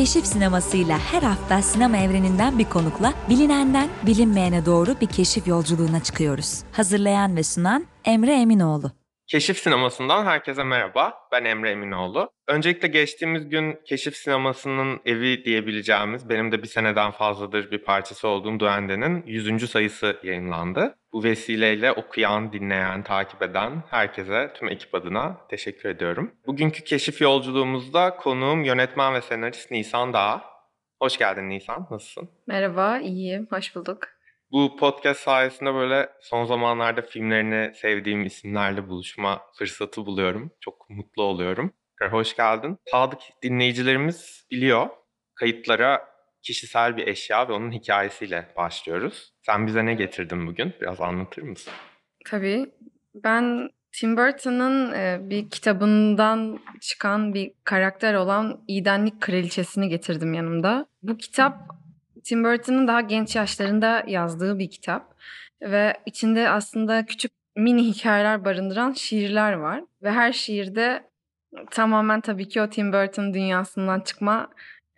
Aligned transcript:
Keşif 0.00 0.26
sinemasıyla 0.26 0.98
her 0.98 1.22
hafta 1.22 1.62
sinema 1.62 1.96
evreninden 1.96 2.58
bir 2.58 2.64
konukla 2.64 3.14
bilinenden 3.28 3.88
bilinmeyene 4.06 4.66
doğru 4.66 4.94
bir 5.00 5.06
keşif 5.06 5.46
yolculuğuna 5.46 6.02
çıkıyoruz. 6.02 6.62
Hazırlayan 6.72 7.36
ve 7.36 7.42
sunan 7.42 7.86
Emre 8.04 8.40
Eminoğlu. 8.40 8.99
Keşif 9.30 9.58
Sineması'ndan 9.58 10.24
herkese 10.24 10.64
merhaba. 10.64 11.14
Ben 11.32 11.44
Emre 11.44 11.70
Eminoğlu. 11.70 12.30
Öncelikle 12.48 12.88
geçtiğimiz 12.88 13.48
gün 13.48 13.78
Keşif 13.84 14.16
Sineması'nın 14.16 15.00
evi 15.04 15.44
diyebileceğimiz, 15.44 16.28
benim 16.28 16.52
de 16.52 16.62
bir 16.62 16.68
seneden 16.68 17.10
fazladır 17.10 17.70
bir 17.70 17.78
parçası 17.78 18.28
olduğum 18.28 18.60
Duende'nin 18.60 19.26
100. 19.26 19.70
sayısı 19.70 20.16
yayınlandı. 20.22 20.94
Bu 21.12 21.24
vesileyle 21.24 21.92
okuyan, 21.92 22.52
dinleyen, 22.52 23.02
takip 23.02 23.42
eden 23.42 23.82
herkese, 23.90 24.52
tüm 24.54 24.68
ekip 24.68 24.94
adına 24.94 25.36
teşekkür 25.48 25.88
ediyorum. 25.88 26.34
Bugünkü 26.46 26.84
keşif 26.84 27.20
yolculuğumuzda 27.20 28.16
konuğum 28.16 28.64
yönetmen 28.64 29.14
ve 29.14 29.20
senarist 29.20 29.70
Nisan 29.70 30.12
Dağ. 30.12 30.42
Hoş 31.02 31.18
geldin 31.18 31.48
Nisan, 31.48 31.86
nasılsın? 31.90 32.30
Merhaba, 32.46 32.98
iyiyim. 32.98 33.46
Hoş 33.50 33.76
bulduk. 33.76 34.19
Bu 34.52 34.76
podcast 34.76 35.20
sayesinde 35.20 35.74
böyle 35.74 36.08
son 36.20 36.44
zamanlarda 36.44 37.02
filmlerini 37.02 37.74
sevdiğim 37.74 38.24
isimlerle 38.24 38.88
buluşma 38.88 39.42
fırsatı 39.58 40.06
buluyorum. 40.06 40.50
Çok 40.60 40.90
mutlu 40.90 41.22
oluyorum. 41.22 41.72
Hoş 42.10 42.36
geldin. 42.36 42.78
Sadık 42.90 43.20
dinleyicilerimiz 43.42 44.46
biliyor. 44.50 44.88
Kayıtlara 45.34 46.08
kişisel 46.42 46.96
bir 46.96 47.06
eşya 47.06 47.48
ve 47.48 47.52
onun 47.52 47.72
hikayesiyle 47.72 48.48
başlıyoruz. 48.56 49.32
Sen 49.46 49.66
bize 49.66 49.86
ne 49.86 49.94
getirdin 49.94 50.46
bugün? 50.46 50.74
Biraz 50.80 51.00
anlatır 51.00 51.42
mısın? 51.42 51.72
Tabii. 52.26 52.66
Ben 53.14 53.70
Tim 53.92 54.16
Burton'ın 54.16 54.92
bir 55.30 55.50
kitabından 55.50 56.58
çıkan 56.80 57.34
bir 57.34 57.52
karakter 57.64 58.14
olan 58.14 58.64
İdenlik 58.68 59.20
Kraliçesini 59.20 59.88
getirdim 59.88 60.34
yanımda. 60.34 60.86
Bu 61.02 61.16
kitap 61.16 61.54
Tim 62.30 62.44
Burton'ın 62.44 62.88
daha 62.88 63.00
genç 63.00 63.36
yaşlarında 63.36 64.04
yazdığı 64.06 64.58
bir 64.58 64.70
kitap 64.70 65.14
ve 65.62 65.94
içinde 66.06 66.48
aslında 66.48 67.06
küçük 67.06 67.32
mini 67.56 67.82
hikayeler 67.82 68.44
barındıran 68.44 68.92
şiirler 68.92 69.52
var 69.52 69.84
ve 70.02 70.10
her 70.10 70.32
şiirde 70.32 71.02
tamamen 71.70 72.20
tabii 72.20 72.48
ki 72.48 72.62
o 72.62 72.68
Tim 72.68 72.92
Burton 72.92 73.34
dünyasından 73.34 74.00
çıkma 74.00 74.50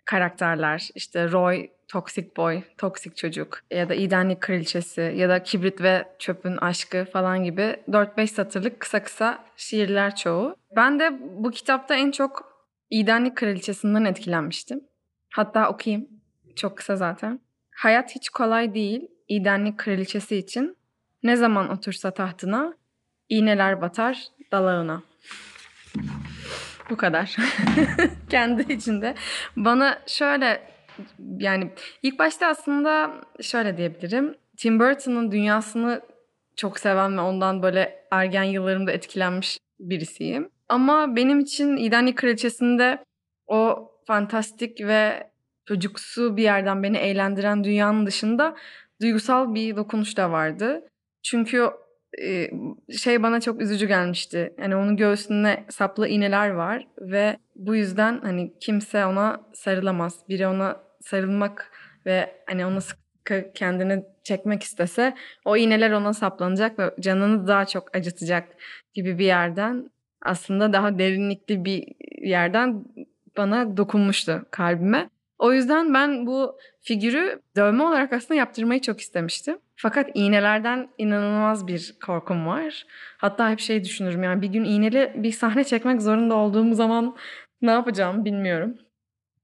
karakterler. 0.05 0.89
İşte 0.95 1.31
Roy, 1.31 1.69
Toxic 1.87 2.27
Boy, 2.37 2.61
Toxic 2.77 3.15
Çocuk 3.15 3.61
ya 3.71 3.89
da 3.89 3.93
İdenlik 3.93 4.41
Kraliçesi 4.41 5.13
ya 5.15 5.29
da 5.29 5.43
Kibrit 5.43 5.81
ve 5.81 6.07
Çöpün 6.19 6.57
Aşkı 6.57 7.05
falan 7.13 7.43
gibi 7.43 7.75
4-5 7.89 8.27
satırlık 8.27 8.79
kısa 8.79 9.03
kısa 9.03 9.43
şiirler 9.57 10.15
çoğu. 10.15 10.55
Ben 10.75 10.99
de 10.99 11.19
bu 11.21 11.51
kitapta 11.51 11.95
en 11.95 12.11
çok 12.11 12.53
İdenlik 12.89 13.37
Kraliçesi'nden 13.37 14.05
etkilenmiştim. 14.05 14.83
Hatta 15.29 15.69
okuyayım. 15.69 16.13
Çok 16.55 16.77
kısa 16.77 16.95
zaten. 16.95 17.39
Hayat 17.71 18.15
hiç 18.15 18.29
kolay 18.29 18.73
değil 18.73 19.07
İdenlik 19.27 19.77
kraliçesi 19.77 20.35
için. 20.35 20.77
Ne 21.23 21.35
zaman 21.35 21.69
otursa 21.69 22.11
tahtına, 22.11 22.73
iğneler 23.29 23.81
batar 23.81 24.27
dalağına. 24.51 25.03
Bu 26.89 26.97
kadar. 26.97 27.35
Kendi 28.29 28.73
içinde. 28.73 29.15
Bana 29.55 30.01
şöyle 30.07 30.73
yani 31.37 31.71
ilk 32.01 32.19
başta 32.19 32.47
aslında 32.47 33.11
şöyle 33.41 33.77
diyebilirim. 33.77 34.35
Tim 34.57 34.79
Burton'ın 34.79 35.31
dünyasını 35.31 36.01
çok 36.55 36.79
seven 36.79 37.17
ve 37.17 37.21
ondan 37.21 37.63
böyle 37.63 38.05
ergen 38.11 38.43
yıllarımda 38.43 38.91
etkilenmiş 38.91 39.57
birisiyim. 39.79 40.49
Ama 40.69 41.15
benim 41.15 41.39
için 41.39 41.77
İdenlik 41.77 42.17
Kraliçesi'nde 42.17 43.03
o 43.47 43.91
fantastik 44.07 44.81
ve 44.81 45.32
çocuksu 45.65 46.37
bir 46.37 46.43
yerden 46.43 46.83
beni 46.83 46.97
eğlendiren 46.97 47.63
dünyanın 47.63 48.05
dışında 48.05 48.55
duygusal 49.01 49.55
bir 49.55 49.75
dokunuş 49.75 50.17
da 50.17 50.31
vardı. 50.31 50.87
Çünkü 51.23 51.69
e, 52.21 52.49
şey 52.97 53.23
bana 53.23 53.41
çok 53.41 53.61
üzücü 53.61 53.87
gelmişti. 53.87 54.53
Yani 54.57 54.75
onun 54.75 54.97
göğsünde 54.97 55.63
saplı 55.69 56.07
iğneler 56.07 56.49
var 56.49 56.87
ve 57.01 57.37
bu 57.55 57.75
yüzden 57.75 58.19
hani 58.23 58.53
kimse 58.59 59.05
ona 59.05 59.41
sarılamaz. 59.53 60.19
Biri 60.29 60.47
ona 60.47 60.83
sarılmak 61.01 61.71
ve 62.05 62.43
hani 62.45 62.65
ona 62.65 62.81
sıkı 62.81 63.51
kendini 63.55 64.03
çekmek 64.23 64.63
istese 64.63 65.15
o 65.45 65.57
iğneler 65.57 65.91
ona 65.91 66.13
saplanacak 66.13 66.79
ve 66.79 66.95
canını 66.99 67.47
daha 67.47 67.65
çok 67.65 67.95
acıtacak 67.95 68.47
gibi 68.93 69.19
bir 69.19 69.25
yerden 69.25 69.89
aslında 70.21 70.73
daha 70.73 70.99
derinlikli 70.99 71.65
bir 71.65 71.83
yerden 72.21 72.85
bana 73.37 73.77
dokunmuştu 73.77 74.45
kalbime. 74.51 75.09
O 75.39 75.53
yüzden 75.53 75.93
ben 75.93 76.25
bu 76.25 76.57
figürü 76.81 77.41
dövme 77.55 77.83
olarak 77.83 78.13
aslında 78.13 78.35
yaptırmayı 78.35 78.81
çok 78.81 79.01
istemiştim. 79.01 79.57
Fakat 79.75 80.09
iğnelerden 80.13 80.89
inanılmaz 80.97 81.67
bir 81.67 81.95
korkum 82.05 82.47
var. 82.47 82.85
Hatta 83.17 83.49
hep 83.49 83.59
şey 83.59 83.83
düşünürüm 83.83 84.23
yani 84.23 84.41
bir 84.41 84.47
gün 84.47 84.63
iğneli 84.63 85.13
bir 85.15 85.31
sahne 85.31 85.63
çekmek 85.63 86.01
zorunda 86.01 86.35
olduğum 86.35 86.73
zaman 86.73 87.15
ne 87.61 87.71
yapacağım 87.71 88.25
bilmiyorum. 88.25 88.77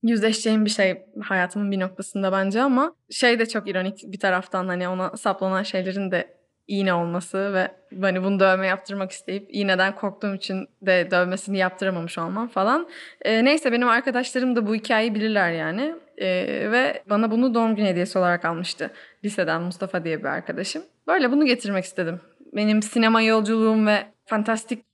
Yüzleşeceğim 0.03 0.65
bir 0.65 0.69
şey 0.69 1.05
hayatımın 1.21 1.71
bir 1.71 1.79
noktasında 1.79 2.31
bence 2.31 2.61
ama 2.61 2.95
şey 3.09 3.39
de 3.39 3.45
çok 3.45 3.69
ironik 3.69 4.03
bir 4.07 4.19
taraftan 4.19 4.67
hani 4.67 4.87
ona 4.87 5.17
saplanan 5.17 5.63
şeylerin 5.63 6.11
de 6.11 6.38
iğne 6.69 6.93
olması 6.93 7.53
ve 7.53 7.71
hani 8.01 8.23
bunu 8.23 8.39
dövme 8.39 8.67
yaptırmak 8.67 9.11
isteyip 9.11 9.47
iğneden 9.49 9.95
korktuğum 9.95 10.35
için 10.35 10.67
de 10.81 11.11
dövmesini 11.11 11.57
yaptıramamış 11.57 12.17
olmam 12.17 12.47
falan. 12.47 12.87
E, 13.21 13.45
neyse 13.45 13.71
benim 13.71 13.87
arkadaşlarım 13.87 14.55
da 14.55 14.67
bu 14.67 14.75
hikayeyi 14.75 15.15
bilirler 15.15 15.51
yani. 15.51 15.95
E, 16.17 16.27
ve 16.71 17.03
bana 17.09 17.31
bunu 17.31 17.53
doğum 17.53 17.75
günü 17.75 17.87
hediyesi 17.87 18.19
olarak 18.19 18.45
almıştı. 18.45 18.91
Liseden 19.25 19.61
Mustafa 19.61 20.03
diye 20.03 20.19
bir 20.19 20.25
arkadaşım. 20.25 20.83
Böyle 21.07 21.31
bunu 21.31 21.45
getirmek 21.45 21.83
istedim. 21.83 22.21
Benim 22.53 22.81
sinema 22.81 23.21
yolculuğum 23.21 23.87
ve 23.87 24.03
fantastik 24.25 24.85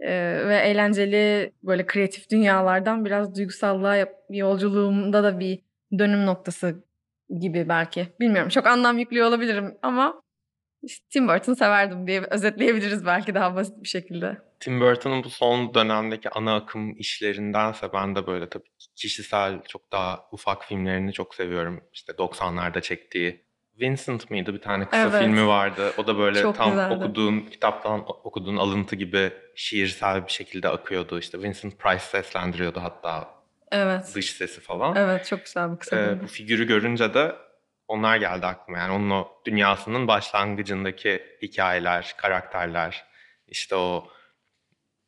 e, 0.00 0.10
ve 0.48 0.56
eğlenceli 0.56 1.52
böyle 1.62 1.86
kreatif 1.86 2.30
dünyalardan 2.30 3.04
biraz 3.04 3.36
duygusallığa 3.36 4.06
yolculuğumda 4.30 5.22
da 5.22 5.40
bir 5.40 5.58
dönüm 5.98 6.26
noktası 6.26 6.84
gibi 7.40 7.68
belki. 7.68 8.06
Bilmiyorum 8.20 8.48
çok 8.48 8.66
anlam 8.66 8.98
yüklüyor 8.98 9.28
olabilirim 9.28 9.74
ama 9.82 10.21
Tim 11.10 11.28
Burton 11.28 11.54
severdim 11.54 12.06
diye 12.06 12.20
özetleyebiliriz 12.20 13.06
belki 13.06 13.34
daha 13.34 13.54
basit 13.54 13.82
bir 13.82 13.88
şekilde. 13.88 14.38
Tim 14.60 14.80
Burton'un 14.80 15.24
bu 15.24 15.30
son 15.30 15.74
dönemdeki 15.74 16.30
ana 16.30 16.56
akım 16.56 16.98
işlerindense 16.98 17.92
ben 17.92 18.16
de 18.16 18.26
böyle 18.26 18.48
tabii 18.48 18.68
kişisel 18.96 19.62
çok 19.68 19.92
daha 19.92 20.28
ufak 20.32 20.64
filmlerini 20.64 21.12
çok 21.12 21.34
seviyorum. 21.34 21.84
İşte 21.92 22.12
90'larda 22.12 22.80
çektiği 22.80 23.44
Vincent 23.80 24.30
mıydı 24.30 24.54
bir 24.54 24.60
tane 24.60 24.84
kısa 24.84 25.02
evet. 25.02 25.22
filmi 25.22 25.46
vardı. 25.46 25.92
O 25.98 26.06
da 26.06 26.18
böyle 26.18 26.42
çok 26.42 26.56
tam 26.56 26.70
güzeldi. 26.70 26.94
okuduğun 26.94 27.40
kitaptan 27.40 28.04
okuduğun 28.24 28.56
alıntı 28.56 28.96
gibi 28.96 29.32
şiirsel 29.54 30.26
bir 30.26 30.32
şekilde 30.32 30.68
akıyordu. 30.68 31.18
İşte 31.18 31.42
Vincent 31.42 31.78
Price 31.78 32.04
seslendiriyordu 32.04 32.80
hatta. 32.80 33.28
Evet. 33.70 34.12
Dış 34.14 34.30
sesi 34.30 34.60
falan. 34.60 34.96
Evet 34.96 35.26
çok 35.26 35.44
güzel 35.44 35.72
bir 35.72 35.76
kısa 35.76 35.96
ee, 35.96 36.22
Bu 36.22 36.26
figürü 36.26 36.66
görünce 36.66 37.14
de 37.14 37.32
onlar 37.92 38.16
geldi 38.16 38.46
aklıma. 38.46 38.78
Yani 38.78 38.92
onun 38.92 39.10
o 39.10 39.28
dünyasının 39.46 40.08
başlangıcındaki 40.08 41.22
hikayeler, 41.42 42.14
karakterler, 42.18 43.04
işte 43.46 43.76
o 43.76 44.08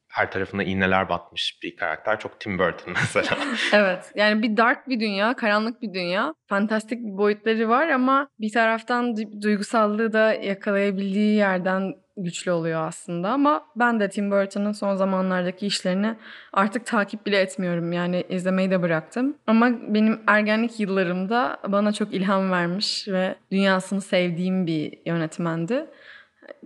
her 0.09 0.31
tarafına 0.31 0.62
iğneler 0.62 1.09
batmış 1.09 1.59
bir 1.62 1.77
karakter. 1.77 2.21
Çok 2.21 2.41
Tim 2.41 2.59
Burton 2.59 2.93
mesela. 3.00 3.39
evet. 3.73 4.12
Yani 4.15 4.43
bir 4.43 4.56
dark 4.56 4.89
bir 4.89 5.00
dünya, 5.00 5.37
karanlık 5.37 5.83
bir 5.83 5.94
dünya. 5.94 6.34
Fantastik 6.49 6.99
bir 6.99 7.19
boyutları 7.19 7.69
var 7.69 7.89
ama 7.89 8.28
bir 8.41 8.53
taraftan 8.53 9.17
duygusallığı 9.43 10.12
da 10.12 10.34
yakalayabildiği 10.34 11.37
yerden 11.37 11.93
güçlü 12.16 12.50
oluyor 12.50 12.87
aslında 12.87 13.31
ama 13.31 13.66
ben 13.76 14.00
de 14.00 14.08
Tim 14.08 14.31
Burton'ın 14.31 14.72
son 14.72 14.94
zamanlardaki 14.94 15.66
işlerini 15.66 16.14
artık 16.52 16.87
takip 16.87 17.26
bile 17.26 17.40
etmiyorum. 17.40 17.93
Yani 17.93 18.25
izlemeyi 18.28 18.70
de 18.70 18.82
bıraktım. 18.82 19.37
Ama 19.46 19.70
benim 19.94 20.20
ergenlik 20.26 20.81
yıllarımda 20.81 21.58
bana 21.69 21.93
çok 21.93 22.14
ilham 22.14 22.50
vermiş 22.50 23.08
ve 23.08 23.34
dünyasını 23.52 24.00
sevdiğim 24.00 24.66
bir 24.66 24.99
yönetmendi. 25.06 25.87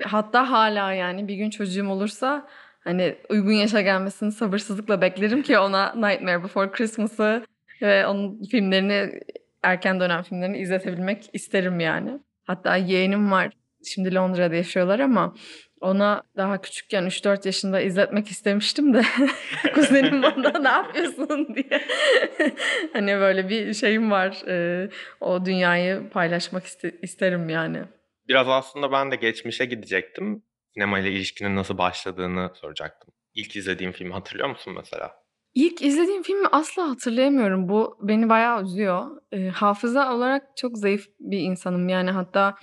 Hatta 0.02 0.50
hala 0.50 0.92
yani 0.92 1.28
bir 1.28 1.34
gün 1.34 1.50
çocuğum 1.50 1.88
olursa 1.88 2.46
hani 2.80 3.16
uygun 3.28 3.52
yaşa 3.52 3.80
gelmesini 3.80 4.32
sabırsızlıkla 4.32 5.00
beklerim 5.00 5.42
ki 5.42 5.58
ona 5.58 5.94
Nightmare 5.94 6.42
Before 6.42 6.70
Christmas'ı 6.70 7.44
ve 7.82 8.06
onun 8.06 8.42
filmlerini 8.44 9.20
erken 9.62 10.00
dönem 10.00 10.22
filmlerini 10.22 10.58
izletebilmek 10.58 11.30
isterim 11.32 11.80
yani. 11.80 12.18
Hatta 12.46 12.76
yeğenim 12.76 13.30
var 13.30 13.50
Şimdi 13.84 14.14
Londra'da 14.14 14.54
yaşıyorlar 14.54 15.00
ama 15.00 15.34
ona 15.80 16.22
daha 16.36 16.60
küçükken 16.60 17.04
3-4 17.06 17.46
yaşında 17.46 17.80
izletmek 17.80 18.28
istemiştim 18.28 18.94
de 18.94 19.02
kuzenim 19.74 20.22
bana 20.22 20.58
ne 20.58 20.68
yapıyorsun 20.68 21.54
diye. 21.54 21.80
hani 22.92 23.12
böyle 23.20 23.48
bir 23.48 23.74
şeyim 23.74 24.10
var. 24.10 24.42
Ee, 24.48 24.88
o 25.20 25.44
dünyayı 25.44 26.10
paylaşmak 26.10 26.64
iste- 26.64 27.00
isterim 27.02 27.48
yani. 27.48 27.82
Biraz 28.28 28.48
aslında 28.48 28.92
ben 28.92 29.10
de 29.10 29.16
geçmişe 29.16 29.64
gidecektim. 29.64 30.42
Sinema 30.74 30.98
ile 30.98 31.10
ilişkinin 31.12 31.56
nasıl 31.56 31.78
başladığını 31.78 32.50
soracaktım. 32.54 33.14
İlk 33.34 33.56
izlediğim 33.56 33.92
filmi 33.92 34.12
hatırlıyor 34.12 34.48
musun 34.48 34.72
mesela? 34.76 35.12
İlk 35.54 35.82
izlediğim 35.82 36.22
filmi 36.22 36.46
asla 36.52 36.90
hatırlayamıyorum. 36.90 37.68
Bu 37.68 37.98
beni 38.02 38.28
bayağı 38.28 38.62
üzüyor. 38.64 39.06
Eee, 39.32 39.48
hafıza 39.48 40.14
olarak 40.14 40.56
çok 40.56 40.78
zayıf 40.78 41.06
bir 41.20 41.38
insanım. 41.38 41.88
Yani 41.88 42.10
hatta 42.10 42.54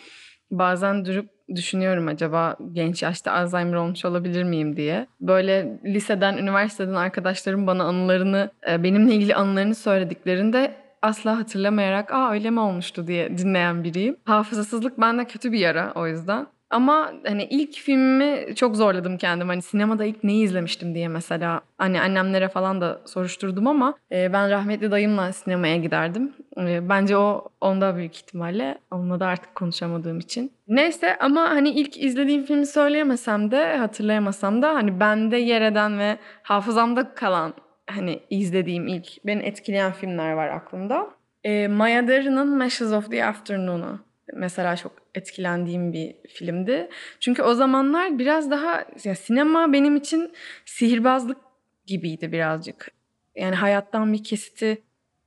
bazen 0.60 1.06
durup 1.06 1.30
düşünüyorum 1.56 2.08
acaba 2.08 2.58
genç 2.72 3.04
yaşta 3.04 3.32
Alzheimer 3.32 3.74
olmuş 3.78 4.06
olabilir 4.06 4.44
miyim 4.44 4.76
diye. 4.78 5.08
Böyle 5.22 5.80
liseden, 5.86 6.38
üniversiteden 6.38 6.94
arkadaşlarım 6.94 7.68
bana 7.68 7.84
anılarını, 7.84 8.52
eee, 8.68 8.84
benimle 8.84 9.14
ilgili 9.14 9.36
anılarını 9.36 9.76
söylediklerinde 9.76 10.72
asla 11.02 11.38
hatırlamayarak 11.38 12.14
"A, 12.14 12.32
öyle 12.32 12.50
mi 12.50 12.60
olmuştu?" 12.60 13.08
diye 13.08 13.38
dinleyen 13.38 13.84
biriyim. 13.84 14.18
Hafızasızlık 14.26 15.02
bende 15.02 15.26
kötü 15.26 15.52
bir 15.52 15.60
yara 15.60 15.92
o 15.96 16.08
yüzden. 16.08 16.48
Ama 16.70 17.14
hani 17.28 17.44
ilk 17.44 17.74
filmimi 17.74 18.56
çok 18.56 18.76
zorladım 18.76 19.18
kendim. 19.18 19.48
Hani 19.48 19.62
sinemada 19.62 20.06
ilk 20.06 20.24
neyi 20.24 20.44
izlemiştim 20.44 20.96
diye 20.96 21.08
mesela. 21.08 21.62
Hani 21.78 22.02
annemlere 22.02 22.50
falan 22.50 22.82
da 22.82 23.02
soruşturdum 23.06 23.68
ama 23.68 23.94
e, 24.12 24.34
ben 24.34 24.50
rahmetli 24.50 24.92
dayımla 24.92 25.34
sinemaya 25.34 25.78
giderdim. 25.78 26.34
E, 26.58 26.90
bence 26.90 27.18
o 27.18 27.50
onda 27.62 27.96
büyük 27.96 28.16
ihtimalle. 28.16 28.78
Onunla 28.92 29.20
da 29.20 29.28
artık 29.28 29.56
konuşamadığım 29.56 30.20
için. 30.20 30.52
Neyse 30.68 31.18
ama 31.20 31.50
hani 31.50 31.70
ilk 31.70 31.98
izlediğim 31.98 32.44
filmi 32.44 32.66
söyleyemesem 32.66 33.52
de 33.52 33.78
hatırlayamasam 33.78 34.62
da 34.62 34.74
hani 34.74 35.00
bende 35.00 35.38
yer 35.38 35.62
eden 35.62 36.00
ve 36.00 36.18
hafızamda 36.44 37.14
kalan 37.14 37.54
hani 37.90 38.20
izlediğim 38.30 38.88
ilk 38.88 39.26
beni 39.26 39.44
etkileyen 39.44 39.92
filmler 39.92 40.32
var 40.32 40.48
aklımda. 40.48 41.08
E, 41.44 41.68
Maya 41.68 42.08
Deren'ın 42.08 42.58
Meshes 42.58 42.92
of 42.92 43.12
the 43.12 43.26
Afternoon'u 43.26 44.00
mesela 44.34 44.76
çok 44.76 45.05
etkilendiğim 45.18 45.94
bir 45.94 46.16
filmdi. 46.30 46.90
Çünkü 47.20 47.44
o 47.44 47.54
zamanlar 47.54 48.20
biraz 48.20 48.52
daha 48.52 48.86
ya 49.04 49.16
sinema 49.16 49.74
benim 49.74 49.96
için 49.96 50.34
sihirbazlık 50.66 51.38
gibiydi 51.86 52.32
birazcık. 52.32 52.92
Yani 53.36 53.56
hayattan 53.56 54.14
bir 54.14 54.24
kesiti 54.24 54.82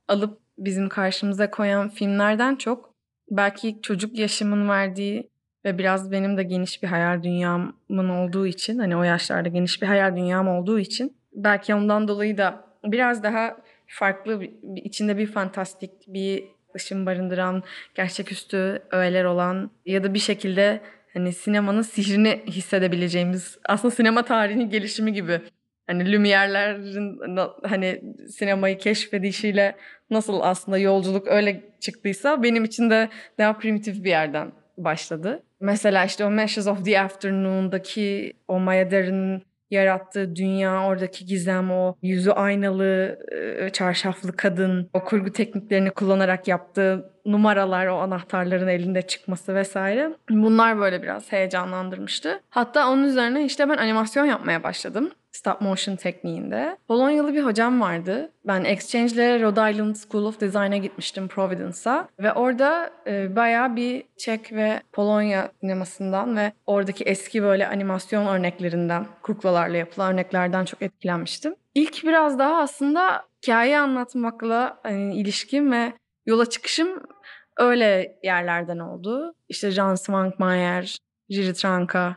alıp 0.07 0.39
bizim 0.57 0.89
karşımıza 0.89 1.51
koyan 1.51 1.89
filmlerden 1.89 2.55
çok 2.55 2.93
belki 3.31 3.81
çocuk 3.81 4.19
yaşımın 4.19 4.69
verdiği 4.69 5.29
ve 5.65 5.77
biraz 5.77 6.11
benim 6.11 6.37
de 6.37 6.43
geniş 6.43 6.83
bir 6.83 6.87
hayal 6.87 7.23
dünyamın 7.23 8.09
olduğu 8.09 8.47
için 8.47 8.79
hani 8.79 8.97
o 8.97 9.03
yaşlarda 9.03 9.49
geniş 9.49 9.81
bir 9.81 9.87
hayal 9.87 10.15
dünyam 10.15 10.47
olduğu 10.47 10.79
için 10.79 11.17
belki 11.33 11.75
ondan 11.75 12.07
dolayı 12.07 12.37
da 12.37 12.65
biraz 12.83 13.23
daha 13.23 13.57
farklı 13.87 14.43
içinde 14.75 15.17
bir 15.17 15.27
fantastik 15.27 15.91
bir 16.07 16.43
ışın 16.75 17.05
barındıran, 17.05 17.63
gerçeküstü 17.95 18.81
öğeler 18.91 19.23
olan 19.23 19.71
ya 19.85 20.03
da 20.03 20.13
bir 20.13 20.19
şekilde 20.19 20.81
hani 21.13 21.33
sinemanın 21.33 21.81
sihrini 21.81 22.41
hissedebileceğimiz 22.47 23.57
aslında 23.65 23.95
sinema 23.95 24.25
tarihinin 24.25 24.69
gelişimi 24.69 25.13
gibi. 25.13 25.41
Hani 25.87 26.03
Lumière'lerin 26.03 27.19
hani 27.63 28.01
sinemayı 28.29 28.77
keşfedişiyle 28.77 29.75
nasıl 30.09 30.39
aslında 30.41 30.77
yolculuk 30.77 31.27
öyle 31.27 31.63
çıktıysa 31.79 32.43
benim 32.43 32.63
için 32.63 32.89
de 32.89 33.09
daha 33.37 33.57
primitif 33.57 34.03
bir 34.03 34.09
yerden 34.09 34.51
başladı. 34.77 35.43
Mesela 35.59 36.05
işte 36.05 36.25
o 36.25 36.29
Meshes 36.29 36.67
of 36.67 36.85
the 36.85 36.99
Afternoon'daki 36.99 38.33
o 38.47 38.59
Maya 38.59 38.91
Deren'in 38.91 39.43
yarattığı 39.71 40.35
dünya, 40.35 40.85
oradaki 40.85 41.25
gizem, 41.25 41.71
o 41.71 41.95
yüzü 42.01 42.31
aynalı, 42.31 43.19
çarşaflı 43.73 44.35
kadın, 44.35 44.89
o 44.93 45.03
kurgu 45.03 45.31
tekniklerini 45.31 45.89
kullanarak 45.89 46.47
yaptığı 46.47 47.11
numaralar, 47.25 47.87
o 47.87 47.97
anahtarların 47.97 48.67
elinde 48.67 49.01
çıkması 49.01 49.55
vesaire. 49.55 50.09
Bunlar 50.29 50.79
böyle 50.79 51.01
biraz 51.01 51.31
heyecanlandırmıştı. 51.31 52.39
Hatta 52.49 52.89
onun 52.89 53.03
üzerine 53.03 53.45
işte 53.45 53.69
ben 53.69 53.77
animasyon 53.77 54.25
yapmaya 54.25 54.63
başladım 54.63 55.11
stop 55.31 55.61
motion 55.61 55.95
tekniğinde. 55.95 56.77
Polonyalı 56.87 57.33
bir 57.33 57.43
hocam 57.43 57.81
vardı. 57.81 58.31
Ben 58.47 58.63
exchange 58.63 59.13
ile 59.13 59.39
Rhode 59.39 59.71
Island 59.71 59.95
School 59.95 60.25
of 60.25 60.41
Design'a 60.41 60.77
gitmiştim 60.77 61.27
Providence'a. 61.27 62.07
Ve 62.19 62.33
orada 62.33 62.89
e, 63.07 63.35
bayağı 63.35 63.75
bir 63.75 64.03
Çek 64.17 64.53
ve 64.53 64.81
Polonya 64.93 65.51
sinemasından 65.61 66.37
ve 66.37 66.51
oradaki 66.65 67.03
eski 67.03 67.43
böyle 67.43 67.67
animasyon 67.67 68.27
örneklerinden, 68.27 69.05
kuklalarla 69.21 69.77
yapılan 69.77 70.13
örneklerden 70.13 70.65
çok 70.65 70.81
etkilenmiştim. 70.81 71.55
İlk 71.75 72.03
biraz 72.03 72.39
daha 72.39 72.61
aslında 72.61 73.23
hikaye 73.43 73.79
anlatmakla 73.79 74.79
hani, 74.83 75.15
ilişkim 75.15 75.71
ve 75.71 75.93
yola 76.25 76.45
çıkışım 76.45 77.03
öyle 77.57 78.19
yerlerden 78.23 78.79
oldu. 78.79 79.35
İşte 79.49 79.71
Jan 79.71 79.95
Svankmajer, 79.95 80.97
Jiri 81.29 81.53
Tranka, 81.53 82.15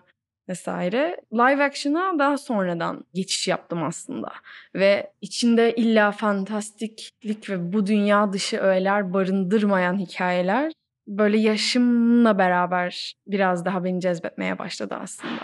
vesaire. 0.52 1.16
Live 1.32 1.64
action'a 1.64 2.19
daha 2.19 2.38
sonradan 2.38 3.04
geçiş 3.14 3.49
yaptım 3.49 3.82
aslında. 3.82 4.32
Ve 4.75 5.12
içinde 5.20 5.75
illa 5.75 6.12
fantastiklik 6.12 7.50
ve 7.50 7.72
bu 7.72 7.87
dünya 7.87 8.32
dışı 8.32 8.58
öğeler 8.58 9.12
barındırmayan 9.12 9.99
hikayeler 9.99 10.72
böyle 11.06 11.38
yaşımla 11.38 12.38
beraber 12.38 13.14
biraz 13.26 13.64
daha 13.64 13.84
beni 13.84 14.00
cezbetmeye 14.00 14.58
başladı 14.58 14.94
aslında. 15.00 15.43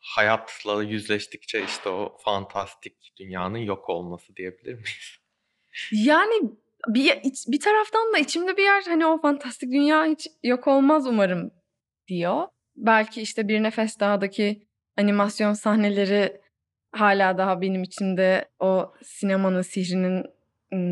Hayatla 0.00 0.82
yüzleştikçe 0.82 1.64
işte 1.64 1.88
o 1.88 2.16
fantastik 2.24 3.12
dünyanın 3.18 3.58
yok 3.58 3.88
olması 3.88 4.36
diyebilir 4.36 4.74
miyiz? 4.74 5.16
Yani 5.92 6.50
bir, 6.88 7.22
bir 7.46 7.60
taraftan 7.60 8.12
da 8.12 8.18
içimde 8.18 8.56
bir 8.56 8.62
yer 8.62 8.82
hani 8.86 9.06
o 9.06 9.20
fantastik 9.20 9.72
dünya 9.72 10.04
hiç 10.04 10.26
yok 10.42 10.66
olmaz 10.66 11.06
umarım 11.06 11.50
diyor 12.08 12.46
belki 12.76 13.22
işte 13.22 13.48
Bir 13.48 13.62
Nefes 13.62 14.00
Dağ'daki 14.00 14.62
animasyon 14.98 15.52
sahneleri 15.52 16.40
hala 16.92 17.38
daha 17.38 17.60
benim 17.60 17.82
içimde 17.82 18.44
o 18.60 18.92
sinemanın 19.02 19.62
sihrinin 19.62 20.24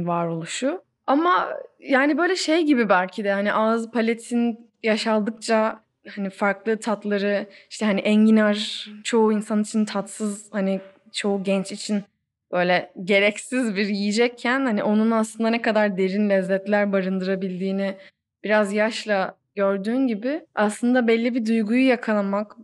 varoluşu. 0.06 0.82
Ama 1.06 1.48
yani 1.78 2.18
böyle 2.18 2.36
şey 2.36 2.62
gibi 2.62 2.88
belki 2.88 3.24
de 3.24 3.32
hani 3.32 3.52
ağız 3.52 3.90
paletin 3.90 4.70
yaşaldıkça 4.82 5.80
hani 6.16 6.30
farklı 6.30 6.80
tatları 6.80 7.46
işte 7.70 7.86
hani 7.86 8.00
enginar 8.00 8.88
çoğu 9.04 9.32
insan 9.32 9.62
için 9.62 9.84
tatsız 9.84 10.52
hani 10.52 10.80
çoğu 11.12 11.42
genç 11.42 11.72
için 11.72 12.02
böyle 12.52 12.92
gereksiz 13.04 13.76
bir 13.76 13.86
yiyecekken 13.86 14.60
hani 14.60 14.82
onun 14.82 15.10
aslında 15.10 15.50
ne 15.50 15.62
kadar 15.62 15.96
derin 15.96 16.30
lezzetler 16.30 16.92
barındırabildiğini 16.92 17.96
biraz 18.44 18.72
yaşla 18.72 19.36
gördüğün 19.58 20.06
gibi 20.06 20.46
aslında 20.54 21.06
belli 21.08 21.34
bir 21.34 21.46
duyguyu 21.46 21.86
yakalamak, 21.86 22.56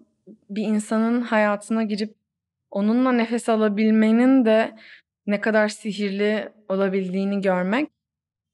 bir 0.51 0.63
insanın 0.63 1.21
hayatına 1.21 1.83
girip 1.83 2.15
onunla 2.71 3.13
nefes 3.13 3.49
alabilmenin 3.49 4.45
de 4.45 4.75
ne 5.27 5.41
kadar 5.41 5.69
sihirli 5.69 6.49
olabildiğini 6.69 7.41
görmek 7.41 7.91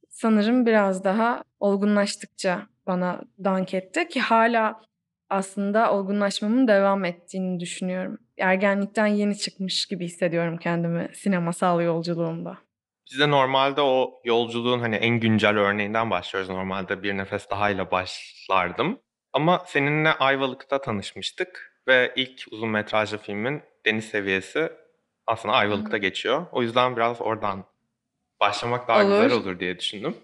sanırım 0.09 0.67
biraz 0.67 1.05
daha 1.05 1.45
olgunlaştıkça 1.61 2.67
bana 2.87 3.21
dank 3.45 3.75
etti 3.75 4.09
ki 4.09 4.21
hala 4.21 4.81
aslında 5.31 5.93
olgunlaşmamın 5.93 6.69
devam 6.69 7.05
ettiğini 7.05 7.61
düşünüyorum. 7.61 8.19
Ergenlikten 8.39 9.07
yeni 9.07 9.39
çıkmış 9.39 9.87
gibi 9.87 10.05
hissediyorum 10.05 10.57
kendimi 10.57 11.09
sinemasal 11.15 11.81
yolculuğumda. 11.83 12.59
Biz 13.11 13.19
de 13.19 13.31
normalde 13.31 13.81
o 13.81 14.21
yolculuğun 14.25 14.81
hani 14.81 14.97
en 14.97 15.21
güncel 15.21 15.59
örneğinden 15.59 16.11
başlıyoruz. 16.11 16.51
Normalde 16.51 17.03
bir 17.03 17.17
nefes 17.17 17.51
daha 17.51 17.71
ile 17.71 17.91
başlardım. 17.91 18.99
Ama 19.33 19.63
seninle 19.67 20.13
Ayvalık'ta 20.13 20.81
tanışmıştık 20.81 21.83
ve 21.89 22.13
ilk 22.17 22.45
uzun 22.51 22.69
metrajlı 22.69 23.19
filmin 23.19 23.63
Deniz 23.87 24.05
Seviyesi 24.05 24.73
aslında 25.27 25.55
Ayvalık'ta 25.55 25.97
geçiyor. 25.99 26.47
O 26.53 26.63
yüzden 26.63 26.97
biraz 26.97 27.21
oradan 27.21 27.65
başlamak 28.41 28.89
daha 28.89 29.05
olur. 29.05 29.23
güzel 29.23 29.33
olur 29.33 29.61
diye 29.61 29.79
düşündüm. 29.79 30.17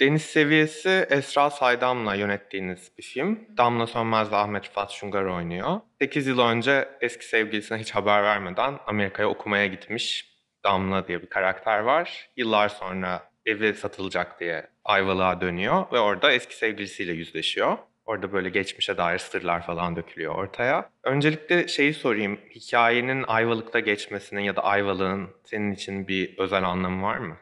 Deniz 0.00 0.22
Seviyesi 0.22 1.06
Esra 1.10 1.50
Saydam'la 1.50 2.14
yönettiğiniz 2.14 2.92
bir 2.98 3.02
film. 3.02 3.38
Damla 3.56 3.86
Sönmez 3.86 4.32
ve 4.32 4.36
Ahmet 4.36 4.68
Rıfat 4.68 4.90
Şungar 4.90 5.24
oynuyor. 5.24 5.80
8 5.98 6.26
yıl 6.26 6.38
önce 6.38 6.88
eski 7.00 7.26
sevgilisine 7.26 7.78
hiç 7.78 7.90
haber 7.90 8.22
vermeden 8.22 8.78
Amerika'ya 8.86 9.28
okumaya 9.28 9.66
gitmiş 9.66 10.29
Damla 10.64 11.08
diye 11.08 11.22
bir 11.22 11.26
karakter 11.26 11.78
var. 11.80 12.30
Yıllar 12.36 12.68
sonra 12.68 13.30
evi 13.46 13.74
satılacak 13.74 14.40
diye 14.40 14.66
Ayvalık'a 14.84 15.40
dönüyor 15.40 15.86
ve 15.92 15.98
orada 15.98 16.32
eski 16.32 16.56
sevgilisiyle 16.56 17.12
yüzleşiyor. 17.12 17.78
Orada 18.04 18.32
böyle 18.32 18.48
geçmişe 18.48 18.96
dair 18.96 19.18
sırlar 19.18 19.66
falan 19.66 19.96
dökülüyor 19.96 20.34
ortaya. 20.34 20.90
Öncelikle 21.04 21.68
şeyi 21.68 21.94
sorayım. 21.94 22.38
Hikayenin 22.54 23.24
Ayvalık'ta 23.28 23.80
geçmesinin 23.80 24.40
ya 24.40 24.56
da 24.56 24.64
Ayvalık'ın 24.64 25.28
senin 25.44 25.72
için 25.72 26.08
bir 26.08 26.38
özel 26.38 26.64
anlamı 26.64 27.02
var 27.02 27.18
mı? 27.18 27.36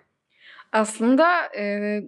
Aslında 0.73 1.47
e, 1.59 2.01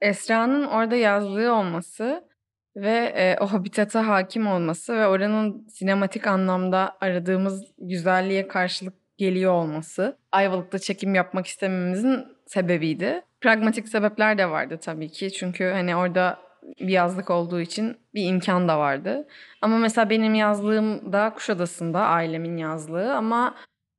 Esra'nın 0.00 0.66
orada 0.66 0.96
yazlığı 0.96 1.52
olması 1.52 2.28
ve 2.76 3.12
e, 3.16 3.36
o 3.40 3.46
habitata 3.46 4.08
hakim 4.08 4.46
olması 4.46 4.96
ve 4.96 5.06
oranın 5.06 5.66
sinematik 5.68 6.26
anlamda 6.26 6.96
aradığımız 7.00 7.72
güzelliğe 7.78 8.48
karşılık 8.48 9.03
geliyor 9.18 9.52
olması 9.52 10.16
Ayvalık'ta 10.32 10.78
çekim 10.78 11.14
yapmak 11.14 11.46
istememizin 11.46 12.24
sebebiydi. 12.46 13.22
Pragmatik 13.40 13.88
sebepler 13.88 14.38
de 14.38 14.50
vardı 14.50 14.78
tabii 14.82 15.08
ki. 15.08 15.32
Çünkü 15.32 15.64
hani 15.64 15.96
orada 15.96 16.38
bir 16.80 16.88
yazlık 16.88 17.30
olduğu 17.30 17.60
için 17.60 17.96
bir 18.14 18.26
imkan 18.26 18.68
da 18.68 18.78
vardı. 18.78 19.26
Ama 19.62 19.78
mesela 19.78 20.10
benim 20.10 20.34
yazlığım 20.34 21.12
da 21.12 21.32
Kuşadası'nda 21.34 22.00
ailemin 22.00 22.56
yazlığı 22.56 23.14
ama 23.14 23.54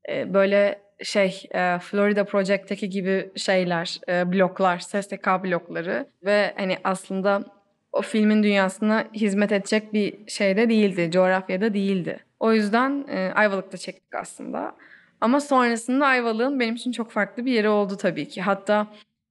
e, 0.10 0.34
böyle 0.34 0.82
şey 1.04 1.44
e, 1.52 1.80
Florida 1.80 2.24
Project'teki 2.26 2.90
gibi 2.90 3.32
şeyler, 3.36 4.00
e, 4.10 4.32
bloklar, 4.32 4.80
SSK 4.80 5.28
blokları 5.44 6.08
ve 6.24 6.54
hani 6.58 6.78
aslında 6.84 7.44
o 7.92 8.02
filmin 8.02 8.44
dünyasına 8.44 9.06
hizmet 9.14 9.52
edecek 9.52 9.94
bir 9.94 10.28
şeyde 10.28 10.70
değildi, 10.70 11.12
coğrafyada 11.12 11.74
değildi. 11.74 12.20
O 12.40 12.54
yüzden 12.54 13.08
Ayvalık'ta 13.36 13.78
çektik 13.78 14.16
aslında. 14.16 14.76
Ama 15.22 15.40
sonrasında 15.40 16.06
Ayvalık'ın 16.06 16.60
benim 16.60 16.76
için 16.76 16.92
çok 16.92 17.12
farklı 17.12 17.46
bir 17.46 17.52
yeri 17.52 17.70
oldu 17.70 17.98
tabii 17.98 18.28
ki. 18.28 18.42
Hatta 18.42 18.88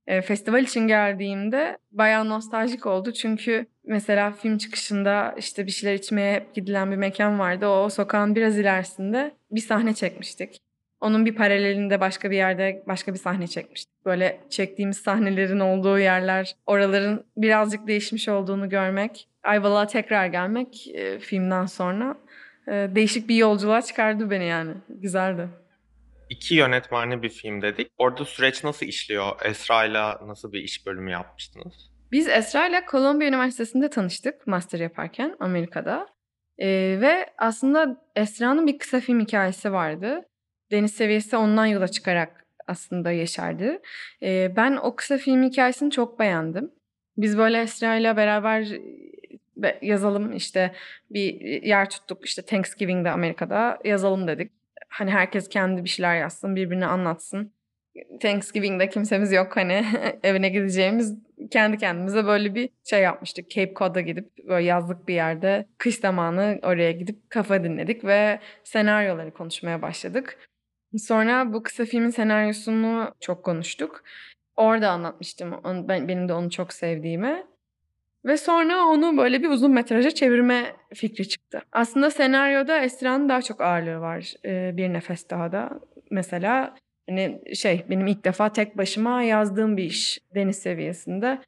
e, 0.07 0.23
festival 0.23 0.63
için 0.63 0.89
geldiğimde 0.89 1.79
bayağı 1.93 2.29
nostaljik 2.29 2.87
oldu. 2.87 3.13
Çünkü 3.13 3.67
mesela 3.85 4.33
film 4.33 4.59
çıkışında 4.59 5.35
işte 5.39 5.67
bir 5.67 5.71
şeyler 5.71 5.95
içmeye 5.95 6.35
hep 6.35 6.55
gidilen 6.55 6.91
bir 6.91 6.97
mekan 6.97 7.39
vardı. 7.39 7.67
O, 7.67 7.85
o 7.85 7.89
sokağın 7.89 8.35
biraz 8.35 8.59
ilerisinde 8.59 9.35
bir 9.51 9.61
sahne 9.61 9.95
çekmiştik. 9.95 10.61
Onun 11.01 11.27
bir 11.27 11.35
paralelinde 11.35 12.01
başka 12.01 12.31
bir 12.31 12.37
yerde 12.37 12.83
başka 12.87 13.15
bir 13.15 13.19
sahne 13.19 13.47
çekmiştik. 13.47 14.05
Böyle 14.05 14.41
çektiğimiz 14.51 14.97
sahnelerin 14.97 15.61
olduğu 15.61 15.99
yerler, 15.99 16.57
oraların 16.67 17.25
birazcık 17.37 17.87
değişmiş 17.87 18.29
olduğunu 18.29 18.69
görmek, 18.69 19.29
Ayvalık'a 19.43 19.87
tekrar 19.87 20.27
gelmek 20.27 20.89
e, 20.95 21.19
filmden 21.19 21.67
sonra 21.67 22.17
e, 22.69 22.73
değişik 22.73 23.29
bir 23.29 23.37
yolculuğa 23.37 23.83
çıkardı 23.83 24.31
beni 24.31 24.47
yani. 24.47 24.73
Güzeldi. 24.89 25.49
İki 26.31 26.55
yönetmenli 26.55 27.23
bir 27.23 27.29
film 27.29 27.63
dedik. 27.63 27.91
Orada 27.99 28.25
süreç 28.25 28.65
nasıl 28.65 28.87
işliyor? 28.87 29.33
Esra'yla 29.45 30.21
nasıl 30.27 30.53
bir 30.53 30.61
iş 30.61 30.87
bölümü 30.87 31.11
yapmıştınız? 31.11 31.91
Biz 32.13 32.29
Esra 32.29 32.69
ile 32.69 32.85
Columbia 32.91 33.27
Üniversitesi'nde 33.27 33.91
tanıştık 33.91 34.47
master 34.47 34.81
yaparken 34.81 35.37
Amerika'da. 35.41 36.09
Ee, 36.59 36.99
ve 37.01 37.27
aslında 37.39 38.05
Esra'nın 38.17 38.67
bir 38.67 38.79
kısa 38.79 39.01
film 39.01 39.21
hikayesi 39.21 39.73
vardı. 39.73 40.29
Deniz 40.71 40.95
seviyesi 40.95 41.37
ondan 41.37 41.67
yola 41.67 41.89
çıkarak 41.89 42.47
aslında 42.67 43.11
yeşerdi. 43.11 43.81
Ee, 44.23 44.53
ben 44.57 44.77
o 44.77 44.97
kısa 44.97 45.19
film 45.19 45.43
hikayesini 45.43 45.91
çok 45.91 46.19
beğendim. 46.19 46.71
Biz 47.17 47.39
böyle 47.39 47.61
Esra 47.61 47.97
ile 47.97 48.17
beraber 48.17 48.63
e, 49.65 49.79
yazalım 49.83 50.33
işte 50.33 50.75
bir 51.11 51.41
yer 51.63 51.91
tuttuk 51.91 52.27
işte 52.27 52.43
Thanksgiving'de 52.43 53.11
Amerika'da 53.11 53.79
yazalım 53.85 54.29
dedik. 54.29 54.53
Hani 54.95 55.11
herkes 55.11 55.49
kendi 55.49 55.85
bir 55.85 55.89
şeyler 55.89 56.17
yazsın, 56.17 56.57
birbirine 56.57 56.87
anlatsın. 56.87 57.53
Thanksgiving'de 58.21 58.89
kimsemiz 58.89 59.33
yok 59.33 59.57
hani 59.57 59.85
evine 60.23 60.49
gideceğimiz 60.49 61.15
kendi 61.51 61.79
kendimize 61.79 62.25
böyle 62.27 62.55
bir 62.55 62.71
şey 62.85 63.03
yapmıştık. 63.03 63.51
Cape 63.51 63.75
Cod'a 63.75 64.01
gidip 64.01 64.49
böyle 64.49 64.67
yazlık 64.67 65.09
bir 65.09 65.15
yerde 65.15 65.69
kış 65.79 65.97
zamanı 65.97 66.61
oraya 66.63 66.93
gidip 66.93 67.31
kafa 67.31 67.65
dinledik 67.65 68.05
ve 68.05 68.41
senaryoları 68.65 69.35
konuşmaya 69.35 69.83
başladık. 69.83 70.39
Sonra 70.99 71.53
bu 71.53 71.63
kısa 71.63 71.85
filmin 71.85 72.11
senaryosunu 72.11 73.15
çok 73.21 73.45
konuştuk. 73.45 74.03
Orada 74.57 74.91
anlatmıştım 74.91 75.61
ben, 75.65 76.09
benim 76.09 76.29
de 76.29 76.33
onu 76.33 76.51
çok 76.51 76.73
sevdiğimi. 76.73 77.47
Ve 78.25 78.37
sonra 78.37 78.85
onu 78.85 79.17
böyle 79.17 79.43
bir 79.43 79.49
uzun 79.49 79.71
metraja 79.71 80.11
çevirme 80.11 80.77
fikri 80.95 81.29
çıktı. 81.29 81.63
Aslında 81.73 82.11
senaryoda 82.11 82.81
Esra'nın 82.81 83.29
daha 83.29 83.43
çok 83.43 83.61
ağırlığı 83.61 84.01
var. 84.01 84.35
Ee, 84.45 84.77
bir 84.77 84.93
nefes 84.93 85.31
daha 85.31 85.53
da. 85.53 85.71
Mesela 86.11 86.75
hani 87.09 87.41
şey 87.55 87.85
benim 87.91 88.07
ilk 88.07 88.25
defa 88.25 88.53
tek 88.53 88.79
başıma 88.79 89.23
yazdığım 89.23 89.77
bir 89.77 89.85
iş 89.85 90.19
deniz 90.35 90.59
seviyesinde. 90.59 91.39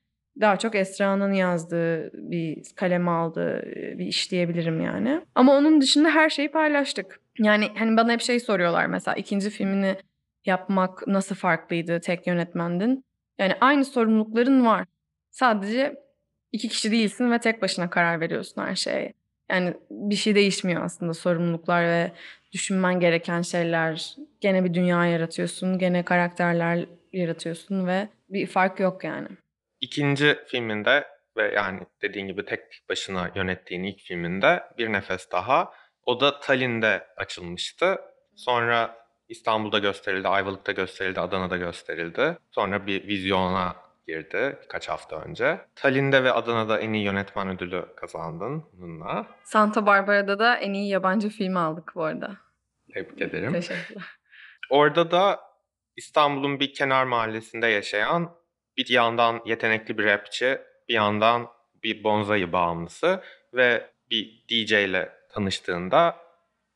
Daha 0.40 0.56
çok 0.56 0.74
Esra'nın 0.74 1.32
yazdığı 1.32 2.10
bir 2.12 2.62
kaleme 2.76 3.10
aldığı 3.10 3.62
bir 3.98 4.06
iş 4.06 4.30
diyebilirim 4.30 4.80
yani. 4.80 5.20
Ama 5.34 5.56
onun 5.56 5.80
dışında 5.80 6.10
her 6.10 6.30
şeyi 6.30 6.50
paylaştık. 6.50 7.20
Yani 7.38 7.68
hani 7.78 7.96
bana 7.96 8.12
hep 8.12 8.20
şey 8.20 8.40
soruyorlar 8.40 8.86
mesela 8.86 9.14
ikinci 9.14 9.50
filmini 9.50 9.96
yapmak 10.46 11.06
nasıl 11.06 11.34
farklıydı 11.34 12.00
tek 12.00 12.26
yönetmendin? 12.26 13.04
Yani 13.38 13.52
aynı 13.60 13.84
sorumlulukların 13.84 14.66
var. 14.66 14.84
Sadece 15.30 16.05
iki 16.52 16.68
kişi 16.68 16.90
değilsin 16.90 17.30
ve 17.30 17.38
tek 17.38 17.62
başına 17.62 17.90
karar 17.90 18.20
veriyorsun 18.20 18.62
her 18.62 18.74
şeye. 18.74 19.12
Yani 19.50 19.74
bir 19.90 20.16
şey 20.16 20.34
değişmiyor 20.34 20.84
aslında 20.84 21.14
sorumluluklar 21.14 21.84
ve 21.84 22.12
düşünmen 22.52 23.00
gereken 23.00 23.42
şeyler. 23.42 24.16
Gene 24.40 24.64
bir 24.64 24.74
dünya 24.74 25.06
yaratıyorsun, 25.06 25.78
gene 25.78 26.04
karakterler 26.04 26.86
yaratıyorsun 27.12 27.86
ve 27.86 28.08
bir 28.28 28.46
fark 28.46 28.80
yok 28.80 29.04
yani. 29.04 29.28
İkinci 29.80 30.38
filminde 30.46 31.04
ve 31.36 31.52
yani 31.54 31.80
dediğin 32.02 32.26
gibi 32.26 32.44
tek 32.44 32.60
başına 32.88 33.30
yönettiğin 33.34 33.82
ilk 33.82 34.00
filminde 34.00 34.62
Bir 34.78 34.92
Nefes 34.92 35.30
Daha. 35.32 35.72
O 36.06 36.20
da 36.20 36.40
Tallinn'de 36.40 37.06
açılmıştı. 37.16 37.98
Sonra 38.36 38.96
İstanbul'da 39.28 39.78
gösterildi, 39.78 40.28
Ayvalık'ta 40.28 40.72
gösterildi, 40.72 41.20
Adana'da 41.20 41.56
gösterildi. 41.56 42.38
Sonra 42.50 42.86
bir 42.86 43.08
vizyona 43.08 43.76
girdi 44.06 44.58
birkaç 44.62 44.88
hafta 44.88 45.20
önce. 45.20 45.60
Tallinn'de 45.74 46.24
ve 46.24 46.32
Adana'da 46.32 46.78
en 46.78 46.92
iyi 46.92 47.04
yönetmen 47.04 47.48
ödülü 47.48 47.86
kazandın 47.96 48.64
bununla. 48.72 49.26
Santa 49.44 49.86
Barbara'da 49.86 50.38
da 50.38 50.56
en 50.56 50.72
iyi 50.72 50.88
yabancı 50.88 51.28
film 51.28 51.56
aldık 51.56 51.92
bu 51.94 52.04
arada. 52.04 52.36
Tebrik 52.94 53.22
ederim. 53.22 53.52
Teşekkürler. 53.52 54.04
Orada 54.70 55.10
da 55.10 55.40
İstanbul'un 55.96 56.60
bir 56.60 56.74
kenar 56.74 57.04
mahallesinde 57.04 57.66
yaşayan 57.66 58.30
bir 58.76 58.90
yandan 58.90 59.40
yetenekli 59.46 59.98
bir 59.98 60.04
rapçi, 60.04 60.58
bir 60.88 60.94
yandan 60.94 61.48
bir 61.82 62.04
bonzai 62.04 62.52
bağımlısı 62.52 63.22
ve 63.54 63.90
bir 64.10 64.44
DJ 64.48 64.72
ile 64.72 65.12
tanıştığında 65.32 66.16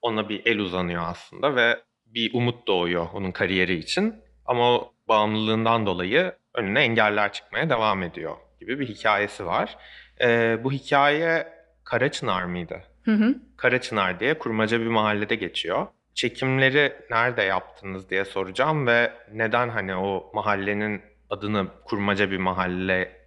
ona 0.02 0.28
bir 0.28 0.46
el 0.46 0.58
uzanıyor 0.58 1.02
aslında 1.06 1.56
ve 1.56 1.80
bir 2.06 2.34
umut 2.34 2.66
doğuyor 2.66 3.06
onun 3.14 3.32
kariyeri 3.32 3.74
için. 3.74 4.14
Ama 4.46 4.74
o 4.74 4.92
bağımlılığından 5.08 5.86
dolayı 5.86 6.32
önüne 6.54 6.80
engeller 6.80 7.32
çıkmaya 7.32 7.70
devam 7.70 8.02
ediyor 8.02 8.36
gibi 8.60 8.80
bir 8.80 8.88
hikayesi 8.88 9.46
var. 9.46 9.78
Ee, 10.20 10.58
bu 10.64 10.72
hikaye 10.72 11.60
Karaçınar 11.84 12.44
mıydı? 12.44 12.82
Hı 13.04 13.10
hı. 13.10 13.34
Karaçınar 13.56 14.20
diye 14.20 14.38
kurmaca 14.38 14.80
bir 14.80 14.86
mahallede 14.86 15.34
geçiyor. 15.34 15.86
Çekimleri 16.14 16.92
nerede 17.10 17.42
yaptınız 17.42 18.10
diye 18.10 18.24
soracağım 18.24 18.86
ve 18.86 19.12
neden 19.32 19.68
hani 19.68 19.94
o 19.96 20.30
mahallenin 20.34 21.02
adını 21.30 21.68
kurmaca 21.84 22.30
bir 22.30 22.38
mahalle 22.38 23.20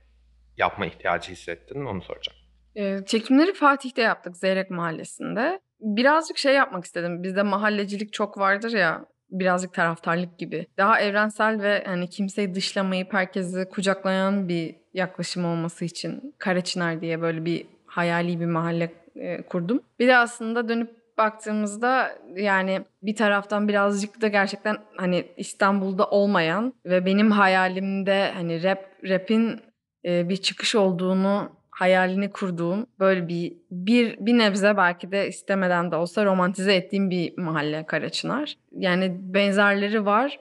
yapma 0.57 0.85
ihtiyacı 0.85 1.31
hissettin 1.31 1.85
onu 1.85 2.01
soracağım. 2.01 2.37
Ee, 2.75 3.05
çekimleri 3.05 3.53
Fatih'te 3.53 4.01
yaptık 4.01 4.37
Zeyrek 4.37 4.69
Mahallesi'nde. 4.69 5.59
Birazcık 5.79 6.37
şey 6.37 6.53
yapmak 6.53 6.85
istedim. 6.85 7.23
Bizde 7.23 7.43
mahallecilik 7.43 8.13
çok 8.13 8.37
vardır 8.37 8.71
ya 8.71 9.05
birazcık 9.39 9.73
taraftarlık 9.73 10.37
gibi. 10.39 10.67
Daha 10.77 10.99
evrensel 10.99 11.61
ve 11.61 11.83
hani 11.85 12.09
kimseyi 12.09 12.55
dışlamayıp 12.55 13.13
herkesi 13.13 13.69
kucaklayan 13.69 14.49
bir 14.49 14.75
yaklaşım 14.93 15.45
olması 15.45 15.85
için 15.85 16.35
Karaçınar 16.37 17.01
diye 17.01 17.21
böyle 17.21 17.45
bir 17.45 17.65
hayali 17.85 18.39
bir 18.39 18.45
mahalle 18.45 18.91
e, 19.15 19.41
kurdum. 19.41 19.81
Bir 19.99 20.07
de 20.07 20.17
aslında 20.17 20.69
dönüp 20.69 21.03
baktığımızda 21.17 22.11
yani 22.35 22.81
bir 23.03 23.15
taraftan 23.15 23.67
birazcık 23.67 24.21
da 24.21 24.27
gerçekten 24.27 24.77
hani 24.97 25.25
İstanbul'da 25.37 26.05
olmayan 26.05 26.73
ve 26.85 27.05
benim 27.05 27.31
hayalimde 27.31 28.31
hani 28.33 28.63
rap 28.63 28.85
rap'in 29.03 29.61
e, 30.05 30.29
bir 30.29 30.37
çıkış 30.37 30.75
olduğunu 30.75 31.51
hayalini 31.83 32.31
kurduğum 32.31 32.87
böyle 32.99 33.27
bir 33.27 33.53
bir 33.71 34.17
bir 34.19 34.37
nebze 34.37 34.77
belki 34.77 35.11
de 35.11 35.27
istemeden 35.27 35.91
de 35.91 35.95
olsa 35.95 36.25
romantize 36.25 36.75
ettiğim 36.75 37.09
bir 37.09 37.37
mahalle 37.37 37.85
Karaçınar. 37.85 38.55
Yani 38.71 39.17
benzerleri 39.19 40.05
var 40.05 40.39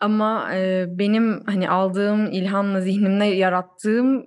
ama 0.00 0.54
e, 0.54 0.86
benim 0.88 1.44
hani 1.46 1.70
aldığım 1.70 2.32
ilhamla 2.32 2.80
zihnimde 2.80 3.24
yarattığım 3.24 4.26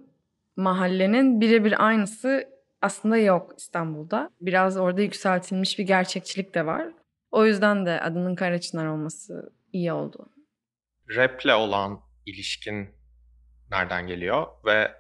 mahallenin 0.55 1.41
birebir 1.41 1.85
aynısı 1.85 2.43
aslında 2.81 3.17
yok 3.17 3.53
İstanbul'da. 3.57 4.29
Biraz 4.41 4.77
orada 4.77 5.01
yükseltilmiş 5.01 5.79
bir 5.79 5.83
gerçekçilik 5.83 6.55
de 6.55 6.65
var. 6.65 6.87
O 7.31 7.45
yüzden 7.45 7.85
de 7.85 8.01
adının 8.01 8.35
Karaçınar 8.35 8.85
olması 8.85 9.53
iyi 9.73 9.93
oldu. 9.93 10.29
Rap'le 11.15 11.53
olan 11.55 11.99
ilişkin 12.25 12.89
nereden 13.71 14.07
geliyor 14.07 14.47
ve 14.65 14.91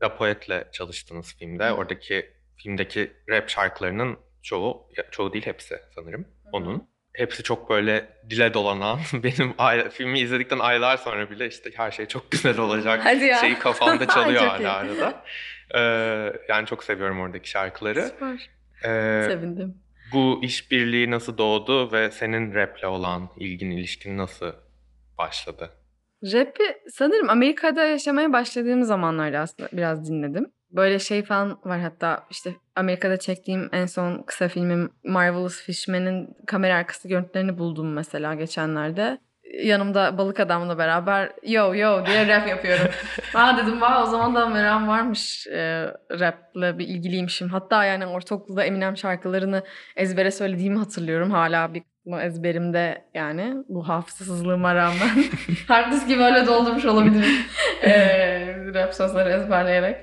Da 0.00 0.16
Poet'le 0.16 0.72
çalıştığınız 0.72 1.34
filmde. 1.36 1.72
Oradaki 1.72 2.30
filmdeki 2.56 3.12
rap 3.28 3.48
şarkılarının 3.48 4.18
çoğu, 4.42 4.88
çoğu 5.10 5.32
değil 5.32 5.46
hepsi 5.46 5.80
sanırım 5.94 6.28
onun. 6.52 6.88
Hepsi 7.12 7.42
çok 7.42 7.70
böyle 7.70 8.08
dile 8.30 8.54
dolanan, 8.54 9.00
benim 9.12 9.54
ay, 9.58 9.90
filmi 9.90 10.20
izledikten 10.20 10.58
aylar 10.58 10.96
sonra 10.96 11.30
bile 11.30 11.46
işte 11.48 11.70
her 11.76 11.90
şey 11.90 12.06
çok 12.06 12.30
güzel 12.30 12.58
olacak 12.58 13.00
Hadi 13.04 13.24
ya. 13.24 13.38
şeyi 13.38 13.58
kafamda 13.58 14.06
çalıyor 14.14 14.42
hala 14.42 14.72
arada. 14.76 15.24
Ee, 15.74 16.32
yani 16.48 16.66
çok 16.66 16.84
seviyorum 16.84 17.20
oradaki 17.20 17.50
şarkıları. 17.50 18.02
Süper. 18.02 18.50
Ee, 18.84 19.24
Sevindim. 19.28 19.74
bu 20.12 20.40
işbirliği 20.42 21.10
nasıl 21.10 21.38
doğdu 21.38 21.92
ve 21.92 22.10
senin 22.10 22.54
rap'le 22.54 22.84
olan 22.84 23.28
ilgin, 23.36 23.70
ilişkin 23.70 24.18
nasıl 24.18 24.52
başladı? 25.18 25.70
Rap'i 26.22 26.64
sanırım 26.88 27.30
Amerika'da 27.30 27.84
yaşamaya 27.84 28.32
başladığım 28.32 28.84
zamanlarda 28.84 29.38
aslında 29.38 29.68
biraz 29.72 30.08
dinledim. 30.10 30.52
Böyle 30.70 30.98
şey 30.98 31.24
falan 31.24 31.58
var 31.64 31.80
hatta 31.80 32.26
işte 32.30 32.54
Amerika'da 32.76 33.16
çektiğim 33.16 33.68
en 33.72 33.86
son 33.86 34.22
kısa 34.22 34.48
filmim 34.48 34.90
Marvelous 35.04 35.62
Fishman'in 35.62 36.36
kamera 36.46 36.74
arkası 36.74 37.08
görüntülerini 37.08 37.58
buldum 37.58 37.92
mesela 37.92 38.34
geçenlerde. 38.34 39.18
yanımda 39.64 40.18
balık 40.18 40.40
adamla 40.40 40.78
beraber 40.78 41.32
yo 41.42 41.74
yo 41.74 42.06
diye 42.06 42.26
rap 42.28 42.48
yapıyorum. 42.48 42.86
Aa 43.34 43.56
dedim 43.58 43.80
vay 43.80 44.02
o 44.02 44.06
zaman 44.06 44.34
da 44.34 44.48
meram 44.48 44.88
varmış 44.88 45.46
e, 45.46 45.92
raple 46.10 46.78
bir 46.78 46.88
ilgiliymişim. 46.88 47.48
Hatta 47.48 47.84
yani 47.84 48.06
ortaokulda 48.06 48.64
Eminem 48.64 48.96
şarkılarını 48.96 49.62
ezbere 49.96 50.30
söylediğimi 50.30 50.78
hatırlıyorum. 50.78 51.30
Hala 51.30 51.74
bir 51.74 51.82
kısmı 52.06 52.22
ezberimde 52.22 53.04
yani 53.14 53.54
bu 53.68 53.88
hafızasızlığıma 53.88 54.74
rağmen. 54.74 55.24
Hard 55.68 55.92
diski 55.92 56.18
böyle 56.18 56.46
doldurmuş 56.46 56.84
olabilirim. 56.84 57.34
e, 57.82 57.92
rap 58.74 58.94
sözleri 58.94 59.28
ezberleyerek. 59.28 59.96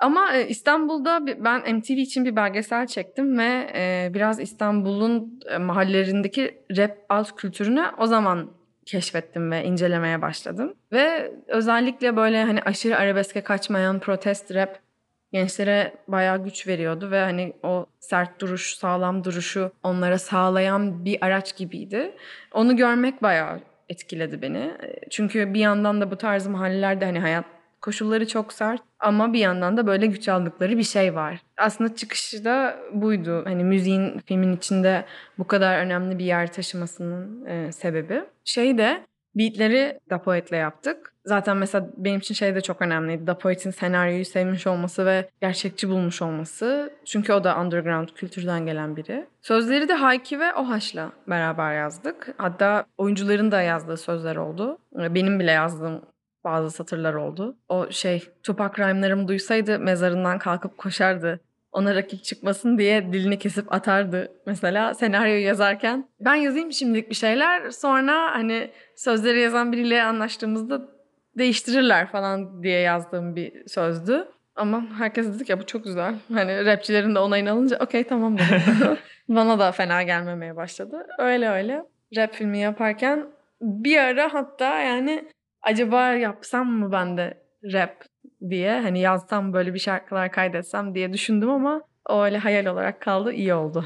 Ama 0.00 0.32
e, 0.34 0.48
İstanbul'da 0.48 1.26
ben 1.26 1.76
MTV 1.76 1.90
için 1.90 2.24
bir 2.24 2.36
belgesel 2.36 2.86
çektim 2.86 3.38
ve 3.38 3.70
e, 3.74 4.10
biraz 4.14 4.40
İstanbul'un 4.40 5.40
e, 5.50 5.58
mahallelerindeki 5.58 6.58
rap 6.76 6.96
alt 7.08 7.36
kültürünü 7.36 7.84
o 7.98 8.06
zaman 8.06 8.50
keşfettim 8.86 9.50
ve 9.50 9.64
incelemeye 9.64 10.22
başladım. 10.22 10.74
Ve 10.92 11.32
özellikle 11.48 12.16
böyle 12.16 12.44
hani 12.44 12.62
aşırı 12.62 12.96
arabeske 12.96 13.40
kaçmayan 13.40 14.00
protest 14.00 14.54
rap 14.54 14.85
gençlere 15.32 15.94
bayağı 16.08 16.44
güç 16.44 16.66
veriyordu 16.66 17.10
ve 17.10 17.20
hani 17.20 17.52
o 17.62 17.86
sert 18.00 18.40
duruş, 18.40 18.74
sağlam 18.74 19.24
duruşu 19.24 19.72
onlara 19.82 20.18
sağlayan 20.18 21.04
bir 21.04 21.18
araç 21.20 21.56
gibiydi. 21.56 22.12
Onu 22.52 22.76
görmek 22.76 23.22
bayağı 23.22 23.60
etkiledi 23.88 24.42
beni. 24.42 24.72
Çünkü 25.10 25.54
bir 25.54 25.60
yandan 25.60 26.00
da 26.00 26.10
bu 26.10 26.16
tarz 26.16 26.46
mahallelerde 26.46 27.04
hani 27.04 27.20
hayat 27.20 27.44
koşulları 27.80 28.28
çok 28.28 28.52
sert 28.52 28.82
ama 28.98 29.32
bir 29.32 29.38
yandan 29.38 29.76
da 29.76 29.86
böyle 29.86 30.06
güç 30.06 30.28
aldıkları 30.28 30.78
bir 30.78 30.82
şey 30.82 31.14
var. 31.14 31.40
Aslında 31.56 31.94
çıkışı 31.94 32.44
da 32.44 32.76
buydu. 32.92 33.42
Hani 33.44 33.64
müziğin 33.64 34.18
filmin 34.18 34.56
içinde 34.56 35.04
bu 35.38 35.46
kadar 35.46 35.78
önemli 35.78 36.18
bir 36.18 36.24
yer 36.24 36.52
taşımasının 36.52 37.46
e, 37.46 37.72
sebebi. 37.72 38.24
Şey 38.44 38.78
de 38.78 39.02
beatleri 39.34 39.98
Da 40.10 40.22
Poet'le 40.22 40.52
yaptık. 40.52 41.12
Zaten 41.26 41.56
mesela 41.56 41.86
benim 41.96 42.18
için 42.18 42.34
şey 42.34 42.54
de 42.54 42.60
çok 42.60 42.82
önemliydi. 42.82 43.26
Da 43.26 43.38
Poet'in 43.38 43.70
senaryoyu 43.70 44.24
sevmiş 44.24 44.66
olması 44.66 45.06
ve 45.06 45.28
gerçekçi 45.40 45.88
bulmuş 45.88 46.22
olması. 46.22 46.92
Çünkü 47.04 47.32
o 47.32 47.44
da 47.44 47.60
underground 47.60 48.08
kültürden 48.08 48.66
gelen 48.66 48.96
biri. 48.96 49.26
Sözleri 49.42 49.88
de 49.88 49.94
Hayki 49.94 50.40
ve 50.40 50.54
Ohaş'la 50.54 51.12
beraber 51.26 51.74
yazdık. 51.74 52.34
Hatta 52.38 52.84
oyuncuların 52.98 53.52
da 53.52 53.62
yazdığı 53.62 53.96
sözler 53.96 54.36
oldu. 54.36 54.78
Benim 54.92 55.40
bile 55.40 55.50
yazdığım 55.50 56.02
bazı 56.44 56.70
satırlar 56.70 57.14
oldu. 57.14 57.56
O 57.68 57.90
şey 57.90 58.28
Tupac 58.42 58.82
rhyme'larımı 58.82 59.28
duysaydı 59.28 59.78
mezarından 59.78 60.38
kalkıp 60.38 60.78
koşardı. 60.78 61.40
Ona 61.72 61.94
rakip 61.94 62.24
çıkmasın 62.24 62.78
diye 62.78 63.12
dilini 63.12 63.38
kesip 63.38 63.72
atardı 63.74 64.32
mesela 64.46 64.94
senaryoyu 64.94 65.42
yazarken. 65.42 66.08
Ben 66.20 66.34
yazayım 66.34 66.72
şimdilik 66.72 67.10
bir 67.10 67.14
şeyler 67.14 67.70
sonra 67.70 68.34
hani 68.34 68.70
sözleri 68.96 69.40
yazan 69.40 69.72
biriyle 69.72 70.02
anlaştığımızda 70.02 70.95
değiştirirler 71.38 72.06
falan 72.06 72.62
diye 72.62 72.80
yazdığım 72.80 73.36
bir 73.36 73.68
sözdü. 73.68 74.28
Ama 74.56 74.84
herkes 74.98 75.34
dedi 75.34 75.44
ki 75.44 75.52
ya 75.52 75.60
bu 75.60 75.66
çok 75.66 75.84
güzel. 75.84 76.14
Hani 76.32 76.64
rapçilerin 76.64 77.14
de 77.14 77.18
onayını 77.18 77.50
alınca 77.50 77.78
okey 77.78 78.04
tamam 78.04 78.38
dedim. 78.38 78.98
Bana 79.28 79.58
da 79.58 79.72
fena 79.72 80.02
gelmemeye 80.02 80.56
başladı. 80.56 81.06
Öyle 81.18 81.48
öyle 81.48 81.82
rap 82.16 82.34
filmi 82.34 82.58
yaparken 82.58 83.26
bir 83.60 83.98
ara 83.98 84.34
hatta 84.34 84.82
yani 84.82 85.28
acaba 85.62 86.12
yapsam 86.12 86.70
mı 86.70 86.92
ben 86.92 87.16
de 87.16 87.42
rap 87.72 88.04
diye 88.50 88.80
hani 88.80 89.00
yazsam 89.00 89.52
böyle 89.52 89.74
bir 89.74 89.78
şarkılar 89.78 90.32
kaydetsem 90.32 90.94
diye 90.94 91.12
düşündüm 91.12 91.50
ama 91.50 91.82
o 92.08 92.22
öyle 92.24 92.38
hayal 92.38 92.66
olarak 92.66 93.02
kaldı 93.02 93.32
iyi 93.32 93.54
oldu. 93.54 93.84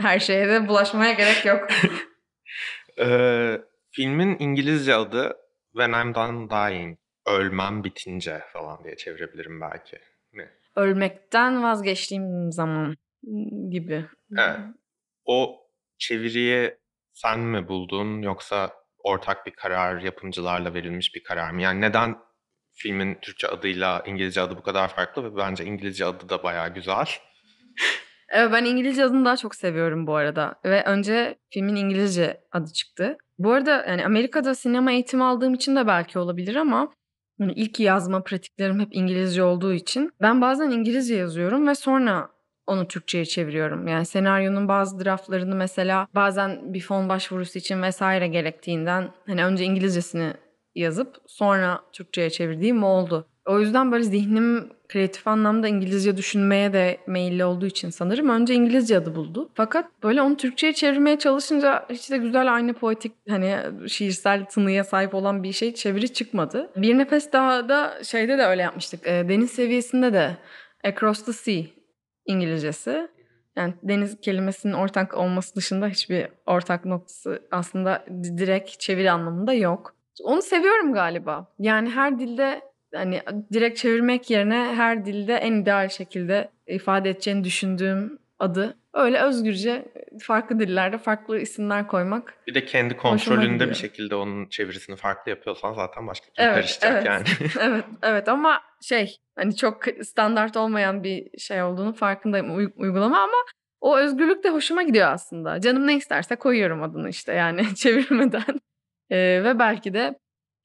Her 0.00 0.18
şeye 0.18 0.48
de 0.48 0.68
bulaşmaya 0.68 1.12
gerek 1.12 1.44
yok. 1.44 1.68
Ee, 3.00 3.60
filmin 3.90 4.36
İngilizce 4.38 4.94
adı 4.94 5.36
When 5.78 5.92
I'm 5.92 6.14
Done 6.14 6.50
Dying. 6.50 6.98
Ölmem 7.26 7.84
bitince 7.84 8.42
falan 8.52 8.84
diye 8.84 8.96
çevirebilirim 8.96 9.60
belki. 9.60 9.98
Ne? 10.32 10.48
Ölmekten 10.76 11.62
vazgeçtiğim 11.62 12.52
zaman 12.52 12.96
gibi. 13.70 14.04
Evet. 14.38 14.58
O 15.24 15.56
çeviriyi 15.98 16.74
sen 17.12 17.40
mi 17.40 17.68
buldun 17.68 18.22
yoksa 18.22 18.70
ortak 18.98 19.46
bir 19.46 19.50
karar 19.50 20.00
yapımcılarla 20.00 20.74
verilmiş 20.74 21.14
bir 21.14 21.22
karar 21.22 21.50
mı? 21.50 21.62
Yani 21.62 21.80
neden 21.80 22.18
filmin 22.72 23.14
Türkçe 23.14 23.48
adıyla 23.48 24.02
İngilizce 24.06 24.40
adı 24.40 24.56
bu 24.56 24.62
kadar 24.62 24.88
farklı 24.94 25.24
ve 25.24 25.36
bence 25.36 25.64
İngilizce 25.64 26.04
adı 26.04 26.28
da 26.28 26.42
bayağı 26.42 26.74
güzel. 26.74 27.06
Evet, 28.28 28.52
ben 28.52 28.64
İngilizce 28.64 29.04
adını 29.04 29.24
daha 29.24 29.36
çok 29.36 29.54
seviyorum 29.54 30.06
bu 30.06 30.16
arada. 30.16 30.60
Ve 30.64 30.84
önce 30.84 31.38
filmin 31.50 31.76
İngilizce 31.76 32.40
adı 32.52 32.72
çıktı. 32.72 33.18
Bu 33.38 33.52
arada 33.52 33.84
yani 33.88 34.06
Amerika'da 34.06 34.54
sinema 34.54 34.92
eğitimi 34.92 35.24
aldığım 35.24 35.54
için 35.54 35.76
de 35.76 35.86
belki 35.86 36.18
olabilir 36.18 36.56
ama 36.56 36.92
hani 37.40 37.52
ilk 37.52 37.80
yazma 37.80 38.22
pratiklerim 38.22 38.80
hep 38.80 38.88
İngilizce 38.90 39.42
olduğu 39.42 39.72
için 39.72 40.10
ben 40.22 40.40
bazen 40.40 40.70
İngilizce 40.70 41.14
yazıyorum 41.14 41.66
ve 41.66 41.74
sonra 41.74 42.30
onu 42.66 42.88
Türkçe'ye 42.88 43.24
çeviriyorum. 43.24 43.88
Yani 43.88 44.06
senaryonun 44.06 44.68
bazı 44.68 45.04
draftlarını 45.04 45.54
mesela 45.54 46.08
bazen 46.14 46.74
bir 46.74 46.80
fon 46.80 47.08
başvurusu 47.08 47.58
için 47.58 47.82
vesaire 47.82 48.28
gerektiğinden 48.28 49.10
hani 49.26 49.44
önce 49.44 49.64
İngilizcesini 49.64 50.32
yazıp 50.74 51.16
sonra 51.26 51.80
Türkçe'ye 51.92 52.30
çevirdiğim 52.30 52.82
oldu. 52.82 53.28
O 53.48 53.60
yüzden 53.60 53.92
böyle 53.92 54.04
zihnim 54.04 54.68
kreatif 54.88 55.28
anlamda 55.28 55.68
İngilizce 55.68 56.16
düşünmeye 56.16 56.72
de 56.72 56.98
meyilli 57.06 57.44
olduğu 57.44 57.66
için 57.66 57.90
sanırım 57.90 58.28
önce 58.28 58.54
İngilizce 58.54 58.98
adı 58.98 59.14
buldu. 59.14 59.50
Fakat 59.54 59.86
böyle 60.02 60.22
onu 60.22 60.36
Türkçe'ye 60.36 60.72
çevirmeye 60.72 61.18
çalışınca 61.18 61.86
hiç 61.90 62.10
de 62.10 62.18
güzel 62.18 62.54
aynı 62.54 62.74
poetik 62.74 63.12
hani 63.28 63.56
şiirsel 63.88 64.44
tınıya 64.44 64.84
sahip 64.84 65.14
olan 65.14 65.42
bir 65.42 65.52
şey 65.52 65.74
çeviri 65.74 66.12
çıkmadı. 66.12 66.70
Bir 66.76 66.98
nefes 66.98 67.32
daha 67.32 67.68
da 67.68 68.04
şeyde 68.04 68.38
de 68.38 68.42
öyle 68.42 68.62
yapmıştık. 68.62 69.06
E, 69.06 69.28
deniz 69.28 69.50
seviyesinde 69.50 70.12
de 70.12 70.36
Across 70.84 71.24
the 71.24 71.32
Sea 71.32 71.62
İngilizcesi. 72.26 73.08
Yani 73.56 73.74
deniz 73.82 74.20
kelimesinin 74.20 74.72
ortak 74.72 75.16
olması 75.16 75.56
dışında 75.56 75.88
hiçbir 75.88 76.28
ortak 76.46 76.84
noktası 76.84 77.42
aslında 77.50 78.04
direkt 78.38 78.80
çeviri 78.80 79.10
anlamında 79.10 79.52
yok. 79.52 79.94
Onu 80.24 80.42
seviyorum 80.42 80.92
galiba. 80.92 81.52
Yani 81.58 81.90
her 81.90 82.18
dilde 82.18 82.67
hani 82.94 83.22
direkt 83.52 83.78
çevirmek 83.78 84.30
yerine 84.30 84.72
her 84.76 85.04
dilde 85.04 85.34
en 85.34 85.52
ideal 85.52 85.88
şekilde 85.88 86.50
ifade 86.66 87.10
edeceğini 87.10 87.44
düşündüğüm 87.44 88.18
adı. 88.38 88.76
Öyle 88.94 89.20
özgürce 89.20 89.84
farklı 90.20 90.60
dillerde 90.60 90.98
farklı 90.98 91.38
isimler 91.38 91.86
koymak. 91.86 92.34
Bir 92.46 92.54
de 92.54 92.64
kendi 92.64 92.96
kontrolünde 92.96 93.68
bir 93.68 93.74
şekilde 93.74 94.14
onun 94.14 94.46
çevirisini 94.48 94.96
farklı 94.96 95.30
yapıyorsan 95.30 95.72
zaten 95.72 96.06
başka 96.06 96.26
bir 96.26 96.32
Evet, 96.42 96.54
karışacak 96.54 96.92
evet. 96.92 97.06
yani. 97.06 97.24
evet, 97.60 97.84
evet 98.02 98.28
ama 98.28 98.60
şey 98.82 99.16
hani 99.36 99.56
çok 99.56 99.84
standart 100.02 100.56
olmayan 100.56 101.04
bir 101.04 101.38
şey 101.38 101.62
olduğunu 101.62 101.92
farkındayım 101.92 102.56
uy- 102.56 102.72
uygulama 102.76 103.18
ama 103.18 103.36
o 103.80 103.98
özgürlük 103.98 104.44
de 104.44 104.50
hoşuma 104.50 104.82
gidiyor 104.82 105.12
aslında. 105.12 105.60
Canım 105.60 105.86
ne 105.86 105.96
isterse 105.96 106.36
koyuyorum 106.36 106.82
adını 106.82 107.08
işte 107.08 107.32
yani 107.32 107.74
çevirmeden. 107.74 108.60
Ee, 109.10 109.40
ve 109.44 109.58
belki 109.58 109.94
de 109.94 110.18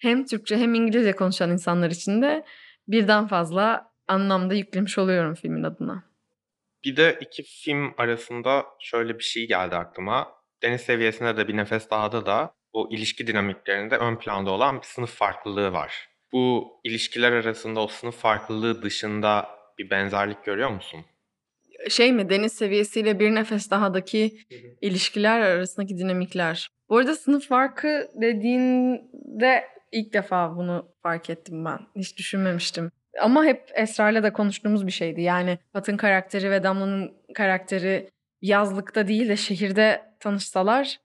hem 0.04 0.26
Türkçe 0.26 0.58
hem 0.58 0.74
İngilizce 0.74 1.12
konuşan 1.12 1.52
insanlar 1.52 1.92
için 1.92 2.22
de 2.22 2.46
birden 2.88 3.28
fazla 3.28 3.92
anlamda 4.08 4.54
yüklemiş 4.54 4.98
oluyorum 4.98 5.36
filmin 5.36 5.64
adına. 5.64 6.04
Bir 6.86 6.96
de 6.96 7.18
iki 7.22 7.44
film 7.44 7.94
arasında 7.98 8.66
şöyle 8.80 9.20
bir 9.20 9.24
şey 9.24 9.48
geldi 9.48 9.76
aklıma. 9.76 10.28
Deniz 10.64 10.82
seviyesinde 10.82 11.38
de 11.38 11.48
bir 11.48 11.58
nefes 11.58 11.90
dahada 11.90 12.26
da 12.26 12.54
o 12.74 12.90
ilişki 12.92 13.28
dinamiklerinde 13.28 13.98
ön 13.98 14.16
planda 14.16 14.52
olan 14.52 14.78
bir 14.78 14.86
sınıf 14.86 15.12
farklılığı 15.12 15.74
var. 15.74 16.10
Bu 16.32 16.68
ilişkiler 16.84 17.32
arasında 17.32 17.80
o 17.80 17.88
sınıf 17.88 18.16
farklılığı 18.16 18.82
dışında 18.82 19.50
bir 19.78 19.90
benzerlik 19.90 20.44
görüyor 20.46 20.70
musun? 20.70 21.00
Şey 21.90 22.14
mi 22.14 22.30
deniz 22.30 22.54
seviyesiyle 22.54 23.20
bir 23.20 23.36
nefes 23.36 23.72
dahadaki 23.72 24.38
ilişkiler 24.82 25.42
arasındaki 25.42 25.98
dinamikler. 25.98 26.70
Bu 26.90 26.98
arada 26.98 27.16
sınıf 27.16 27.48
farkı 27.48 28.10
dediğinde 28.22 29.64
ilk 29.94 30.14
defa 30.14 30.56
bunu 30.56 30.86
fark 31.04 31.30
ettim 31.30 31.66
ben. 31.66 31.80
Hiç 31.96 32.18
düşünmemiştim. 32.18 32.92
Ama 33.22 33.46
hep 33.46 33.72
Esra'yla 33.76 34.24
da 34.24 34.34
konuştuğumuz 34.34 34.88
bir 34.88 34.92
şeydi. 34.92 35.22
Yani 35.22 35.58
Fat'ın 35.74 35.98
karakteri 35.98 36.52
ve 36.52 36.64
Damla'nın 36.64 37.14
karakteri 37.34 38.10
yazlıkta 38.42 39.08
değil 39.08 39.30
de 39.30 39.36
şehirde 39.36 40.02
tanışsalar 40.20 40.98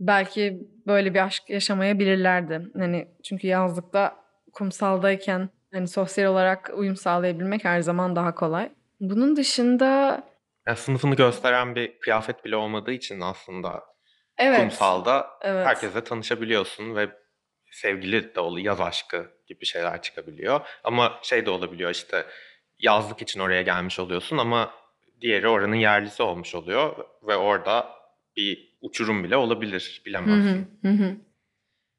belki 0.00 0.68
böyle 0.86 1.14
bir 1.14 1.24
aşk 1.24 1.50
yaşamayabilirlerdi. 1.50 2.62
Hani 2.76 3.08
çünkü 3.24 3.46
yazlıkta 3.46 4.16
kumsaldayken 4.52 5.48
hani 5.72 5.88
sosyal 5.88 6.32
olarak 6.32 6.70
uyum 6.74 6.96
sağlayabilmek 6.96 7.64
her 7.64 7.80
zaman 7.80 8.16
daha 8.16 8.34
kolay. 8.34 8.72
Bunun 9.00 9.36
dışında 9.36 10.22
Yani 10.66 10.76
sınıfını 10.76 11.14
gösteren 11.14 11.74
bir 11.74 11.98
kıyafet 12.00 12.44
bile 12.44 12.56
olmadığı 12.56 12.92
için 12.92 13.20
aslında 13.20 13.84
evet. 14.38 14.60
kumsalda 14.60 15.26
Evet. 15.42 15.66
herkesle 15.66 16.04
tanışabiliyorsun 16.04 16.96
ve 16.96 17.08
sevgili 17.70 18.34
de 18.34 18.40
oluyor, 18.40 18.66
yaz 18.66 18.80
aşkı 18.80 19.30
gibi 19.46 19.66
şeyler 19.66 20.02
çıkabiliyor. 20.02 20.60
Ama 20.84 21.18
şey 21.22 21.46
de 21.46 21.50
olabiliyor 21.50 21.90
işte 21.90 22.26
yazlık 22.78 23.22
için 23.22 23.40
oraya 23.40 23.62
gelmiş 23.62 23.98
oluyorsun 23.98 24.38
ama 24.38 24.70
diğeri 25.20 25.48
oranın 25.48 25.74
yerlisi 25.74 26.22
olmuş 26.22 26.54
oluyor 26.54 26.96
ve 27.22 27.36
orada 27.36 27.88
bir 28.36 28.76
uçurum 28.80 29.24
bile 29.24 29.36
olabilir 29.36 30.02
bilemezsin. 30.06 30.68
hı, 30.82 30.88
hı 30.88 31.04
hı. 31.04 31.16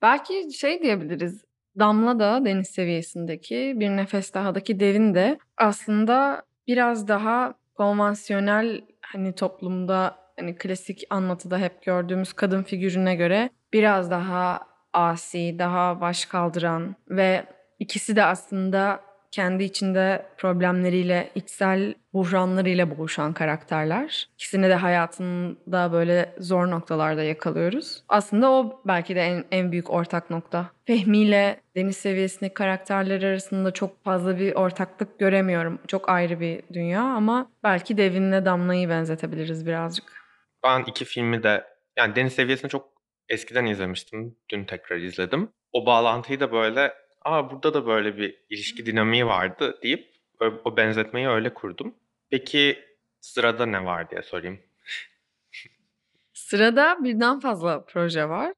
Belki 0.01 0.53
şey 0.53 0.81
diyebiliriz. 0.81 1.45
Damla 1.79 2.19
da 2.19 2.45
deniz 2.45 2.67
seviyesindeki 2.67 3.73
bir 3.75 3.89
nefes 3.89 4.33
dahadaki 4.33 4.79
devin 4.79 5.15
de 5.15 5.39
aslında 5.57 6.43
biraz 6.67 7.07
daha 7.07 7.53
konvansiyonel 7.75 8.81
hani 9.01 9.35
toplumda 9.35 10.17
hani 10.39 10.55
klasik 10.55 11.03
anlatıda 11.09 11.57
hep 11.57 11.83
gördüğümüz 11.83 12.33
kadın 12.33 12.63
figürüne 12.63 13.15
göre 13.15 13.49
biraz 13.73 14.11
daha 14.11 14.67
asi, 14.97 15.55
daha 15.59 16.01
baş 16.01 16.25
kaldıran 16.25 16.95
ve 17.09 17.45
ikisi 17.79 18.15
de 18.15 18.23
aslında 18.23 18.99
kendi 19.31 19.63
içinde 19.63 20.25
problemleriyle, 20.37 21.29
içsel 21.35 21.93
buhranlarıyla 22.13 22.97
boğuşan 22.97 23.33
karakterler. 23.33 24.29
İkisini 24.33 24.69
de 24.69 24.75
hayatında 24.75 25.91
böyle 25.91 26.35
zor 26.39 26.71
noktalarda 26.71 27.23
yakalıyoruz. 27.23 28.03
Aslında 28.09 28.51
o 28.51 28.81
belki 28.85 29.15
de 29.15 29.21
en, 29.21 29.45
en 29.51 29.71
büyük 29.71 29.89
ortak 29.89 30.29
nokta. 30.29 30.65
Fehmi 30.85 31.17
ile 31.17 31.61
deniz 31.75 31.97
seviyesindeki 31.97 32.53
karakterler 32.53 33.23
arasında 33.23 33.71
çok 33.71 34.03
fazla 34.03 34.39
bir 34.39 34.55
ortaklık 34.55 35.19
göremiyorum. 35.19 35.79
Çok 35.87 36.09
ayrı 36.09 36.39
bir 36.39 36.63
dünya 36.73 37.01
ama 37.01 37.51
belki 37.63 37.97
Devin'le 37.97 38.45
Damla'yı 38.45 38.89
benzetebiliriz 38.89 39.65
birazcık. 39.65 40.05
Ben 40.63 40.83
iki 40.83 41.05
filmi 41.05 41.43
de 41.43 41.63
yani 41.97 42.15
deniz 42.15 42.33
seviyesini 42.33 42.69
çok 42.69 42.96
eskiden 43.29 43.65
izlemiştim. 43.65 44.35
Dün 44.49 44.63
tekrar 44.63 44.97
izledim. 44.97 45.49
O 45.73 45.85
bağlantıyı 45.85 46.39
da 46.39 46.51
böyle 46.51 46.93
aa 47.25 47.51
burada 47.51 47.73
da 47.73 47.87
böyle 47.87 48.17
bir 48.17 48.45
ilişki 48.49 48.85
dinamiği 48.85 49.25
vardı 49.25 49.79
deyip 49.83 50.07
o 50.65 50.77
benzetmeyi 50.77 51.27
öyle 51.27 51.53
kurdum. 51.53 51.95
Peki 52.29 52.79
sırada 53.21 53.65
ne 53.65 53.85
var 53.85 54.09
diye 54.09 54.21
sorayım. 54.21 54.59
Sırada 56.33 56.97
birden 57.03 57.39
fazla 57.39 57.85
proje 57.85 58.29
var. 58.29 58.53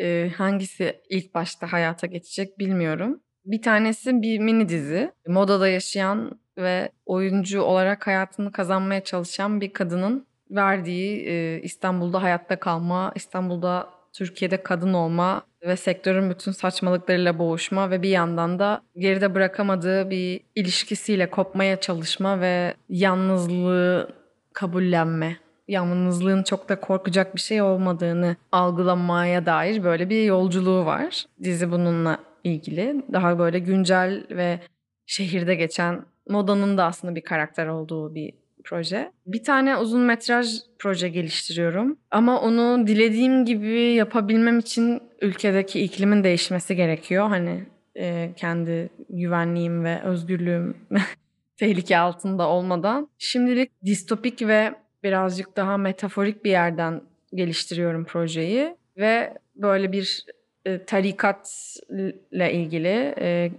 Ee, 0.00 0.30
hangisi 0.36 1.00
ilk 1.08 1.34
başta 1.34 1.72
hayata 1.72 2.06
geçecek 2.06 2.58
bilmiyorum. 2.58 3.20
Bir 3.44 3.62
tanesi 3.62 4.22
bir 4.22 4.38
mini 4.38 4.68
dizi. 4.68 5.12
Modada 5.26 5.68
yaşayan 5.68 6.40
ve 6.58 6.92
oyuncu 7.06 7.62
olarak 7.62 8.06
hayatını 8.06 8.52
kazanmaya 8.52 9.04
çalışan 9.04 9.60
bir 9.60 9.72
kadının 9.72 10.26
verdiği 10.50 11.26
e, 11.26 11.60
İstanbul'da 11.62 12.22
hayatta 12.22 12.60
kalma, 12.60 13.12
İstanbul'da 13.14 13.90
Türkiye'de 14.12 14.62
kadın 14.62 14.92
olma 14.92 15.42
ve 15.66 15.76
sektörün 15.76 16.30
bütün 16.30 16.52
saçmalıklarıyla 16.52 17.38
boğuşma 17.38 17.90
ve 17.90 18.02
bir 18.02 18.08
yandan 18.08 18.58
da 18.58 18.82
geride 18.96 19.34
bırakamadığı 19.34 20.10
bir 20.10 20.40
ilişkisiyle 20.54 21.30
kopmaya 21.30 21.80
çalışma 21.80 22.40
ve 22.40 22.74
yalnızlığı 22.88 24.08
kabullenme. 24.52 25.36
Yalnızlığın 25.68 26.42
çok 26.42 26.68
da 26.68 26.80
korkacak 26.80 27.34
bir 27.34 27.40
şey 27.40 27.62
olmadığını 27.62 28.36
algılamaya 28.52 29.46
dair 29.46 29.84
böyle 29.84 30.10
bir 30.10 30.24
yolculuğu 30.24 30.86
var. 30.86 31.24
Dizi 31.42 31.70
bununla 31.70 32.18
ilgili. 32.44 33.02
Daha 33.12 33.38
böyle 33.38 33.58
güncel 33.58 34.26
ve 34.30 34.60
şehirde 35.06 35.54
geçen 35.54 36.04
modanın 36.28 36.78
da 36.78 36.84
aslında 36.84 37.14
bir 37.14 37.20
karakter 37.20 37.66
olduğu 37.66 38.14
bir 38.14 38.41
proje. 38.64 39.12
Bir 39.26 39.44
tane 39.44 39.76
uzun 39.76 40.00
metraj 40.00 40.48
proje 40.78 41.08
geliştiriyorum. 41.08 41.98
Ama 42.10 42.40
onu 42.40 42.86
dilediğim 42.86 43.44
gibi 43.44 43.80
yapabilmem 43.80 44.58
için 44.58 45.02
ülkedeki 45.20 45.80
iklimin 45.80 46.24
değişmesi 46.24 46.76
gerekiyor. 46.76 47.28
Hani 47.28 47.64
e, 47.96 48.32
kendi 48.36 48.90
güvenliğim 49.08 49.84
ve 49.84 50.02
özgürlüğüm 50.02 50.76
tehlike 51.56 51.98
altında 51.98 52.48
olmadan. 52.48 53.08
Şimdilik 53.18 53.70
distopik 53.84 54.42
ve 54.42 54.74
birazcık 55.02 55.56
daha 55.56 55.76
metaforik 55.76 56.44
bir 56.44 56.50
yerden 56.50 57.00
geliştiriyorum 57.34 58.04
projeyi. 58.04 58.76
Ve 58.96 59.34
böyle 59.54 59.92
bir 59.92 60.24
e, 60.64 60.84
tarikatla 60.84 62.48
ilgili 62.48 63.14
e, 63.18 63.52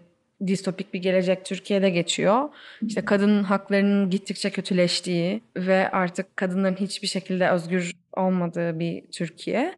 distopik 0.47 0.93
bir 0.93 1.01
gelecek 1.01 1.45
Türkiye'de 1.45 1.89
geçiyor. 1.89 2.49
İşte 2.81 3.05
kadın 3.05 3.43
haklarının 3.43 4.09
gittikçe 4.09 4.49
kötüleştiği 4.49 5.41
ve 5.57 5.89
artık 5.89 6.37
kadınların 6.37 6.75
hiçbir 6.75 7.07
şekilde 7.07 7.49
özgür 7.49 7.91
olmadığı 8.13 8.79
bir 8.79 9.11
Türkiye. 9.11 9.75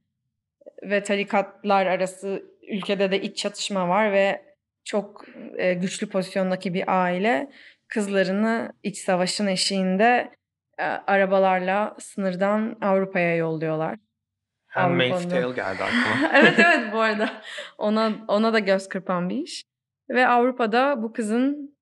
Ve 0.83 1.03
tarikatlar 1.03 1.85
arası 1.85 2.43
ülkede 2.67 3.11
de 3.11 3.21
iç 3.21 3.37
çatışma 3.37 3.89
var 3.89 4.11
ve 4.11 4.41
çok 4.83 5.25
e, 5.57 5.73
güçlü 5.73 6.09
pozisyondaki 6.09 6.73
bir 6.73 7.03
aile 7.03 7.51
kızlarını 7.87 8.73
iç 8.83 8.97
savaşın 8.97 9.47
eşiğinde 9.47 10.31
e, 10.77 10.83
arabalarla 10.83 11.95
sınırdan 11.99 12.77
Avrupa'ya 12.81 13.35
yolluyorlar. 13.35 13.97
Handmaid's 14.67 15.29
Tale 15.29 15.55
geldi 15.55 15.83
aklıma. 15.83 16.29
evet 16.33 16.59
evet 16.59 16.93
bu 16.93 16.99
arada 16.99 17.41
ona 17.77 18.11
ona 18.27 18.53
da 18.53 18.59
göz 18.59 18.89
kırpan 18.89 19.29
bir 19.29 19.37
iş. 19.37 19.63
Ve 20.09 20.27
Avrupa'da 20.27 21.03
bu 21.03 21.13
kızın 21.13 21.75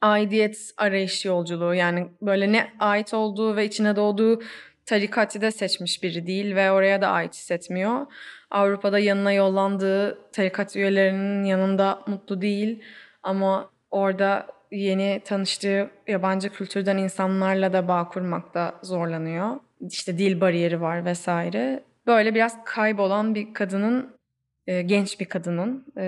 aidiyet 0.00 0.70
arayış 0.76 1.24
yolculuğu 1.24 1.74
yani 1.74 2.08
böyle 2.22 2.52
ne 2.52 2.72
ait 2.78 3.14
olduğu 3.14 3.56
ve 3.56 3.64
içine 3.64 3.96
doğduğu 3.96 4.42
tarikatı 4.86 5.40
da 5.40 5.50
seçmiş 5.50 6.02
biri 6.02 6.26
değil 6.26 6.54
ve 6.56 6.70
oraya 6.70 7.02
da 7.02 7.08
ait 7.08 7.34
hissetmiyor. 7.34 8.06
Avrupa'da 8.50 8.98
yanına 8.98 9.32
yollandığı 9.32 10.30
tarikat 10.32 10.76
üyelerinin 10.76 11.44
yanında 11.44 12.02
mutlu 12.06 12.42
değil 12.42 12.82
ama 13.22 13.70
orada 13.90 14.46
yeni 14.70 15.20
tanıştığı 15.24 15.90
yabancı 16.06 16.50
kültürden 16.50 16.96
insanlarla 16.96 17.72
da 17.72 17.88
bağ 17.88 18.08
kurmakta 18.08 18.74
zorlanıyor. 18.82 19.56
İşte 19.80 20.18
dil 20.18 20.40
bariyeri 20.40 20.80
var 20.80 21.04
vesaire. 21.04 21.82
Böyle 22.06 22.34
biraz 22.34 22.64
kaybolan 22.64 23.34
bir 23.34 23.54
kadının 23.54 24.11
e, 24.66 24.82
genç 24.82 25.20
bir 25.20 25.24
kadının 25.24 25.86
e, 25.96 26.04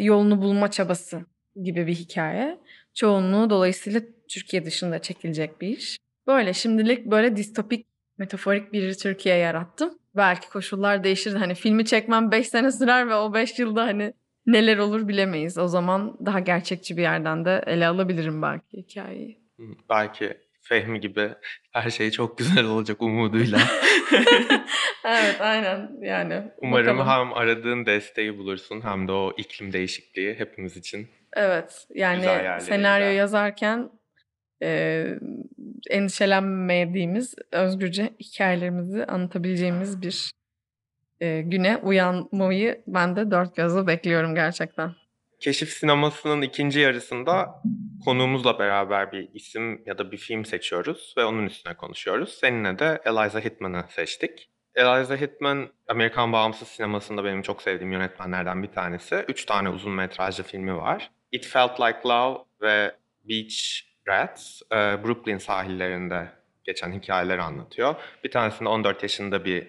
yolunu 0.00 0.42
bulma 0.42 0.70
çabası 0.70 1.24
gibi 1.62 1.86
bir 1.86 1.94
hikaye. 1.94 2.58
Çoğunluğu 2.94 3.50
dolayısıyla 3.50 4.00
Türkiye 4.28 4.64
dışında 4.64 4.98
çekilecek 4.98 5.60
bir 5.60 5.68
iş. 5.68 5.98
Böyle 6.26 6.52
şimdilik 6.52 7.06
böyle 7.06 7.36
distopik, 7.36 7.86
metaforik 8.18 8.72
bir 8.72 8.94
Türkiye 8.94 9.36
yarattım. 9.36 9.98
Belki 10.16 10.48
koşullar 10.48 11.04
değişir. 11.04 11.34
Hani 11.34 11.54
filmi 11.54 11.84
çekmem 11.84 12.30
5 12.30 12.48
sene 12.48 12.72
sürer 12.72 13.08
ve 13.08 13.14
o 13.14 13.34
5 13.34 13.58
yılda 13.58 13.84
hani 13.84 14.12
neler 14.46 14.78
olur 14.78 15.08
bilemeyiz. 15.08 15.58
O 15.58 15.68
zaman 15.68 16.16
daha 16.26 16.40
gerçekçi 16.40 16.96
bir 16.96 17.02
yerden 17.02 17.44
de 17.44 17.62
ele 17.66 17.86
alabilirim 17.86 18.42
belki 18.42 18.76
hikayeyi. 18.76 19.38
Belki 19.90 20.43
Fehmi 20.64 21.00
gibi 21.00 21.30
her 21.72 21.90
şey 21.90 22.10
çok 22.10 22.38
güzel 22.38 22.64
olacak 22.64 23.02
umuduyla. 23.02 23.58
evet 25.04 25.40
aynen 25.40 25.90
yani. 26.00 26.42
Umarım 26.58 26.98
bakalım. 26.98 27.28
hem 27.28 27.32
aradığın 27.32 27.86
desteği 27.86 28.38
bulursun 28.38 28.80
hem 28.84 29.08
de 29.08 29.12
o 29.12 29.32
iklim 29.36 29.72
değişikliği 29.72 30.34
hepimiz 30.34 30.76
için. 30.76 31.08
Evet 31.36 31.86
yani 31.94 32.60
senaryo 32.60 33.06
yazarken 33.06 33.90
e, 34.62 35.06
endişelenmediğimiz 35.90 37.34
özgürce 37.52 38.10
hikayelerimizi 38.20 39.04
anlatabileceğimiz 39.04 40.02
bir 40.02 40.30
e, 41.20 41.40
güne 41.40 41.76
uyanmayı 41.76 42.82
ben 42.86 43.16
de 43.16 43.30
dört 43.30 43.56
gözle 43.56 43.86
bekliyorum 43.86 44.34
gerçekten. 44.34 44.94
Keşif 45.44 45.68
sinemasının 45.68 46.42
ikinci 46.42 46.80
yarısında 46.80 47.62
konuğumuzla 48.04 48.58
beraber 48.58 49.12
bir 49.12 49.28
isim 49.34 49.82
ya 49.86 49.98
da 49.98 50.12
bir 50.12 50.16
film 50.16 50.44
seçiyoruz 50.44 51.14
ve 51.18 51.24
onun 51.24 51.46
üstüne 51.46 51.74
konuşuyoruz. 51.74 52.38
Seninle 52.40 52.78
de 52.78 53.02
Eliza 53.04 53.40
Hittman'ı 53.40 53.84
seçtik. 53.88 54.50
Eliza 54.74 55.16
Hittman, 55.16 55.68
Amerikan 55.88 56.32
bağımsız 56.32 56.68
sinemasında 56.68 57.24
benim 57.24 57.42
çok 57.42 57.62
sevdiğim 57.62 57.92
yönetmenlerden 57.92 58.62
bir 58.62 58.72
tanesi. 58.72 59.24
Üç 59.28 59.44
tane 59.44 59.68
uzun 59.68 59.92
metrajlı 59.92 60.44
filmi 60.44 60.76
var. 60.76 61.10
It 61.32 61.46
Felt 61.46 61.80
Like 61.80 62.08
Love 62.08 62.38
ve 62.62 62.94
Beach 63.24 63.56
Rats, 64.08 64.62
e, 64.72 64.76
Brooklyn 64.76 65.38
sahillerinde 65.38 66.28
geçen 66.64 66.92
hikayeleri 66.92 67.42
anlatıyor. 67.42 67.94
Bir 68.24 68.30
tanesinde 68.30 68.68
14 68.68 69.02
yaşında 69.02 69.44
bir 69.44 69.66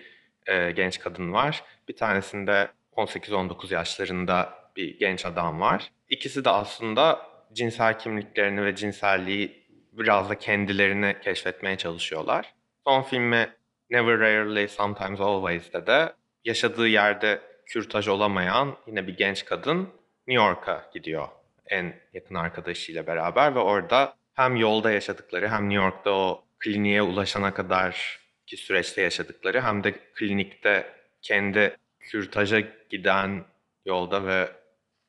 e, 0.48 0.72
genç 0.72 1.00
kadın 1.00 1.34
var. 1.34 1.64
Bir 1.88 1.96
tanesinde 1.96 2.68
18-19 2.98 3.74
yaşlarında 3.74 4.65
bir 4.76 5.00
genç 5.00 5.26
adam 5.26 5.62
var. 5.62 5.92
İkisi 6.10 6.46
de 6.46 6.50
aslında 6.50 7.22
cinsel 7.54 8.00
kimliklerini 8.00 8.66
ve 8.66 8.76
cinselliği 8.76 9.66
biraz 9.92 10.30
da 10.30 10.40
kendilerini 10.40 11.16
keşfetmeye 11.24 11.78
çalışıyorlar. 11.78 12.54
Son 12.84 13.02
filmi 13.02 13.50
Never 13.90 14.20
Rarely 14.20 14.68
Sometimes 14.68 15.20
Always'te 15.20 15.88
de 15.88 16.14
yaşadığı 16.46 16.88
yerde 16.88 17.42
kürtaj 17.66 18.08
olamayan 18.08 18.78
yine 18.88 19.08
bir 19.08 19.18
genç 19.18 19.46
kadın 19.46 19.90
New 20.28 20.46
York'a 20.46 20.90
gidiyor 20.94 21.28
en 21.68 21.94
yakın 22.14 22.36
arkadaşıyla 22.36 23.08
beraber 23.08 23.56
ve 23.56 23.60
orada 23.60 24.16
hem 24.34 24.56
yolda 24.56 24.92
yaşadıkları 24.92 25.50
hem 25.50 25.70
New 25.70 25.84
York'ta 25.84 26.12
o 26.12 26.44
kliniğe 26.60 27.02
ulaşana 27.02 27.54
kadar 27.54 28.20
ki 28.46 28.58
süreçte 28.58 29.02
yaşadıkları 29.02 29.62
hem 29.62 29.84
de 29.84 29.92
klinikte 29.92 30.94
kendi 31.22 31.78
kürtaja 32.00 32.60
giden 32.90 33.46
yolda 33.86 34.26
ve 34.26 34.50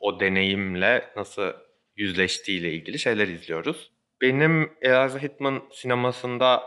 o 0.07 0.21
deneyimle 0.21 1.11
nasıl 1.17 1.53
yüzleştiğiyle 1.97 2.73
ilgili 2.73 2.99
şeyler 2.99 3.29
izliyoruz. 3.29 3.93
Benim 4.21 4.73
Eliza 4.83 5.19
Hittman 5.23 5.63
sinemasında 5.73 6.63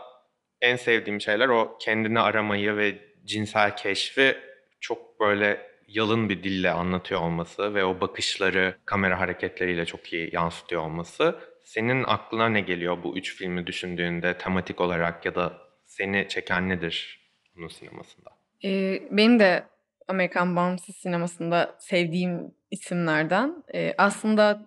en 0.60 0.76
sevdiğim 0.76 1.20
şeyler 1.20 1.48
o 1.48 1.78
kendini 1.80 2.20
aramayı 2.20 2.76
ve 2.76 2.98
cinsel 3.24 3.76
keşfi 3.76 4.36
çok 4.80 5.20
böyle 5.20 5.70
yalın 5.88 6.28
bir 6.28 6.42
dille 6.42 6.70
anlatıyor 6.70 7.20
olması 7.20 7.74
ve 7.74 7.84
o 7.84 8.00
bakışları 8.00 8.76
kamera 8.84 9.20
hareketleriyle 9.20 9.86
çok 9.86 10.12
iyi 10.12 10.30
yansıtıyor 10.32 10.82
olması 10.82 11.38
senin 11.64 12.04
aklına 12.04 12.48
ne 12.48 12.60
geliyor 12.60 13.02
bu 13.02 13.18
üç 13.18 13.36
filmi 13.36 13.66
düşündüğünde 13.66 14.38
tematik 14.38 14.80
olarak 14.80 15.26
ya 15.26 15.34
da 15.34 15.58
seni 15.86 16.28
çeken 16.28 16.68
nedir 16.68 17.20
bunun 17.56 17.68
sinemasında? 17.68 18.30
Ee, 18.64 19.02
benim 19.10 19.40
de 19.40 19.64
Amerikan 20.10 20.56
bağımsız 20.56 20.96
sinemasında 20.96 21.74
sevdiğim 21.78 22.54
isimlerden. 22.70 23.64
Ee, 23.74 23.94
aslında 23.98 24.66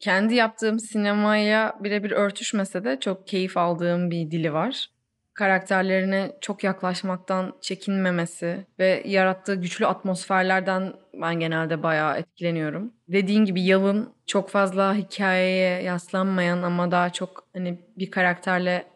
kendi 0.00 0.34
yaptığım 0.34 0.80
sinemaya 0.80 1.76
birebir 1.80 2.10
örtüşmese 2.10 2.84
de 2.84 3.00
çok 3.00 3.26
keyif 3.26 3.56
aldığım 3.56 4.10
bir 4.10 4.30
dili 4.30 4.52
var. 4.52 4.90
Karakterlerine 5.34 6.36
çok 6.40 6.64
yaklaşmaktan 6.64 7.54
çekinmemesi 7.60 8.66
ve 8.78 9.02
yarattığı 9.06 9.54
güçlü 9.54 9.86
atmosferlerden 9.86 10.92
ben 11.14 11.40
genelde 11.40 11.82
bayağı 11.82 12.18
etkileniyorum. 12.18 12.92
Dediğin 13.08 13.44
gibi 13.44 13.62
Yalın 13.62 14.12
çok 14.26 14.50
fazla 14.50 14.94
hikayeye 14.94 15.82
yaslanmayan 15.82 16.62
ama 16.62 16.90
daha 16.90 17.10
çok 17.10 17.48
hani 17.52 17.78
bir 17.96 18.10
karakterle 18.10 18.86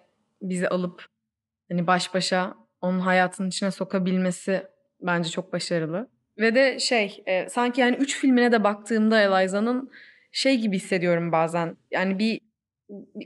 bizi 0.43 0.69
alıp 0.69 1.07
hani 1.71 1.87
baş 1.87 2.15
başa 2.15 2.55
onun 2.81 3.01
hayatının 3.01 3.49
içine 3.49 3.71
sokabilmesi 3.71 4.72
bence 5.03 5.31
çok 5.31 5.53
başarılı. 5.53 6.09
Ve 6.39 6.55
de 6.55 6.79
şey 6.79 7.23
e, 7.27 7.49
sanki 7.49 7.81
yani 7.81 7.97
üç 7.97 8.19
filmine 8.19 8.53
de 8.53 8.65
baktığımda 8.65 9.21
Eliza'nın 9.21 9.91
şey 10.33 10.59
gibi 10.59 10.77
hissediyorum 10.77 11.33
bazen. 11.33 11.77
Yani 11.91 12.19
bir 12.19 12.41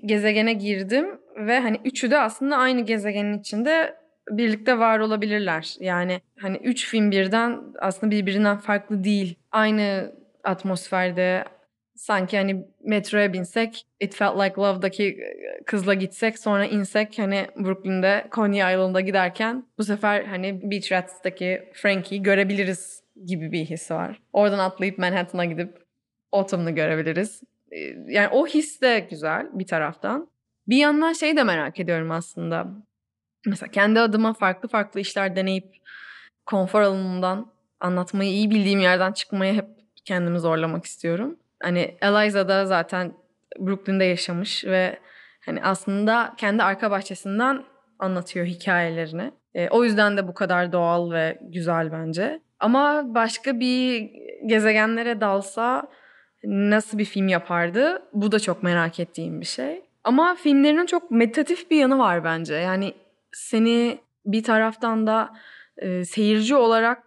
gezegene 0.04 0.52
girdim 0.52 1.06
ve 1.36 1.60
hani 1.60 1.80
üçü 1.84 2.10
de 2.10 2.18
aslında 2.18 2.56
aynı 2.56 2.80
gezegenin 2.80 3.38
içinde 3.38 3.96
birlikte 4.30 4.78
var 4.78 4.98
olabilirler. 4.98 5.76
Yani 5.80 6.20
hani 6.38 6.56
üç 6.56 6.88
film 6.88 7.10
birden 7.10 7.62
aslında 7.78 8.10
birbirinden 8.10 8.58
farklı 8.58 9.04
değil. 9.04 9.34
Aynı 9.52 10.12
atmosferde 10.44 11.44
sanki 11.96 12.36
hani 12.36 12.66
metroya 12.84 13.32
binsek 13.32 13.86
It 14.00 14.14
Felt 14.14 14.40
Like 14.40 14.60
Love'daki 14.60 15.18
kızla 15.66 15.94
gitsek 15.94 16.38
sonra 16.38 16.64
insek 16.64 17.18
hani 17.18 17.46
Brooklyn'de 17.56 18.28
Coney 18.32 18.74
Island'a 18.74 19.00
giderken 19.00 19.66
bu 19.78 19.84
sefer 19.84 20.24
hani 20.24 20.70
Beach 20.70 20.92
Rats'taki 20.92 21.68
Frankie'yi 21.72 22.22
görebiliriz 22.22 23.02
gibi 23.26 23.52
bir 23.52 23.64
his 23.64 23.90
var. 23.90 24.20
Oradan 24.32 24.58
atlayıp 24.58 24.98
Manhattan'a 24.98 25.44
gidip 25.44 25.86
Autumn'u 26.32 26.74
görebiliriz. 26.74 27.42
Yani 28.06 28.28
o 28.28 28.46
his 28.46 28.80
de 28.80 29.06
güzel 29.10 29.48
bir 29.52 29.66
taraftan. 29.66 30.28
Bir 30.68 30.76
yandan 30.76 31.12
şey 31.12 31.36
de 31.36 31.44
merak 31.44 31.80
ediyorum 31.80 32.10
aslında. 32.10 32.66
Mesela 33.46 33.70
kendi 33.70 34.00
adıma 34.00 34.34
farklı 34.34 34.68
farklı 34.68 35.00
işler 35.00 35.36
deneyip 35.36 35.76
konfor 36.46 36.80
alanından 36.80 37.52
anlatmayı 37.80 38.30
iyi 38.30 38.50
bildiğim 38.50 38.80
yerden 38.80 39.12
çıkmaya 39.12 39.54
hep 39.54 39.66
kendimi 40.04 40.40
zorlamak 40.40 40.84
istiyorum. 40.84 41.36
Hani 41.62 41.96
Eliza 42.02 42.48
da 42.48 42.66
zaten 42.66 43.12
Brooklyn'de 43.58 44.04
yaşamış 44.04 44.64
ve 44.64 44.98
hani 45.46 45.62
aslında 45.62 46.34
kendi 46.36 46.62
arka 46.62 46.90
bahçesinden 46.90 47.64
anlatıyor 47.98 48.46
hikayelerini. 48.46 49.32
E, 49.54 49.68
o 49.68 49.84
yüzden 49.84 50.16
de 50.16 50.28
bu 50.28 50.34
kadar 50.34 50.72
doğal 50.72 51.10
ve 51.10 51.38
güzel 51.42 51.92
bence. 51.92 52.40
Ama 52.60 53.14
başka 53.14 53.60
bir 53.60 54.10
gezegenlere 54.46 55.20
dalsa 55.20 55.88
nasıl 56.44 56.98
bir 56.98 57.04
film 57.04 57.28
yapardı? 57.28 58.02
Bu 58.12 58.32
da 58.32 58.40
çok 58.40 58.62
merak 58.62 59.00
ettiğim 59.00 59.40
bir 59.40 59.46
şey. 59.46 59.82
Ama 60.04 60.34
filmlerinin 60.34 60.86
çok 60.86 61.10
meditatif 61.10 61.70
bir 61.70 61.76
yanı 61.76 61.98
var 61.98 62.24
bence. 62.24 62.54
Yani 62.54 62.94
seni 63.32 63.98
bir 64.26 64.42
taraftan 64.42 65.06
da 65.06 65.30
e, 65.76 66.04
seyirci 66.04 66.54
olarak 66.54 67.02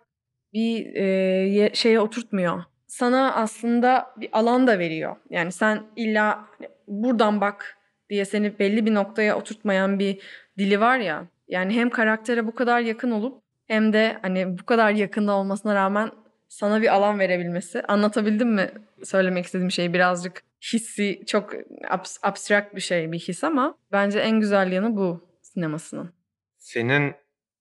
bir 0.54 0.96
e, 0.96 1.70
şeye 1.74 2.00
oturtmuyor. 2.00 2.64
Sana 2.90 3.36
aslında 3.36 4.14
bir 4.18 4.30
alan 4.32 4.68
da 4.68 4.80
veriyor. 4.80 5.16
Yani 5.30 5.52
sen 5.52 5.84
illa 5.96 6.46
buradan 6.88 7.42
bak 7.42 7.78
diye 8.10 8.26
seni 8.26 8.60
belli 8.60 8.86
bir 8.86 8.94
noktaya 8.94 9.38
oturtmayan 9.38 10.00
bir 10.00 10.22
dili 10.58 10.80
var 10.80 10.98
ya. 10.98 11.28
Yani 11.48 11.74
hem 11.74 11.90
karaktere 11.90 12.48
bu 12.48 12.56
kadar 12.56 12.80
yakın 12.80 13.12
olup 13.12 13.44
hem 13.68 13.94
de 13.94 14.20
hani 14.22 14.60
bu 14.60 14.66
kadar 14.66 14.92
yakında 14.92 15.32
olmasına 15.34 15.76
rağmen 15.76 16.12
sana 16.48 16.82
bir 16.82 16.94
alan 16.96 17.20
verebilmesi. 17.20 17.82
Anlatabildim 17.82 18.54
mi 18.54 18.72
söylemek 19.04 19.46
istediğim 19.46 19.72
şeyi 19.72 19.94
birazcık 19.94 20.44
hissi 20.74 21.24
çok 21.28 21.54
abs- 21.84 22.20
abstrakt 22.24 22.76
bir 22.76 22.82
şey 22.82 23.12
bir 23.12 23.20
his 23.20 23.44
ama 23.44 23.78
bence 23.92 24.20
en 24.20 24.40
güzel 24.40 24.72
yanı 24.72 24.96
bu 24.96 25.28
sinemasının. 25.42 26.14
Senin 26.58 27.16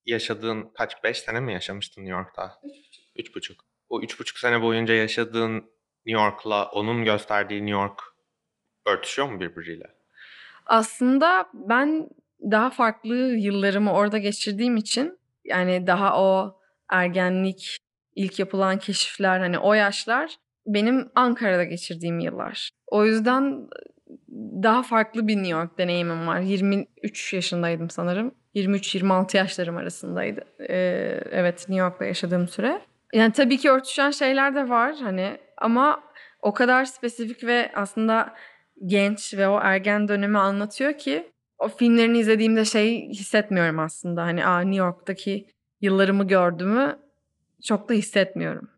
yaşadığın 0.06 0.70
kaç 0.74 1.04
beş 1.04 1.18
sene 1.18 1.40
mi 1.40 1.52
yaşamıştın 1.52 2.02
New 2.02 2.16
York'ta? 2.18 2.52
Üç 2.64 2.74
buçuk. 2.86 3.04
Üç 3.16 3.34
buçuk. 3.34 3.67
O 3.88 4.02
üç 4.02 4.20
buçuk 4.20 4.38
sene 4.38 4.62
boyunca 4.62 4.94
yaşadığın 4.94 5.54
New 6.06 6.22
York'la 6.22 6.68
onun 6.70 7.04
gösterdiği 7.04 7.66
New 7.66 7.80
York 7.80 8.02
örtüşüyor 8.86 9.28
mu 9.28 9.40
birbiriyle? 9.40 9.94
Aslında 10.66 11.48
ben 11.54 12.08
daha 12.42 12.70
farklı 12.70 13.16
yıllarımı 13.16 13.92
orada 13.92 14.18
geçirdiğim 14.18 14.76
için 14.76 15.18
yani 15.44 15.86
daha 15.86 16.22
o 16.22 16.60
ergenlik, 16.88 17.76
ilk 18.14 18.38
yapılan 18.38 18.78
keşifler 18.78 19.40
hani 19.40 19.58
o 19.58 19.74
yaşlar 19.74 20.36
benim 20.66 21.10
Ankara'da 21.14 21.64
geçirdiğim 21.64 22.18
yıllar. 22.20 22.70
O 22.86 23.04
yüzden 23.04 23.68
daha 24.62 24.82
farklı 24.82 25.28
bir 25.28 25.36
New 25.36 25.50
York 25.50 25.78
deneyimim 25.78 26.26
var. 26.26 26.40
23 26.40 27.34
yaşındaydım 27.34 27.90
sanırım. 27.90 28.34
23-26 28.54 29.36
yaşlarım 29.36 29.76
arasındaydı. 29.76 30.44
Ee, 30.60 31.20
evet 31.30 31.58
New 31.58 31.84
York'ta 31.84 32.04
yaşadığım 32.04 32.48
süre. 32.48 32.80
Yani 33.12 33.32
tabii 33.32 33.58
ki 33.58 33.70
örtüşen 33.70 34.10
şeyler 34.10 34.54
de 34.54 34.68
var 34.68 34.96
hani 35.00 35.38
ama 35.56 36.02
o 36.42 36.54
kadar 36.54 36.84
spesifik 36.84 37.44
ve 37.44 37.72
aslında 37.74 38.34
genç 38.86 39.34
ve 39.34 39.48
o 39.48 39.60
ergen 39.62 40.08
dönemi 40.08 40.38
anlatıyor 40.38 40.92
ki 40.98 41.32
o 41.58 41.68
filmlerini 41.68 42.18
izlediğimde 42.18 42.64
şey 42.64 43.08
hissetmiyorum 43.08 43.78
aslında. 43.78 44.22
Hani 44.22 44.46
Aa, 44.46 44.60
New 44.60 44.78
York'taki 44.78 45.46
yıllarımı 45.80 46.26
gördüğümü 46.26 46.98
çok 47.64 47.88
da 47.88 47.94
hissetmiyorum. 47.94 48.70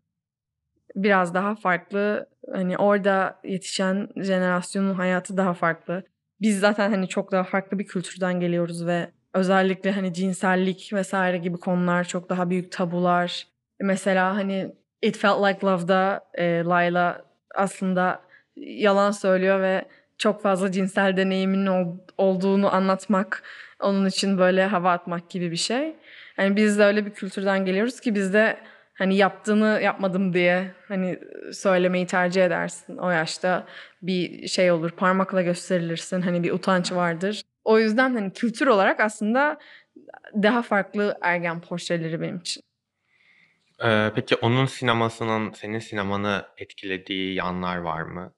Biraz 0.95 1.33
daha 1.33 1.55
farklı 1.55 2.29
hani 2.53 2.77
orada 2.77 3.39
yetişen 3.43 4.07
jenerasyonun 4.15 4.93
hayatı 4.93 5.37
daha 5.37 5.53
farklı. 5.53 6.03
Biz 6.41 6.59
zaten 6.59 6.89
hani 6.89 7.07
çok 7.07 7.31
daha 7.31 7.43
farklı 7.43 7.79
bir 7.79 7.87
kültürden 7.87 8.39
geliyoruz 8.39 8.85
ve 8.85 9.11
özellikle 9.33 9.91
hani 9.91 10.13
cinsellik 10.13 10.93
vesaire 10.93 11.37
gibi 11.37 11.57
konular 11.57 12.03
çok 12.03 12.29
daha 12.29 12.49
büyük 12.49 12.71
tabular. 12.71 13.50
Mesela 13.81 14.35
hani 14.35 14.75
It 15.01 15.17
Felt 15.17 15.47
Like 15.47 15.67
Love'da 15.67 16.21
e, 16.33 16.63
Layla 16.63 17.21
aslında 17.55 18.21
yalan 18.55 19.11
söylüyor 19.11 19.61
ve 19.61 19.85
çok 20.17 20.41
fazla 20.41 20.71
cinsel 20.71 21.17
deneyimin 21.17 21.65
ol, 21.65 21.97
olduğunu 22.17 22.75
anlatmak 22.75 23.43
onun 23.79 24.05
için 24.05 24.37
böyle 24.37 24.65
hava 24.65 24.91
atmak 24.91 25.29
gibi 25.29 25.51
bir 25.51 25.57
şey. 25.57 25.95
Yani 26.37 26.55
biz 26.55 26.79
de 26.79 26.83
öyle 26.83 27.05
bir 27.05 27.11
kültürden 27.11 27.65
geliyoruz 27.65 27.99
ki 27.99 28.15
bizde 28.15 28.57
hani 28.93 29.15
yaptığını 29.15 29.79
yapmadım 29.83 30.33
diye 30.33 30.71
hani 30.87 31.19
söylemeyi 31.53 32.07
tercih 32.07 32.45
edersin. 32.45 32.97
O 32.97 33.09
yaşta 33.09 33.65
bir 34.01 34.47
şey 34.47 34.71
olur 34.71 34.91
parmakla 34.91 35.41
gösterilirsin 35.41 36.21
hani 36.21 36.43
bir 36.43 36.51
utanç 36.51 36.91
vardır. 36.91 37.41
O 37.63 37.79
yüzden 37.79 38.13
hani 38.13 38.33
kültür 38.33 38.67
olarak 38.67 38.99
aslında 38.99 39.57
daha 40.35 40.61
farklı 40.61 41.17
ergen 41.21 41.61
portreleri 41.61 42.21
benim 42.21 42.37
için. 42.37 42.63
Ee, 43.83 44.11
peki 44.15 44.35
onun 44.35 44.65
sinemasının 44.65 45.51
senin 45.51 45.79
sinemanı 45.79 46.45
etkilediği 46.57 47.35
yanlar 47.35 47.77
var 47.77 48.01
mı? 48.01 48.33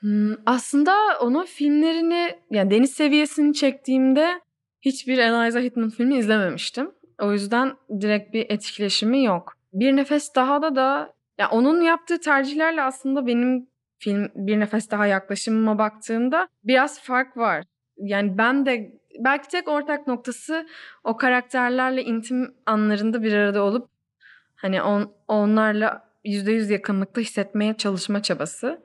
Hmm, 0.00 0.34
aslında 0.46 0.94
onun 1.20 1.44
filmlerini 1.44 2.38
yani 2.50 2.70
deniz 2.70 2.90
seviyesini 2.92 3.54
çektiğimde 3.54 4.40
hiçbir 4.80 5.18
Eliza 5.18 5.60
Hittman 5.60 5.90
filmi 5.90 6.18
izlememiştim. 6.18 6.90
O 7.20 7.32
yüzden 7.32 7.76
direkt 8.00 8.34
bir 8.34 8.46
etkileşimi 8.50 9.24
yok. 9.24 9.52
Bir 9.72 9.96
Nefes 9.96 10.34
Daha 10.34 10.62
da 10.62 10.76
da 10.76 11.14
ya 11.38 11.50
onun 11.50 11.80
yaptığı 11.80 12.20
tercihlerle 12.20 12.82
aslında 12.82 13.26
benim 13.26 13.66
film 13.98 14.30
Bir 14.34 14.60
Nefes 14.60 14.90
Daha 14.90 15.06
yaklaşımıma 15.06 15.78
baktığımda 15.78 16.48
biraz 16.64 17.02
fark 17.02 17.36
var. 17.36 17.64
Yani 17.96 18.38
ben 18.38 18.66
de 18.66 18.92
belki 19.18 19.48
tek 19.48 19.68
ortak 19.68 20.06
noktası 20.06 20.66
o 21.04 21.16
karakterlerle 21.16 22.04
intim 22.04 22.54
anlarında 22.66 23.22
bir 23.22 23.32
arada 23.32 23.62
olup 23.62 23.91
hani 24.62 24.82
on, 24.82 25.12
onlarla 25.28 26.08
yüzde 26.24 26.52
yüz 26.52 26.70
yakınlıkta 26.70 27.20
hissetmeye 27.20 27.74
çalışma 27.74 28.22
çabası. 28.22 28.82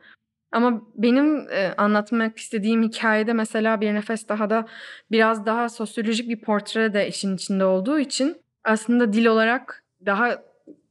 Ama 0.51 0.81
benim 0.95 1.49
e, 1.51 1.73
anlatmak 1.77 2.37
istediğim 2.37 2.83
hikayede 2.83 3.33
mesela 3.33 3.81
bir 3.81 3.93
nefes 3.93 4.29
daha 4.29 4.49
da 4.49 4.65
biraz 5.11 5.45
daha 5.45 5.69
sosyolojik 5.69 6.29
bir 6.29 6.41
portre 6.41 6.93
de 6.93 7.07
işin 7.07 7.35
içinde 7.35 7.65
olduğu 7.65 7.99
için 7.99 8.37
aslında 8.63 9.13
dil 9.13 9.25
olarak 9.25 9.83
daha 10.05 10.43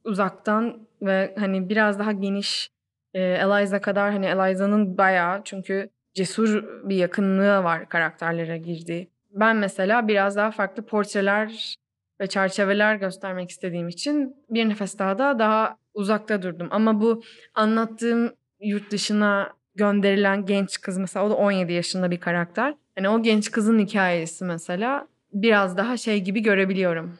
uzaktan 0.03 0.87
ve 1.01 1.35
hani 1.39 1.69
biraz 1.69 1.99
daha 1.99 2.11
geniş 2.11 2.69
e, 3.13 3.21
Eliza 3.21 3.81
kadar 3.81 4.11
hani 4.11 4.25
Eliza'nın 4.25 4.97
bayağı 4.97 5.41
çünkü 5.43 5.89
cesur 6.13 6.63
bir 6.89 6.95
yakınlığı 6.95 7.63
var 7.63 7.89
karakterlere 7.89 8.57
girdiği. 8.57 9.09
Ben 9.31 9.55
mesela 9.55 10.07
biraz 10.07 10.35
daha 10.35 10.51
farklı 10.51 10.85
portreler 10.85 11.75
ve 12.21 12.27
çerçeveler 12.27 12.95
göstermek 12.95 13.49
istediğim 13.49 13.87
için 13.87 14.35
bir 14.49 14.69
nefes 14.69 14.99
daha 14.99 15.19
da 15.19 15.39
daha 15.39 15.77
uzakta 15.93 16.41
durdum. 16.41 16.67
Ama 16.71 17.01
bu 17.01 17.23
anlattığım 17.53 18.33
yurt 18.61 18.91
dışına 18.91 19.53
gönderilen 19.75 20.45
genç 20.45 20.81
kız 20.81 20.97
mesela 20.97 21.25
o 21.25 21.29
da 21.29 21.35
17 21.35 21.73
yaşında 21.73 22.11
bir 22.11 22.19
karakter. 22.19 22.75
Hani 22.95 23.09
o 23.09 23.21
genç 23.23 23.51
kızın 23.51 23.79
hikayesi 23.79 24.45
mesela 24.45 25.07
biraz 25.33 25.77
daha 25.77 25.97
şey 25.97 26.21
gibi 26.21 26.41
görebiliyorum. 26.41 27.17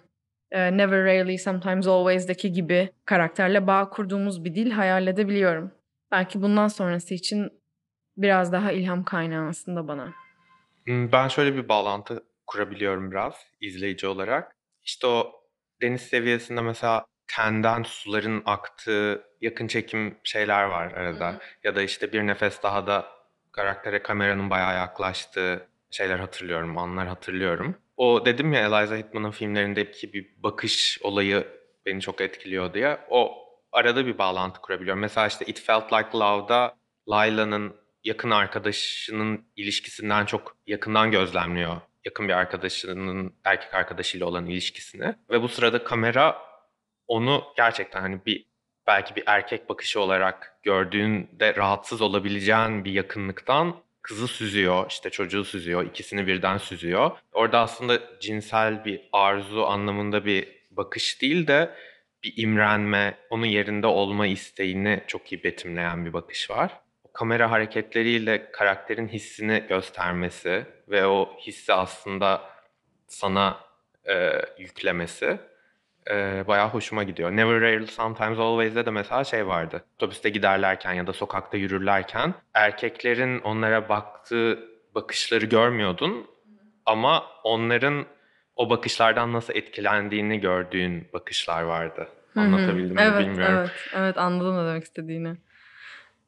Ee, 0.52 0.78
Never 0.78 1.04
Rarely 1.04 1.38
Sometimes 1.38 1.88
Always'daki 1.88 2.52
gibi 2.52 2.90
karakterle 3.06 3.68
bağ 3.68 3.90
kurduğumuz 3.90 4.46
bir 4.46 4.56
dil 4.56 4.72
hayal 4.72 5.08
edebiliyorum. 5.08 5.72
Belki 6.12 6.42
bundan 6.42 6.68
sonrası 6.68 7.14
için 7.14 7.50
biraz 8.18 8.52
daha 8.52 8.72
ilham 8.72 9.04
kaynağı 9.04 9.50
aslında 9.50 9.88
bana. 9.88 10.14
Hmm, 10.86 11.12
Ben 11.12 11.28
şöyle 11.28 11.56
bir 11.56 11.70
bağlantı 11.70 12.24
kurabiliyorum 12.48 13.12
biraz 13.12 13.36
izleyici 13.62 14.08
olarak. 14.08 14.57
İşte 14.88 15.08
o 15.08 15.32
deniz 15.82 16.02
seviyesinde 16.02 16.62
mesela 16.62 17.06
tenden 17.28 17.84
suların 17.84 18.42
aktığı 18.46 19.24
yakın 19.42 19.68
çekim 19.68 20.18
şeyler 20.24 20.64
var 20.64 20.92
arada. 20.92 21.40
Ya 21.64 21.76
da 21.76 21.82
işte 21.82 22.14
bir 22.14 22.28
nefes 22.28 22.64
daha 22.64 22.88
da 22.88 23.06
karaktere 23.52 24.04
kameranın 24.04 24.50
bayağı 24.50 24.76
yaklaştığı 24.76 25.68
şeyler 25.92 26.20
hatırlıyorum, 26.20 26.78
anlar 26.78 27.08
hatırlıyorum. 27.08 27.76
O 27.98 28.26
dedim 28.26 28.54
ya 28.54 28.60
Eliza 28.60 28.96
Hittman'ın 28.96 29.32
filmlerindeki 29.32 30.14
bir 30.14 30.44
bakış 30.44 31.00
olayı 31.02 31.48
beni 31.86 32.02
çok 32.02 32.22
etkiliyor 32.22 32.74
diye. 32.74 32.98
O 33.10 33.36
arada 33.72 34.06
bir 34.06 34.18
bağlantı 34.18 34.62
kurabiliyorum. 34.62 35.02
Mesela 35.02 35.28
işte 35.28 35.46
It 35.46 35.62
Felt 35.62 35.94
Like 35.94 36.18
Love'da 36.18 36.76
Layla'nın 37.10 37.76
yakın 38.04 38.32
arkadaşının 38.32 39.46
ilişkisinden 39.56 40.26
çok 40.26 40.58
yakından 40.68 41.12
gözlemliyor. 41.12 41.82
Yakın 42.08 42.28
bir 42.28 42.34
arkadaşının 42.34 43.34
erkek 43.46 43.74
arkadaşıyla 43.74 44.26
olan 44.26 44.46
ilişkisini. 44.46 45.16
Ve 45.30 45.42
bu 45.42 45.48
sırada 45.48 45.84
kamera 45.84 46.42
onu 47.08 47.44
gerçekten 47.58 48.02
hani 48.02 48.26
bir 48.26 48.46
belki 48.88 49.16
bir 49.16 49.24
erkek 49.26 49.70
bakışı 49.70 50.00
olarak 50.00 50.60
gördüğünde 50.64 51.56
rahatsız 51.56 52.02
olabileceğin 52.02 52.86
bir 52.86 52.92
yakınlıktan 52.92 53.76
kızı 54.02 54.28
süzüyor, 54.28 54.86
işte 54.90 55.10
çocuğu 55.10 55.46
süzüyor, 55.46 55.86
ikisini 55.86 56.28
birden 56.28 56.58
süzüyor. 56.58 57.12
Orada 57.32 57.60
aslında 57.60 58.20
cinsel 58.20 58.86
bir 58.86 59.02
arzu 59.12 59.64
anlamında 59.64 60.26
bir 60.26 60.48
bakış 60.72 61.22
değil 61.22 61.48
de 61.48 61.76
bir 62.24 62.34
imrenme, 62.38 63.18
onun 63.30 63.46
yerinde 63.46 63.88
olma 63.88 64.28
isteğini 64.28 65.04
çok 65.08 65.32
iyi 65.32 65.44
betimleyen 65.44 66.06
bir 66.06 66.14
bakış 66.14 66.50
var. 66.50 66.80
Kamera 67.18 67.52
hareketleriyle 67.52 68.52
karakterin 68.52 69.08
hissini 69.08 69.64
göstermesi 69.70 70.66
ve 70.90 71.06
o 71.06 71.38
hissi 71.40 71.74
aslında 71.74 72.42
sana 73.08 73.58
e, 74.10 74.42
yüklemesi 74.58 75.40
e, 76.10 76.44
bayağı 76.48 76.70
hoşuma 76.70 77.04
gidiyor. 77.04 77.32
Never 77.32 77.62
Rarely 77.62 77.88
Sometimes 77.88 78.40
Always'de 78.40 78.86
de 78.86 78.90
mesela 78.90 79.24
şey 79.24 79.48
vardı. 79.48 79.84
Otobüste 79.96 80.30
giderlerken 80.30 80.94
ya 80.94 81.08
da 81.08 81.14
sokakta 81.14 81.58
yürürlerken 81.58 82.34
erkeklerin 82.54 83.40
onlara 83.40 83.90
baktığı 83.90 84.60
bakışları 84.96 85.46
görmüyordun 85.46 86.28
ama 86.86 87.24
onların 87.44 88.06
o 88.56 88.70
bakışlardan 88.70 89.34
nasıl 89.34 89.56
etkilendiğini 89.56 90.40
gördüğün 90.40 91.08
bakışlar 91.14 91.62
vardı. 91.62 92.08
Anlatabildim 92.36 92.96
mi 92.96 93.02
evet, 93.02 93.20
bilmiyorum. 93.20 93.58
Evet, 93.58 93.72
evet 93.96 94.18
anladım 94.18 94.58
ne 94.58 94.68
demek 94.68 94.84
istediğini. 94.84 95.47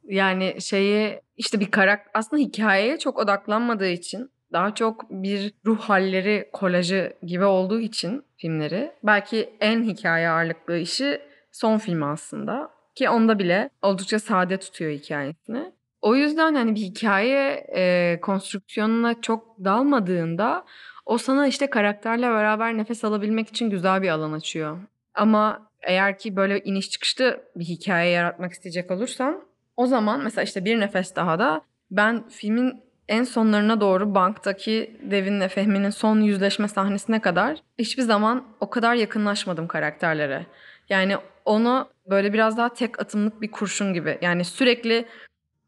Yani 0.03 0.61
şeyi 0.61 1.21
işte 1.37 1.59
bir 1.59 1.71
karakter 1.71 2.11
aslında 2.13 2.41
hikayeye 2.41 2.99
çok 2.99 3.19
odaklanmadığı 3.19 3.89
için 3.89 4.31
daha 4.51 4.75
çok 4.75 5.09
bir 5.09 5.53
ruh 5.65 5.79
halleri 5.79 6.49
kolajı 6.53 7.13
gibi 7.23 7.45
olduğu 7.45 7.79
için 7.79 8.23
filmleri 8.37 8.91
belki 9.03 9.49
en 9.59 9.83
hikaye 9.83 10.29
ağırlıklı 10.29 10.77
işi 10.77 11.21
son 11.51 11.77
filmi 11.77 12.05
aslında 12.05 12.69
ki 12.95 13.09
onda 13.09 13.39
bile 13.39 13.69
oldukça 13.81 14.19
sade 14.19 14.57
tutuyor 14.57 14.91
hikayesini. 14.91 15.71
O 16.01 16.15
yüzden 16.15 16.55
hani 16.55 16.75
bir 16.75 16.81
hikaye 16.81 17.67
e, 17.75 18.19
konstrüksiyonuna 18.21 19.21
çok 19.21 19.55
dalmadığında 19.63 20.65
o 21.05 21.17
sana 21.17 21.47
işte 21.47 21.69
karakterle 21.69 22.27
beraber 22.27 22.77
nefes 22.77 23.03
alabilmek 23.03 23.47
için 23.47 23.69
güzel 23.69 24.01
bir 24.01 24.09
alan 24.09 24.33
açıyor. 24.33 24.77
Ama 25.13 25.69
eğer 25.81 26.17
ki 26.17 26.35
böyle 26.35 26.59
iniş 26.59 26.89
çıkışlı 26.89 27.43
bir 27.55 27.65
hikaye 27.65 28.11
yaratmak 28.11 28.51
isteyecek 28.51 28.91
olursan 28.91 29.48
o 29.79 29.87
zaman 29.87 30.23
mesela 30.23 30.43
işte 30.43 30.65
bir 30.65 30.79
nefes 30.79 31.15
daha 31.15 31.39
da 31.39 31.61
ben 31.91 32.29
filmin 32.29 32.83
en 33.07 33.23
sonlarına 33.23 33.81
doğru 33.81 34.15
banktaki 34.15 34.97
Devin'le 35.01 35.47
Fehmi'nin 35.47 35.89
son 35.89 36.21
yüzleşme 36.21 36.67
sahnesine 36.67 37.21
kadar 37.21 37.63
hiçbir 37.77 38.03
zaman 38.03 38.43
o 38.59 38.69
kadar 38.69 38.95
yakınlaşmadım 38.95 39.67
karakterlere. 39.67 40.45
Yani 40.89 41.17
onu 41.45 41.89
böyle 42.09 42.33
biraz 42.33 42.57
daha 42.57 42.73
tek 42.73 43.01
atımlık 43.01 43.41
bir 43.41 43.51
kurşun 43.51 43.93
gibi. 43.93 44.17
Yani 44.21 44.45
sürekli 44.45 45.05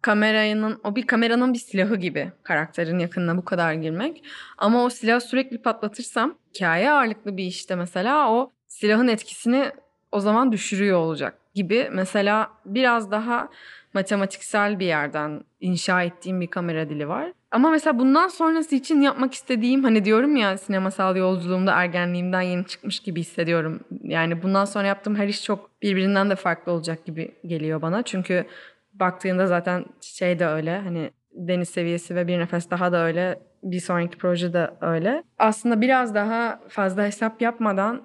kameranın 0.02 0.82
o 0.84 0.95
bir 0.95 1.08
kameranın 1.08 1.54
bir 1.54 1.60
silahı 1.60 1.95
gibi 1.95 2.32
karakterin 2.43 3.00
yakınına 3.00 3.38
bu 3.38 3.45
kadar 3.45 3.74
girmek. 3.74 4.24
Ama 4.58 4.84
o 4.84 4.89
silahı 4.89 5.21
sürekli 5.21 5.62
patlatırsam 5.62 6.38
hikaye 6.56 6.91
ağırlıklı 6.91 7.38
bir 7.38 7.45
işte 7.45 7.76
mesela 7.76 8.32
o 8.32 8.52
silahın 8.67 9.08
etkisini 9.08 9.71
o 10.12 10.19
zaman 10.19 10.52
düşürüyor 10.52 10.97
olacak 10.97 11.40
gibi. 11.54 11.90
Mesela 11.94 12.50
biraz 12.66 13.12
daha 13.12 13.50
matematiksel 13.94 14.80
bir 14.80 14.86
yerden 14.86 15.44
inşa 15.60 16.04
ettiğim 16.04 16.42
bir 16.42 16.48
kamera 16.48 16.90
dili 16.90 17.08
var. 17.08 17.32
Ama 17.52 17.72
mesela 17.72 18.00
bundan 18.00 18.28
sonrası 18.28 18.76
için 18.76 19.02
yapmak 19.02 19.34
istediğim 19.34 19.84
hani 19.84 20.06
diyorum 20.06 20.36
ya 20.36 20.58
sinemasal 20.58 21.16
yolculuğumda 21.16 21.74
ergenliğimden 21.74 22.42
yeni 22.42 22.66
çıkmış 22.66 23.00
gibi 23.00 23.20
hissediyorum. 23.20 23.80
Yani 24.04 24.44
bundan 24.44 24.66
sonra 24.66 24.88
yaptığım 24.88 25.16
her 25.16 25.28
iş 25.28 25.44
çok 25.44 25.82
birbirinden 25.82 26.30
de 26.30 26.36
farklı 26.36 26.72
olacak 26.72 27.06
gibi 27.06 27.36
geliyor 27.46 27.82
bana. 27.82 28.04
Çünkü 28.04 28.46
baktığında 28.94 29.48
zaten 29.48 29.86
şey 30.02 30.40
de 30.40 30.48
öyle 30.48 30.80
hani 30.80 31.12
deniz 31.34 31.70
seviyesi 31.70 32.16
ve 32.16 32.28
bir 32.28 32.40
nefes 32.40 32.70
daha 32.70 32.92
da 32.92 33.06
öyle 33.06 33.40
bir 33.64 33.80
sonraki 33.80 34.18
proje 34.18 34.54
de 34.54 34.72
öyle. 34.82 35.24
Aslında 35.38 35.82
biraz 35.82 36.16
daha 36.16 36.60
fazla 36.70 37.06
hesap 37.06 37.42
yapmadan 37.42 38.02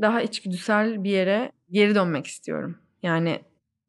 daha 0.00 0.22
içgüdüsel 0.22 1.04
bir 1.04 1.10
yere 1.10 1.52
geri 1.70 1.94
dönmek 1.94 2.26
istiyorum. 2.26 2.78
Yani 3.02 3.40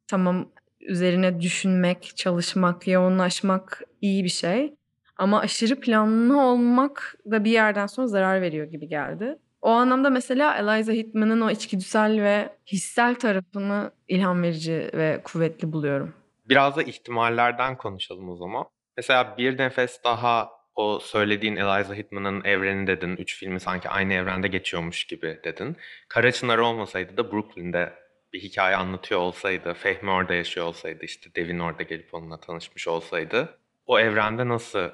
tamam 0.08 0.52
üzerine 0.80 1.42
düşünmek, 1.42 2.14
çalışmak, 2.16 2.88
yoğunlaşmak 2.88 3.84
iyi 4.02 4.24
bir 4.24 4.30
şey. 4.30 4.74
Ama 5.18 5.40
aşırı 5.40 5.80
planlı 5.80 6.42
olmak 6.42 7.16
da 7.32 7.44
bir 7.44 7.52
yerden 7.52 7.88
sonra 7.88 8.08
zarar 8.08 8.42
veriyor 8.42 8.68
gibi 8.68 8.88
geldi. 8.88 9.38
O 9.62 9.70
anlamda 9.70 10.10
mesela 10.10 10.58
Eliza 10.58 10.92
Hittman'ın 10.92 11.42
o 11.42 11.52
içgüdüsel 11.52 12.22
ve 12.22 12.50
hissel 12.72 13.16
tarafını 13.16 13.92
ilham 14.08 14.44
verici 14.44 14.90
ve 14.94 15.22
kuvvetli 15.24 15.74
buluyorum. 15.74 16.14
Biraz 16.50 16.76
da 16.76 16.84
ihtimallerden 16.84 17.78
konuşalım 17.78 18.30
o 18.30 18.36
zaman. 18.36 18.66
Mesela 18.98 19.38
bir 19.38 19.58
nefes 19.58 20.04
daha 20.04 20.50
o 20.76 21.00
söylediğin 21.00 21.56
Eliza 21.56 21.94
Hittman'ın 21.94 22.44
evreni 22.44 22.88
dedin. 22.88 23.18
Üç 23.18 23.40
filmi 23.40 23.60
sanki 23.60 23.90
aynı 23.90 24.14
evrende 24.14 24.48
geçiyormuş 24.48 25.04
gibi 25.04 25.40
dedin. 25.44 25.78
Kara 26.08 26.62
olmasaydı 26.66 27.18
da 27.18 27.32
Brooklyn'de 27.32 27.94
bir 28.34 28.42
hikaye 28.42 28.76
anlatıyor 28.76 29.20
olsaydı, 29.20 29.74
Fehmi 29.74 30.12
orada 30.12 30.34
yaşıyor 30.34 30.66
olsaydı, 30.66 31.06
işte 31.06 31.30
Devin 31.36 31.60
orada 31.60 31.84
gelip 31.84 32.14
onunla 32.14 32.40
tanışmış 32.40 32.88
olsaydı 32.88 33.58
o 33.86 34.00
evrende 34.00 34.48
nasıl 34.48 34.90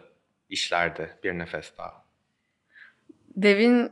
işlerdi 0.49 1.17
bir 1.23 1.39
nefes 1.39 1.77
daha? 1.77 2.03
Devin 3.35 3.91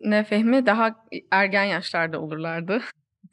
ne 0.00 0.24
Fehmi 0.24 0.66
daha 0.66 1.06
ergen 1.30 1.64
yaşlarda 1.64 2.20
olurlardı. 2.20 2.82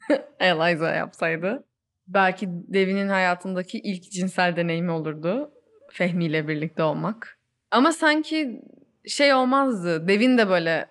Eliza 0.40 0.90
yapsaydı. 0.90 1.64
Belki 2.08 2.46
Devin'in 2.50 3.08
hayatındaki 3.08 3.78
ilk 3.78 4.02
cinsel 4.02 4.56
deneyimi 4.56 4.90
olurdu. 4.90 5.50
Fehmi 5.90 6.24
ile 6.24 6.48
birlikte 6.48 6.82
olmak. 6.82 7.38
Ama 7.70 7.92
sanki 7.92 8.62
şey 9.06 9.34
olmazdı. 9.34 10.08
Devin 10.08 10.38
de 10.38 10.48
böyle 10.48 10.88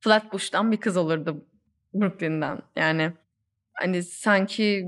Flatbush'tan 0.00 0.72
bir 0.72 0.76
kız 0.76 0.96
olurdu 0.96 1.46
Brooklyn'den. 1.94 2.58
Yani 2.76 3.12
hani 3.74 4.02
sanki 4.02 4.86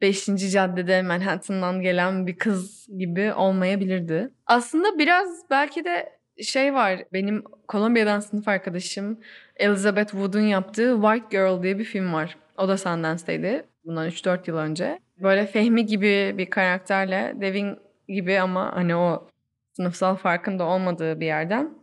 5. 0.00 0.26
caddede 0.52 1.02
Manhattan'dan 1.02 1.80
gelen 1.80 2.26
bir 2.26 2.36
kız 2.36 2.88
gibi 2.98 3.32
olmayabilirdi. 3.32 4.30
Aslında 4.46 4.98
biraz 4.98 5.50
belki 5.50 5.84
de 5.84 6.20
şey 6.42 6.74
var. 6.74 7.04
Benim 7.12 7.44
Kolombiya'dan 7.68 8.20
sınıf 8.20 8.48
arkadaşım 8.48 9.20
Elizabeth 9.56 10.10
Wood'un 10.10 10.40
yaptığı 10.40 10.98
White 11.02 11.26
Girl 11.30 11.62
diye 11.62 11.78
bir 11.78 11.84
film 11.84 12.12
var. 12.12 12.36
O 12.58 12.68
da 12.68 12.76
Sundance'deydi. 12.76 13.62
Bundan 13.84 14.08
3-4 14.08 14.50
yıl 14.50 14.56
önce. 14.56 14.98
Böyle 15.18 15.46
Fehmi 15.46 15.86
gibi 15.86 16.34
bir 16.38 16.50
karakterle 16.50 17.34
Devin 17.40 17.78
gibi 18.08 18.40
ama 18.40 18.76
hani 18.76 18.96
o 18.96 19.28
sınıfsal 19.72 20.16
farkında 20.16 20.64
olmadığı 20.64 21.20
bir 21.20 21.26
yerden 21.26 21.80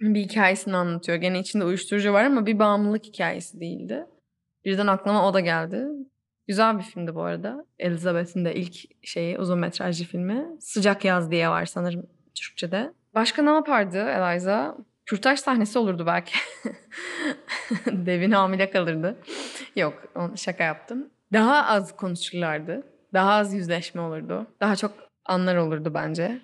bir 0.00 0.20
hikayesini 0.20 0.76
anlatıyor. 0.76 1.18
Gene 1.18 1.40
içinde 1.40 1.64
uyuşturucu 1.64 2.12
var 2.12 2.24
ama 2.24 2.46
bir 2.46 2.58
bağımlılık 2.58 3.04
hikayesi 3.04 3.60
değildi. 3.60 4.06
Birden 4.64 4.86
aklıma 4.86 5.28
o 5.28 5.34
da 5.34 5.40
geldi. 5.40 5.86
Güzel 6.48 6.78
bir 6.78 6.82
filmdi 6.82 7.14
bu 7.14 7.22
arada. 7.22 7.64
Elizabeth'in 7.78 8.44
de 8.44 8.54
ilk 8.54 9.06
şeyi 9.06 9.38
uzun 9.38 9.58
metrajlı 9.58 10.04
filmi. 10.04 10.46
Sıcak 10.60 11.04
Yaz 11.04 11.30
diye 11.30 11.48
var 11.48 11.66
sanırım 11.66 12.06
Türkçe'de. 12.34 12.92
Başka 13.14 13.42
ne 13.42 13.50
yapardı 13.50 13.98
Eliza? 13.98 14.76
Kürtaj 15.06 15.38
sahnesi 15.38 15.78
olurdu 15.78 16.06
belki. 16.06 16.32
Devin 17.86 18.30
hamile 18.30 18.70
kalırdı. 18.70 19.16
Yok 19.76 19.94
şaka 20.36 20.64
yaptım. 20.64 21.10
Daha 21.32 21.66
az 21.66 21.96
konuşurlardı. 21.96 22.82
Daha 23.12 23.32
az 23.32 23.54
yüzleşme 23.54 24.00
olurdu. 24.00 24.46
Daha 24.60 24.76
çok 24.76 24.92
anlar 25.24 25.56
olurdu 25.56 25.94
bence. 25.94 26.40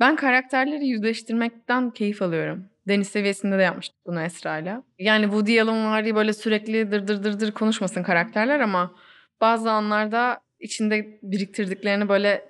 Ben 0.00 0.16
karakterleri 0.16 0.86
yüzleştirmekten 0.86 1.90
keyif 1.90 2.22
alıyorum. 2.22 2.64
Deniz 2.88 3.08
seviyesinde 3.08 3.58
de 3.58 3.62
yapmıştık 3.62 3.96
bunu 4.06 4.22
Esra'yla. 4.22 4.82
Yani 4.98 5.22
Woody 5.22 5.60
Allen 5.60 5.84
var 5.84 6.02
ya 6.02 6.14
böyle 6.14 6.32
sürekli 6.32 6.90
dır 6.90 7.08
dır 7.08 7.22
dır 7.24 7.40
dır 7.40 7.52
konuşmasın 7.52 8.02
karakterler 8.02 8.60
ama 8.60 8.94
bazı 9.40 9.70
anlarda 9.70 10.40
içinde 10.60 11.18
biriktirdiklerini 11.22 12.08
böyle 12.08 12.48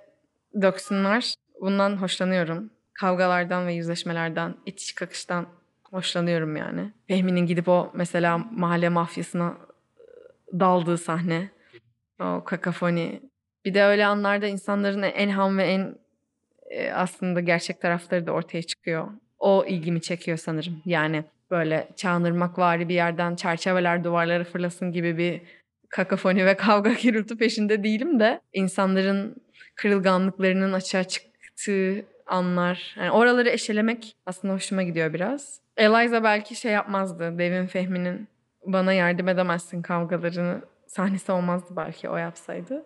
döksünler. 0.61 1.33
Bundan 1.61 1.97
hoşlanıyorum. 1.97 2.71
Kavgalardan 2.93 3.67
ve 3.67 3.73
yüzleşmelerden, 3.73 4.55
itiş 4.65 4.93
kakıştan 4.93 5.47
hoşlanıyorum 5.83 6.55
yani. 6.55 6.91
Fehmi'nin 7.07 7.45
gidip 7.45 7.67
o 7.67 7.91
mesela 7.93 8.37
mahalle 8.37 8.89
mafyasına 8.89 9.57
daldığı 10.59 10.97
sahne. 10.97 11.49
O 12.19 12.43
kakafoni. 12.45 13.21
Bir 13.65 13.73
de 13.73 13.83
öyle 13.83 14.05
anlarda 14.05 14.47
insanların 14.47 15.01
en 15.01 15.29
ham 15.29 15.57
ve 15.57 15.63
en 15.63 15.95
e, 16.69 16.91
aslında 16.91 17.39
gerçek 17.39 17.81
tarafları 17.81 18.27
da 18.27 18.31
ortaya 18.31 18.63
çıkıyor. 18.63 19.07
O 19.39 19.65
ilgimi 19.67 20.01
çekiyor 20.01 20.37
sanırım. 20.37 20.81
Yani 20.85 21.23
böyle 21.51 21.87
çağınırmak 21.95 22.59
vari 22.59 22.89
bir 22.89 22.93
yerden 22.93 23.35
çerçeveler 23.35 24.03
duvarlara 24.03 24.43
fırlasın 24.43 24.91
gibi 24.91 25.17
bir 25.17 25.41
kakafoni 25.89 26.45
ve 26.45 26.57
kavga 26.57 26.93
gürültü 26.93 27.37
peşinde 27.37 27.83
değilim 27.83 28.19
de 28.19 28.41
insanların 28.53 29.35
kırılganlıklarının 29.75 30.73
açığa 30.73 31.03
çıktığı 31.03 32.05
anlar. 32.27 32.95
Yani 32.99 33.11
oraları 33.11 33.49
eşelemek 33.49 34.15
aslında 34.25 34.53
hoşuma 34.53 34.83
gidiyor 34.83 35.13
biraz. 35.13 35.59
Eliza 35.77 36.23
belki 36.23 36.55
şey 36.55 36.71
yapmazdı. 36.71 37.37
Devin 37.37 37.67
Fehmi'nin 37.67 38.27
bana 38.65 38.93
yardım 38.93 39.27
edemezsin 39.27 39.81
kavgalarını 39.81 40.61
sahnesi 40.87 41.31
olmazdı 41.31 41.73
belki 41.75 42.09
o 42.09 42.17
yapsaydı. 42.17 42.85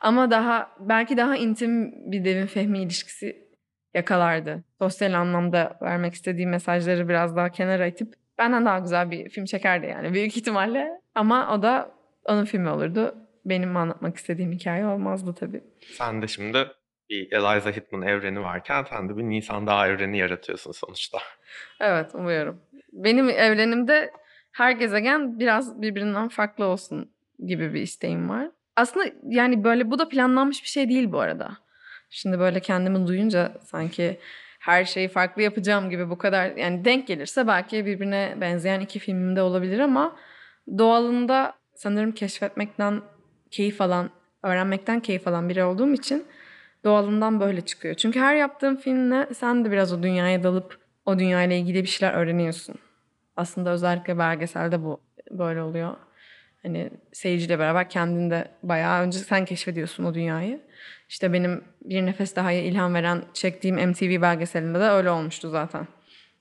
Ama 0.00 0.30
daha 0.30 0.70
belki 0.80 1.16
daha 1.16 1.36
intim 1.36 1.92
bir 2.12 2.24
Devin 2.24 2.46
Fehmi 2.46 2.78
ilişkisi 2.78 3.51
yakalardı. 3.94 4.64
Sosyal 4.78 5.12
anlamda 5.12 5.78
vermek 5.82 6.14
istediği 6.14 6.46
mesajları 6.46 7.08
biraz 7.08 7.36
daha 7.36 7.50
kenara 7.50 7.86
itip 7.86 8.14
benden 8.38 8.64
daha 8.66 8.78
güzel 8.78 9.10
bir 9.10 9.28
film 9.28 9.44
çekerdi 9.44 9.86
yani 9.86 10.14
büyük 10.14 10.36
ihtimalle. 10.36 10.88
Ama 11.14 11.54
o 11.54 11.62
da 11.62 11.90
onun 12.24 12.44
filmi 12.44 12.68
olurdu. 12.68 13.14
Benim 13.44 13.76
anlatmak 13.76 14.16
istediğim 14.16 14.52
hikaye 14.52 14.86
olmazdı 14.86 15.34
tabii. 15.34 15.64
Sen 15.80 16.22
de 16.22 16.28
şimdi 16.28 16.68
bir 17.10 17.32
Eliza 17.32 17.70
Hitman 17.70 18.02
evreni 18.02 18.42
varken 18.42 18.84
sen 18.90 19.08
de 19.08 19.16
bir 19.16 19.22
Nisan 19.22 19.66
Dağı 19.66 19.88
evreni 19.88 20.18
yaratıyorsun 20.18 20.72
sonuçta. 20.72 21.18
Evet 21.80 22.14
umuyorum. 22.14 22.60
Benim 22.92 23.28
evrenimde 23.28 24.10
her 24.52 24.72
gezegen 24.72 25.38
biraz 25.38 25.82
birbirinden 25.82 26.28
farklı 26.28 26.64
olsun 26.64 27.10
gibi 27.46 27.74
bir 27.74 27.80
isteğim 27.80 28.28
var. 28.28 28.50
Aslında 28.76 29.06
yani 29.28 29.64
böyle 29.64 29.90
bu 29.90 29.98
da 29.98 30.08
planlanmış 30.08 30.62
bir 30.62 30.68
şey 30.68 30.88
değil 30.88 31.12
bu 31.12 31.20
arada. 31.20 31.56
Şimdi 32.14 32.38
böyle 32.38 32.60
kendimi 32.60 33.06
duyunca 33.06 33.52
sanki 33.64 34.18
her 34.58 34.84
şeyi 34.84 35.08
farklı 35.08 35.42
yapacağım 35.42 35.90
gibi 35.90 36.10
bu 36.10 36.18
kadar 36.18 36.56
yani 36.56 36.84
denk 36.84 37.06
gelirse 37.06 37.46
belki 37.46 37.86
birbirine 37.86 38.36
benzeyen 38.40 38.80
iki 38.80 38.98
filmimde 38.98 39.42
olabilir 39.42 39.78
ama 39.78 40.16
doğalında 40.78 41.54
sanırım 41.74 42.12
keşfetmekten 42.12 43.00
keyif 43.50 43.80
alan, 43.80 44.10
öğrenmekten 44.42 45.00
keyif 45.00 45.28
alan 45.28 45.48
biri 45.48 45.64
olduğum 45.64 45.92
için 45.92 46.24
doğalından 46.84 47.40
böyle 47.40 47.60
çıkıyor. 47.60 47.94
Çünkü 47.94 48.20
her 48.20 48.36
yaptığım 48.36 48.76
filmle 48.76 49.28
sen 49.34 49.64
de 49.64 49.70
biraz 49.70 49.92
o 49.92 50.02
dünyaya 50.02 50.42
dalıp 50.42 50.78
o 51.06 51.18
dünyayla 51.18 51.56
ilgili 51.56 51.82
bir 51.82 51.88
şeyler 51.88 52.14
öğreniyorsun. 52.14 52.74
Aslında 53.36 53.70
özellikle 53.70 54.18
belgeselde 54.18 54.84
bu 54.84 55.00
böyle 55.30 55.62
oluyor. 55.62 55.96
Hani 56.62 56.90
seyirciyle 57.12 57.58
beraber 57.58 57.90
kendinde 57.90 58.50
bayağı 58.62 59.02
önce 59.02 59.18
sen 59.18 59.44
keşfediyorsun 59.44 60.04
o 60.04 60.14
dünyayı. 60.14 60.60
İşte 61.08 61.32
benim 61.32 61.64
bir 61.84 62.06
nefes 62.06 62.36
daha 62.36 62.52
ilham 62.52 62.94
veren 62.94 63.24
çektiğim 63.34 63.90
MTV 63.90 64.22
belgeselinde 64.22 64.80
de 64.80 64.84
öyle 64.84 65.10
olmuştu 65.10 65.50
zaten. 65.50 65.88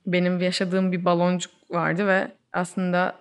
Benim 0.05 0.39
yaşadığım 0.39 0.91
bir 0.91 1.05
baloncuk 1.05 1.51
vardı 1.69 2.07
ve 2.07 2.31
aslında 2.53 3.15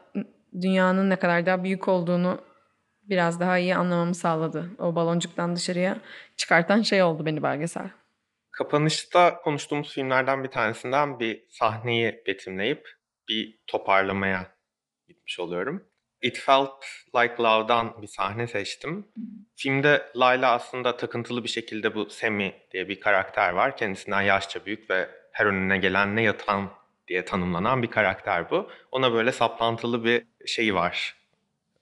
dünyanın 0.61 1.11
ne 1.11 1.17
kadar 1.17 1.47
daha 1.47 1.65
büyük 1.65 1.89
olduğunu 1.89 2.41
biraz 3.03 3.41
daha 3.41 3.59
iyi 3.59 3.77
anlamamı 3.77 4.15
sağladı. 4.15 4.71
O 4.79 4.95
baloncuktan 4.95 5.57
dışarıya 5.57 6.01
çıkartan 6.37 6.83
şey 6.83 7.03
oldu 7.03 7.27
beni 7.27 7.43
belgesel. 7.43 7.91
Kapanışta 8.51 9.41
konuştuğumuz 9.41 9.95
filmlerden 9.95 10.45
bir 10.45 10.49
tanesinden 10.49 11.21
bir 11.21 11.45
sahneyi 11.49 12.23
betimleyip 12.27 12.89
bir 13.29 13.59
toparlamaya 13.67 14.55
gitmiş 15.09 15.41
oluyorum. 15.41 15.90
It 16.23 16.39
Felt 16.39 16.85
Like 17.17 17.35
Love'dan 17.43 18.03
bir 18.03 18.07
sahne 18.07 18.47
seçtim. 18.47 19.07
Filmde 19.57 20.13
Layla 20.17 20.53
aslında 20.53 20.97
takıntılı 20.97 21.45
bir 21.45 21.49
şekilde 21.49 21.95
bu 21.95 22.11
Semi 22.11 22.55
diye 22.73 22.89
bir 22.89 23.01
karakter 23.01 23.53
var. 23.53 23.77
Kendisinden 23.77 24.23
yaşça 24.23 24.67
büyük 24.67 24.91
ve 24.91 25.09
her 25.33 25.47
önüne 25.47 25.79
gelen 25.79 26.17
ne 26.17 26.23
yatan 26.23 26.71
diye 27.09 27.25
tanımlanan 27.25 27.83
bir 27.83 27.91
karakter 27.91 28.51
bu. 28.51 28.71
Ona 28.93 29.13
böyle 29.13 29.33
saplantılı 29.33 30.05
bir 30.05 30.23
şeyi 30.47 30.75
var. 30.75 31.15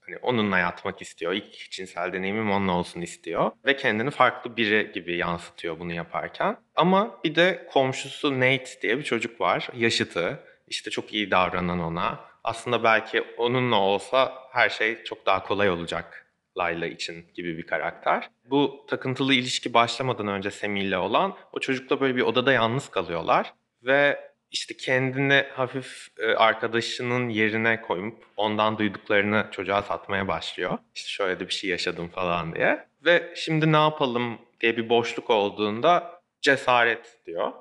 Hani 0.01 0.17
onunla 0.17 0.57
yatmak 0.57 1.01
istiyor. 1.01 1.33
İlk 1.33 1.71
cinsel 1.71 2.13
deneyimim 2.13 2.51
onunla 2.51 2.71
olsun 2.71 3.01
istiyor. 3.01 3.51
Ve 3.65 3.75
kendini 3.75 4.11
farklı 4.11 4.57
biri 4.57 4.91
gibi 4.93 5.17
yansıtıyor 5.17 5.79
bunu 5.79 5.93
yaparken. 5.93 6.57
Ama 6.75 7.19
bir 7.23 7.35
de 7.35 7.67
komşusu 7.73 8.39
Nate 8.39 8.81
diye 8.81 8.97
bir 8.97 9.03
çocuk 9.03 9.41
var. 9.41 9.69
Yaşıtı. 9.75 10.39
İşte 10.67 10.91
çok 10.91 11.13
iyi 11.13 11.31
davranan 11.31 11.79
ona. 11.79 12.28
Aslında 12.43 12.83
belki 12.83 13.23
onunla 13.37 13.79
olsa 13.79 14.33
her 14.51 14.69
şey 14.69 15.03
çok 15.03 15.25
daha 15.25 15.43
kolay 15.43 15.69
olacak 15.69 16.25
Layla 16.57 16.87
için 16.87 17.25
gibi 17.33 17.57
bir 17.57 17.67
karakter. 17.67 18.29
Bu 18.45 18.85
takıntılı 18.87 19.33
ilişki 19.33 19.73
başlamadan 19.73 20.27
önce 20.27 20.51
Semih 20.51 20.81
ile 20.81 20.97
olan 20.97 21.35
o 21.53 21.59
çocukla 21.59 22.01
böyle 22.01 22.15
bir 22.15 22.21
odada 22.21 22.51
yalnız 22.51 22.89
kalıyorlar. 22.89 23.53
Ve 23.83 24.29
işte 24.51 24.77
kendini 24.77 25.45
hafif 25.53 26.07
e, 26.17 26.35
arkadaşının 26.35 27.29
yerine 27.29 27.81
koyup 27.81 28.25
ondan 28.37 28.77
duyduklarını 28.77 29.45
çocuğa 29.51 29.81
satmaya 29.81 30.27
başlıyor. 30.27 30.77
İşte 30.95 31.09
şöyle 31.09 31.39
de 31.39 31.47
bir 31.47 31.53
şey 31.53 31.69
yaşadım 31.69 32.07
falan 32.07 32.55
diye. 32.55 32.85
Ve 33.05 33.33
şimdi 33.35 33.71
ne 33.71 33.77
yapalım 33.77 34.37
diye 34.61 34.77
bir 34.77 34.89
boşluk 34.89 35.29
olduğunda 35.29 36.21
cesaret 36.41 37.19
diyor. 37.25 37.51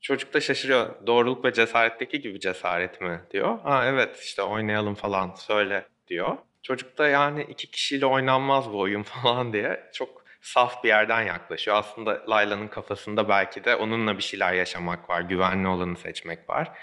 Çocuk 0.00 0.34
da 0.34 0.40
şaşırıyor. 0.40 1.06
Doğruluk 1.06 1.44
ve 1.44 1.52
cesaretteki 1.52 2.20
gibi 2.20 2.40
cesaret 2.40 3.00
mi 3.00 3.20
diyor. 3.30 3.58
Ha 3.60 3.84
evet 3.86 4.18
işte 4.22 4.42
oynayalım 4.42 4.94
falan 4.94 5.34
söyle 5.34 5.86
diyor. 6.08 6.36
Çocuk 6.62 6.98
da 6.98 7.08
yani 7.08 7.42
iki 7.42 7.70
kişiyle 7.70 8.06
oynanmaz 8.06 8.72
bu 8.72 8.78
oyun 8.78 9.02
falan 9.22 9.52
diye 9.52 9.90
çok 9.94 10.24
saf 10.40 10.84
bir 10.84 10.88
yerden 10.88 11.22
yaklaşıyor. 11.22 11.76
Aslında 11.76 12.22
Layla'nın 12.28 12.68
kafasında 12.68 13.28
belki 13.28 13.64
de 13.64 13.76
onunla 13.76 14.18
bir 14.18 14.22
şeyler 14.22 14.52
yaşamak 14.52 15.10
var, 15.10 15.20
güvenli 15.20 15.68
olanı 15.68 15.96
seçmek 15.96 16.50
var. 16.50 16.78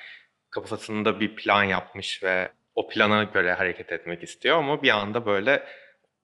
Kafasında 0.49 1.20
bir 1.20 1.36
plan 1.36 1.63
yapmış 1.63 2.24
ve 2.24 2.51
o 2.76 2.88
plana 2.88 3.24
göre 3.24 3.53
hareket 3.53 3.91
etmek 3.91 4.24
istiyor 4.24 4.57
ama 4.57 4.84
bir 4.84 4.89
anda 4.89 5.26
böyle 5.26 5.63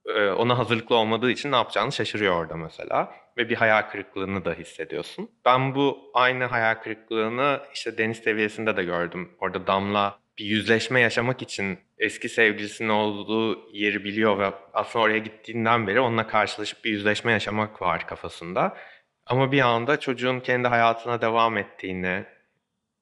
e, 0.05 0.27
ona 0.29 0.57
hazırlıklı 0.57 0.95
olmadığı 0.95 1.31
için 1.31 1.51
ne 1.51 1.55
yapacağını 1.55 1.91
şaşırıyor 1.91 2.35
orada 2.35 2.55
mesela. 2.55 3.22
Ve 3.37 3.49
bir 3.49 3.55
hayal 3.55 3.81
kırıklığını 3.81 4.45
da 4.45 4.53
hissediyorsun. 4.53 5.29
Ben 5.45 5.75
bu 5.75 6.11
aynı 6.13 6.43
hayal 6.43 6.75
kırıklığını 6.75 7.59
işte 7.73 7.97
deniz 7.97 8.17
seviyesinde 8.17 8.77
de 8.77 8.83
gördüm. 8.83 9.31
Orada 9.39 9.67
Damla 9.67 10.19
bir 10.37 10.45
yüzleşme 10.45 10.99
yaşamak 10.99 11.41
için 11.41 11.79
eski 11.97 12.29
sevgilisinin 12.29 12.89
olduğu 12.89 13.69
yeri 13.73 14.03
biliyor 14.03 14.39
ve 14.39 14.51
aslında 14.73 15.05
oraya 15.05 15.17
gittiğinden 15.17 15.87
beri 15.87 15.99
onunla 15.99 16.27
karşılaşıp 16.27 16.83
bir 16.85 16.91
yüzleşme 16.91 17.31
yaşamak 17.31 17.81
var 17.81 18.07
kafasında. 18.07 18.77
Ama 19.25 19.51
bir 19.51 19.61
anda 19.61 19.99
çocuğun 19.99 20.39
kendi 20.39 20.67
hayatına 20.67 21.21
devam 21.21 21.57
ettiğini, 21.57 22.25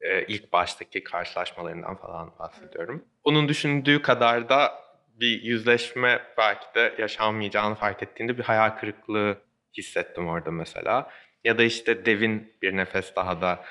e, 0.02 0.26
ilk 0.26 0.54
baştaki 0.54 1.04
karşılaşmalarından 1.04 1.96
falan 1.96 2.32
bahsediyorum. 2.40 3.06
Onun 3.24 3.50
düşündüğü 3.50 4.02
kadar 4.02 4.50
da 4.50 4.72
bir 5.20 5.42
yüzleşme 5.42 6.22
belki 6.38 6.66
de 6.76 6.96
yaşanmayacağını 7.00 7.76
fark 7.76 8.04
ettiğinde 8.04 8.38
bir 8.38 8.44
hayal 8.44 8.70
kırıklığı 8.70 9.38
hissettim 9.78 10.28
orada 10.28 10.52
mesela. 10.52 11.12
Ya 11.44 11.58
da 11.58 11.64
işte 11.64 12.06
Devin 12.06 12.54
bir 12.62 12.78
nefes 12.78 13.16
daha 13.16 13.42
da 13.42 13.66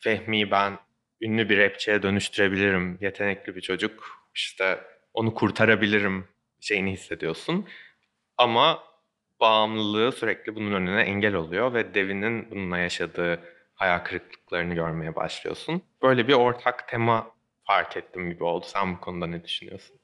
Fehmi 0.00 0.50
ben 0.50 0.78
ünlü 1.20 1.48
bir 1.48 1.58
rapçiye 1.58 2.02
dönüştürebilirim. 2.02 2.98
Yetenekli 3.00 3.56
bir 3.56 3.60
çocuk. 3.60 4.04
İşte 4.34 4.80
onu 5.14 5.34
kurtarabilirim 5.34 6.28
şeyini 6.60 6.92
hissediyorsun. 6.92 7.68
Ama 8.38 8.82
bağımlılığı 9.40 10.12
sürekli 10.12 10.54
bunun 10.54 10.72
önüne 10.72 11.02
engel 11.02 11.34
oluyor 11.34 11.74
ve 11.74 11.94
Devin'in 11.94 12.50
bununla 12.50 12.78
yaşadığı 12.78 13.40
hayal 13.74 13.98
kırıklıklarını 13.98 14.74
görmeye 14.74 15.16
başlıyorsun. 15.16 15.82
Böyle 16.02 16.28
bir 16.28 16.32
ortak 16.32 16.88
tema 16.88 17.30
fark 17.64 17.96
ettim 17.96 18.30
gibi 18.30 18.44
oldu. 18.44 18.66
Sen 18.68 18.96
bu 18.96 19.00
konuda 19.00 19.26
ne 19.26 19.44
düşünüyorsun? 19.44 19.96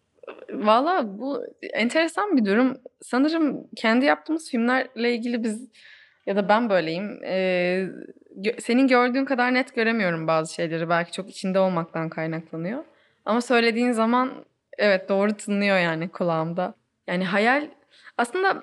Valla 0.52 1.18
bu 1.18 1.44
enteresan 1.72 2.36
bir 2.36 2.44
durum. 2.44 2.76
Sanırım 3.02 3.66
kendi 3.76 4.04
yaptığımız 4.04 4.50
filmlerle 4.50 5.14
ilgili 5.14 5.42
biz 5.42 5.68
ya 6.26 6.36
da 6.36 6.48
ben 6.48 6.70
böyleyim. 6.70 7.24
Ee, 7.24 7.88
senin 8.58 8.86
gördüğün 8.86 9.24
kadar 9.24 9.54
net 9.54 9.74
göremiyorum 9.74 10.26
bazı 10.26 10.54
şeyleri. 10.54 10.88
Belki 10.88 11.12
çok 11.12 11.30
içinde 11.30 11.58
olmaktan 11.58 12.08
kaynaklanıyor. 12.08 12.84
Ama 13.24 13.40
söylediğin 13.40 13.92
zaman 13.92 14.30
evet 14.78 15.08
doğru 15.08 15.32
tınlıyor 15.32 15.78
yani 15.78 16.08
kulağımda. 16.08 16.74
Yani 17.06 17.24
hayal 17.24 17.68
aslında 18.18 18.62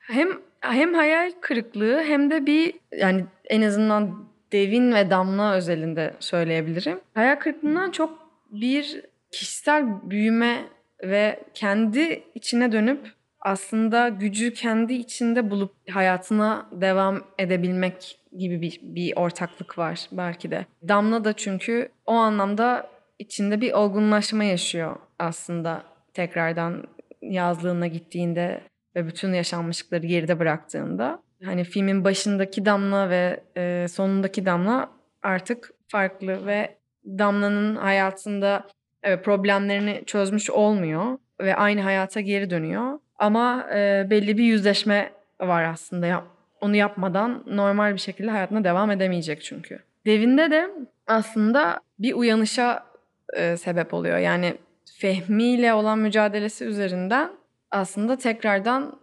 hem 0.00 0.28
hem 0.60 0.94
hayal 0.94 1.32
kırıklığı 1.40 2.02
hem 2.02 2.30
de 2.30 2.46
bir 2.46 2.74
yani 2.92 3.24
en 3.44 3.62
azından 3.62 4.28
Devin 4.52 4.94
ve 4.94 5.10
Damla 5.10 5.54
özelinde 5.54 6.14
söyleyebilirim. 6.20 7.00
Hayal 7.14 7.36
kırıklığından 7.36 7.90
çok 7.90 8.18
bir 8.50 9.02
kişisel 9.32 10.10
büyüme 10.10 10.64
ve 11.02 11.40
kendi 11.54 12.22
içine 12.34 12.72
dönüp 12.72 13.12
aslında 13.40 14.08
gücü 14.08 14.54
kendi 14.54 14.94
içinde 14.94 15.50
bulup 15.50 15.74
hayatına 15.90 16.68
devam 16.72 17.24
edebilmek 17.38 18.18
gibi 18.38 18.60
bir, 18.60 18.80
bir 18.82 19.16
ortaklık 19.16 19.78
var 19.78 20.08
belki 20.12 20.50
de. 20.50 20.66
Damla 20.88 21.24
da 21.24 21.32
çünkü 21.32 21.88
o 22.06 22.12
anlamda 22.12 22.90
içinde 23.18 23.60
bir 23.60 23.72
olgunlaşma 23.72 24.44
yaşıyor 24.44 24.96
aslında 25.18 25.82
tekrardan 26.14 26.84
yazlığına 27.22 27.86
gittiğinde 27.86 28.60
ve 28.96 29.06
bütün 29.06 29.32
yaşanmışlıkları 29.32 30.06
geride 30.06 30.38
bıraktığında. 30.38 31.22
Hani 31.44 31.64
filmin 31.64 32.04
başındaki 32.04 32.64
Damla 32.64 33.10
ve 33.10 33.40
e, 33.56 33.86
sonundaki 33.88 34.46
Damla 34.46 34.90
artık 35.22 35.70
farklı 35.88 36.46
ve 36.46 36.78
Damla'nın 37.04 37.76
hayatında 37.76 38.66
evet, 39.08 39.24
problemlerini 39.24 40.02
çözmüş 40.06 40.50
olmuyor 40.50 41.18
ve 41.40 41.56
aynı 41.56 41.80
hayata 41.80 42.20
geri 42.20 42.50
dönüyor. 42.50 42.98
Ama 43.18 43.66
e, 43.74 44.06
belli 44.10 44.38
bir 44.38 44.44
yüzleşme 44.44 45.12
var 45.40 45.64
aslında. 45.64 46.24
Onu 46.60 46.76
yapmadan 46.76 47.44
normal 47.46 47.94
bir 47.94 47.98
şekilde 47.98 48.30
hayatına 48.30 48.64
devam 48.64 48.90
edemeyecek 48.90 49.42
çünkü. 49.42 49.78
Devinde 50.06 50.50
de 50.50 50.70
aslında 51.06 51.80
bir 51.98 52.14
uyanışa 52.14 52.84
e, 53.32 53.56
sebep 53.56 53.94
oluyor. 53.94 54.18
Yani 54.18 54.54
Fehmi 54.98 55.44
ile 55.44 55.74
olan 55.74 55.98
mücadelesi 55.98 56.64
üzerinden 56.64 57.30
aslında 57.70 58.16
tekrardan 58.16 58.98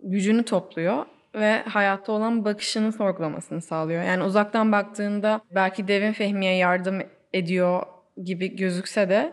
gücünü 0.00 0.44
topluyor 0.44 1.06
ve 1.34 1.62
hayatta 1.62 2.12
olan 2.12 2.44
bakışını 2.44 2.92
sorgulamasını 2.92 3.60
sağlıyor. 3.60 4.02
Yani 4.02 4.22
uzaktan 4.22 4.72
baktığında 4.72 5.40
belki 5.50 5.88
Devin 5.88 6.12
Fehmi'ye 6.12 6.56
yardım 6.56 7.02
ediyor 7.32 7.82
gibi 8.24 8.56
gözükse 8.56 9.08
de 9.08 9.32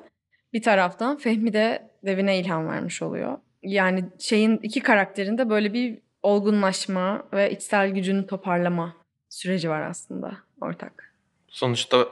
bir 0.53 0.61
taraftan 0.61 1.17
Fehmi 1.17 1.53
de 1.53 1.91
Devin'e 2.05 2.39
ilham 2.39 2.67
vermiş 2.67 3.01
oluyor. 3.01 3.37
Yani 3.63 4.05
şeyin 4.19 4.57
iki 4.57 4.79
karakterinde 4.79 5.49
böyle 5.49 5.73
bir 5.73 5.99
olgunlaşma 6.23 7.27
ve 7.33 7.51
içsel 7.51 7.89
gücünü 7.89 8.27
toparlama 8.27 8.95
süreci 9.29 9.69
var 9.69 9.81
aslında 9.81 10.37
ortak. 10.61 11.13
Sonuçta 11.47 12.07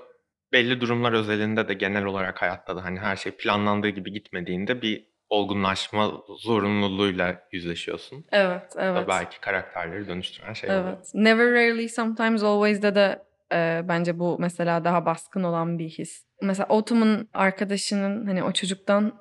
belli 0.52 0.82
durumlar 0.82 1.14
özelinde 1.14 1.68
de 1.68 1.74
genel 1.74 2.06
olarak 2.06 2.42
hayatta 2.42 2.76
da 2.76 2.84
hani 2.84 3.00
her 3.00 3.16
şey 3.16 3.32
planlandığı 3.32 3.90
gibi 3.90 4.14
gitmediğinde 4.14 4.82
bir 4.82 5.10
olgunlaşma 5.30 6.12
zorunluluğuyla 6.40 7.44
yüzleşiyorsun. 7.52 8.26
Evet, 8.32 8.76
Da 8.76 8.84
evet. 8.84 9.08
belki 9.08 9.40
karakterleri 9.40 10.08
dönüştüren 10.08 10.54
şey 10.54 10.70
oluyor. 10.70 10.88
Evet. 10.88 11.12
Never 11.14 11.52
rarely 11.52 11.90
sometimes 11.90 12.44
always'de 12.44 12.96
de 12.96 13.22
e, 13.54 13.82
bence 13.88 14.20
bu 14.20 14.38
mesela 14.40 14.84
daha 14.84 15.06
baskın 15.06 15.44
olan 15.44 15.80
bir 15.80 15.90
his. 15.90 16.24
Mesela 16.42 16.68
Autumn'un 16.70 17.30
arkadaşının 17.34 18.26
hani 18.26 18.44
o 18.44 18.52
çocuktan 18.52 19.14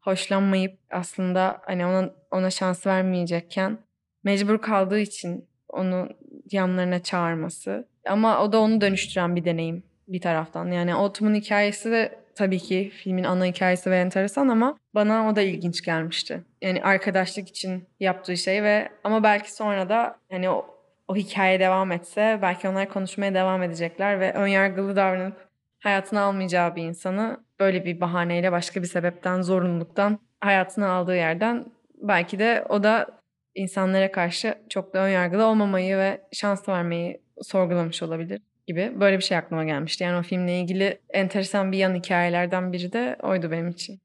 hoşlanmayıp 0.00 0.78
aslında 0.90 1.62
hani 1.66 1.86
ona 1.86 2.10
ona 2.30 2.50
şans 2.50 2.86
vermeyecekken 2.86 3.78
mecbur 4.24 4.58
kaldığı 4.58 4.98
için 4.98 5.48
onu 5.68 6.08
yanlarına 6.52 7.02
çağırması. 7.02 7.88
Ama 8.06 8.42
o 8.42 8.52
da 8.52 8.60
onu 8.60 8.80
dönüştüren 8.80 9.36
bir 9.36 9.44
deneyim 9.44 9.82
bir 10.08 10.20
taraftan. 10.20 10.66
Yani 10.66 10.94
Autumn'un 10.94 11.34
hikayesi 11.34 11.90
de 11.90 12.18
tabii 12.34 12.58
ki 12.58 12.90
filmin 12.94 13.24
ana 13.24 13.44
hikayesi 13.44 13.90
ve 13.90 13.98
enteresan 13.98 14.48
ama 14.48 14.78
bana 14.94 15.28
o 15.28 15.36
da 15.36 15.42
ilginç 15.42 15.82
gelmişti. 15.82 16.44
Yani 16.62 16.82
arkadaşlık 16.82 17.48
için 17.48 17.84
yaptığı 18.00 18.36
şey 18.36 18.62
ve 18.62 18.88
ama 19.04 19.22
belki 19.22 19.54
sonra 19.54 19.88
da 19.88 20.16
hani 20.30 20.50
o, 20.50 20.66
o 21.08 21.16
hikaye 21.16 21.60
devam 21.60 21.92
etse 21.92 22.38
belki 22.42 22.68
onlar 22.68 22.88
konuşmaya 22.88 23.34
devam 23.34 23.62
edecekler 23.62 24.20
ve 24.20 24.32
önyargılı 24.32 24.96
davranıp 24.96 25.48
hayatına 25.78 26.20
almayacağı 26.20 26.76
bir 26.76 26.82
insanı 26.82 27.40
böyle 27.60 27.84
bir 27.84 28.00
bahaneyle 28.00 28.52
başka 28.52 28.82
bir 28.82 28.86
sebepten, 28.86 29.42
zorunluluktan 29.42 30.18
hayatına 30.40 30.88
aldığı 30.88 31.16
yerden 31.16 31.66
belki 31.94 32.38
de 32.38 32.64
o 32.68 32.82
da 32.82 33.06
insanlara 33.54 34.12
karşı 34.12 34.54
çok 34.68 34.94
da 34.94 34.98
önyargılı 34.98 35.46
olmamayı 35.46 35.96
ve 35.96 36.20
şans 36.32 36.68
vermeyi 36.68 37.20
sorgulamış 37.42 38.02
olabilir 38.02 38.40
gibi. 38.66 38.92
Böyle 39.00 39.18
bir 39.18 39.22
şey 39.22 39.36
aklıma 39.36 39.64
gelmişti. 39.64 40.04
Yani 40.04 40.18
o 40.18 40.22
filmle 40.22 40.60
ilgili 40.60 40.98
enteresan 41.10 41.72
bir 41.72 41.78
yan 41.78 41.94
hikayelerden 41.94 42.72
biri 42.72 42.92
de 42.92 43.16
oydu 43.22 43.50
benim 43.50 43.68
için. 43.68 44.00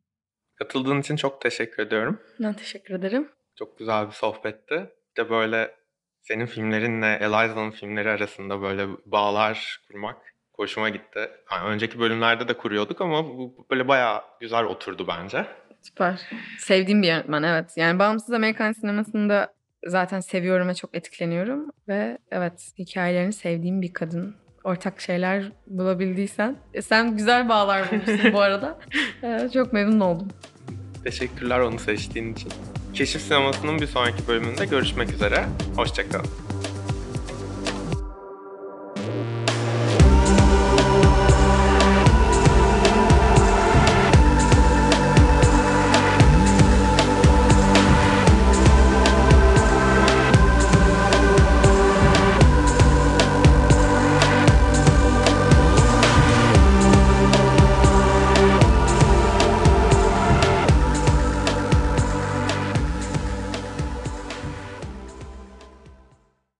Katıldığın 0.55 1.01
için 1.01 1.15
çok 1.15 1.41
teşekkür 1.41 1.83
ediyorum. 1.83 2.19
Ben 2.39 2.53
teşekkür 2.53 2.93
ederim. 2.93 3.29
Çok 3.55 3.79
güzel 3.79 4.07
bir 4.07 4.11
sohbetti. 4.11 4.89
Bir 5.11 5.23
de 5.23 5.29
böyle 5.29 5.71
senin 6.21 6.45
filmlerinle 6.45 7.17
Eliza'nın 7.21 7.71
filmleri 7.71 8.09
arasında 8.09 8.61
böyle 8.61 8.87
bağlar 9.05 9.81
kurmak 9.87 10.17
hoşuma 10.53 10.89
gitti. 10.89 11.29
Yani 11.51 11.67
önceki 11.67 11.99
bölümlerde 11.99 12.47
de 12.47 12.57
kuruyorduk 12.57 13.01
ama 13.01 13.25
bu 13.25 13.65
böyle 13.71 13.87
bayağı 13.87 14.21
güzel 14.39 14.63
oturdu 14.63 15.07
bence. 15.07 15.45
Süper. 15.81 16.21
Sevdiğim 16.59 17.01
bir 17.01 17.07
yönetmen 17.07 17.43
evet. 17.43 17.73
Yani 17.75 17.99
bağımsız 17.99 18.33
Amerikan 18.33 18.71
sinemasında 18.71 19.53
zaten 19.87 20.19
seviyorum 20.19 20.67
ve 20.67 20.73
çok 20.73 20.95
etkileniyorum. 20.95 21.69
Ve 21.87 22.17
evet 22.31 22.73
hikayelerini 22.77 23.33
sevdiğim 23.33 23.81
bir 23.81 23.93
kadın. 23.93 24.35
Ortak 24.63 25.01
şeyler 25.01 25.51
bulabildiysen. 25.67 26.55
E, 26.73 26.81
sen 26.81 27.17
güzel 27.17 27.49
bağlar 27.49 27.91
bulmuşsun 27.91 28.33
bu 28.33 28.41
arada. 28.41 28.79
Ee, 29.23 29.49
çok 29.53 29.73
memnun 29.73 29.99
oldum. 29.99 30.27
Teşekkürler 31.03 31.59
onu 31.59 31.79
seçtiğin 31.79 32.33
için. 32.33 32.51
Keşif 32.93 33.21
Sineması'nın 33.21 33.79
bir 33.79 33.87
sonraki 33.87 34.27
bölümünde 34.27 34.65
görüşmek 34.65 35.13
üzere. 35.13 35.45
Hoşçakalın. 35.75 36.50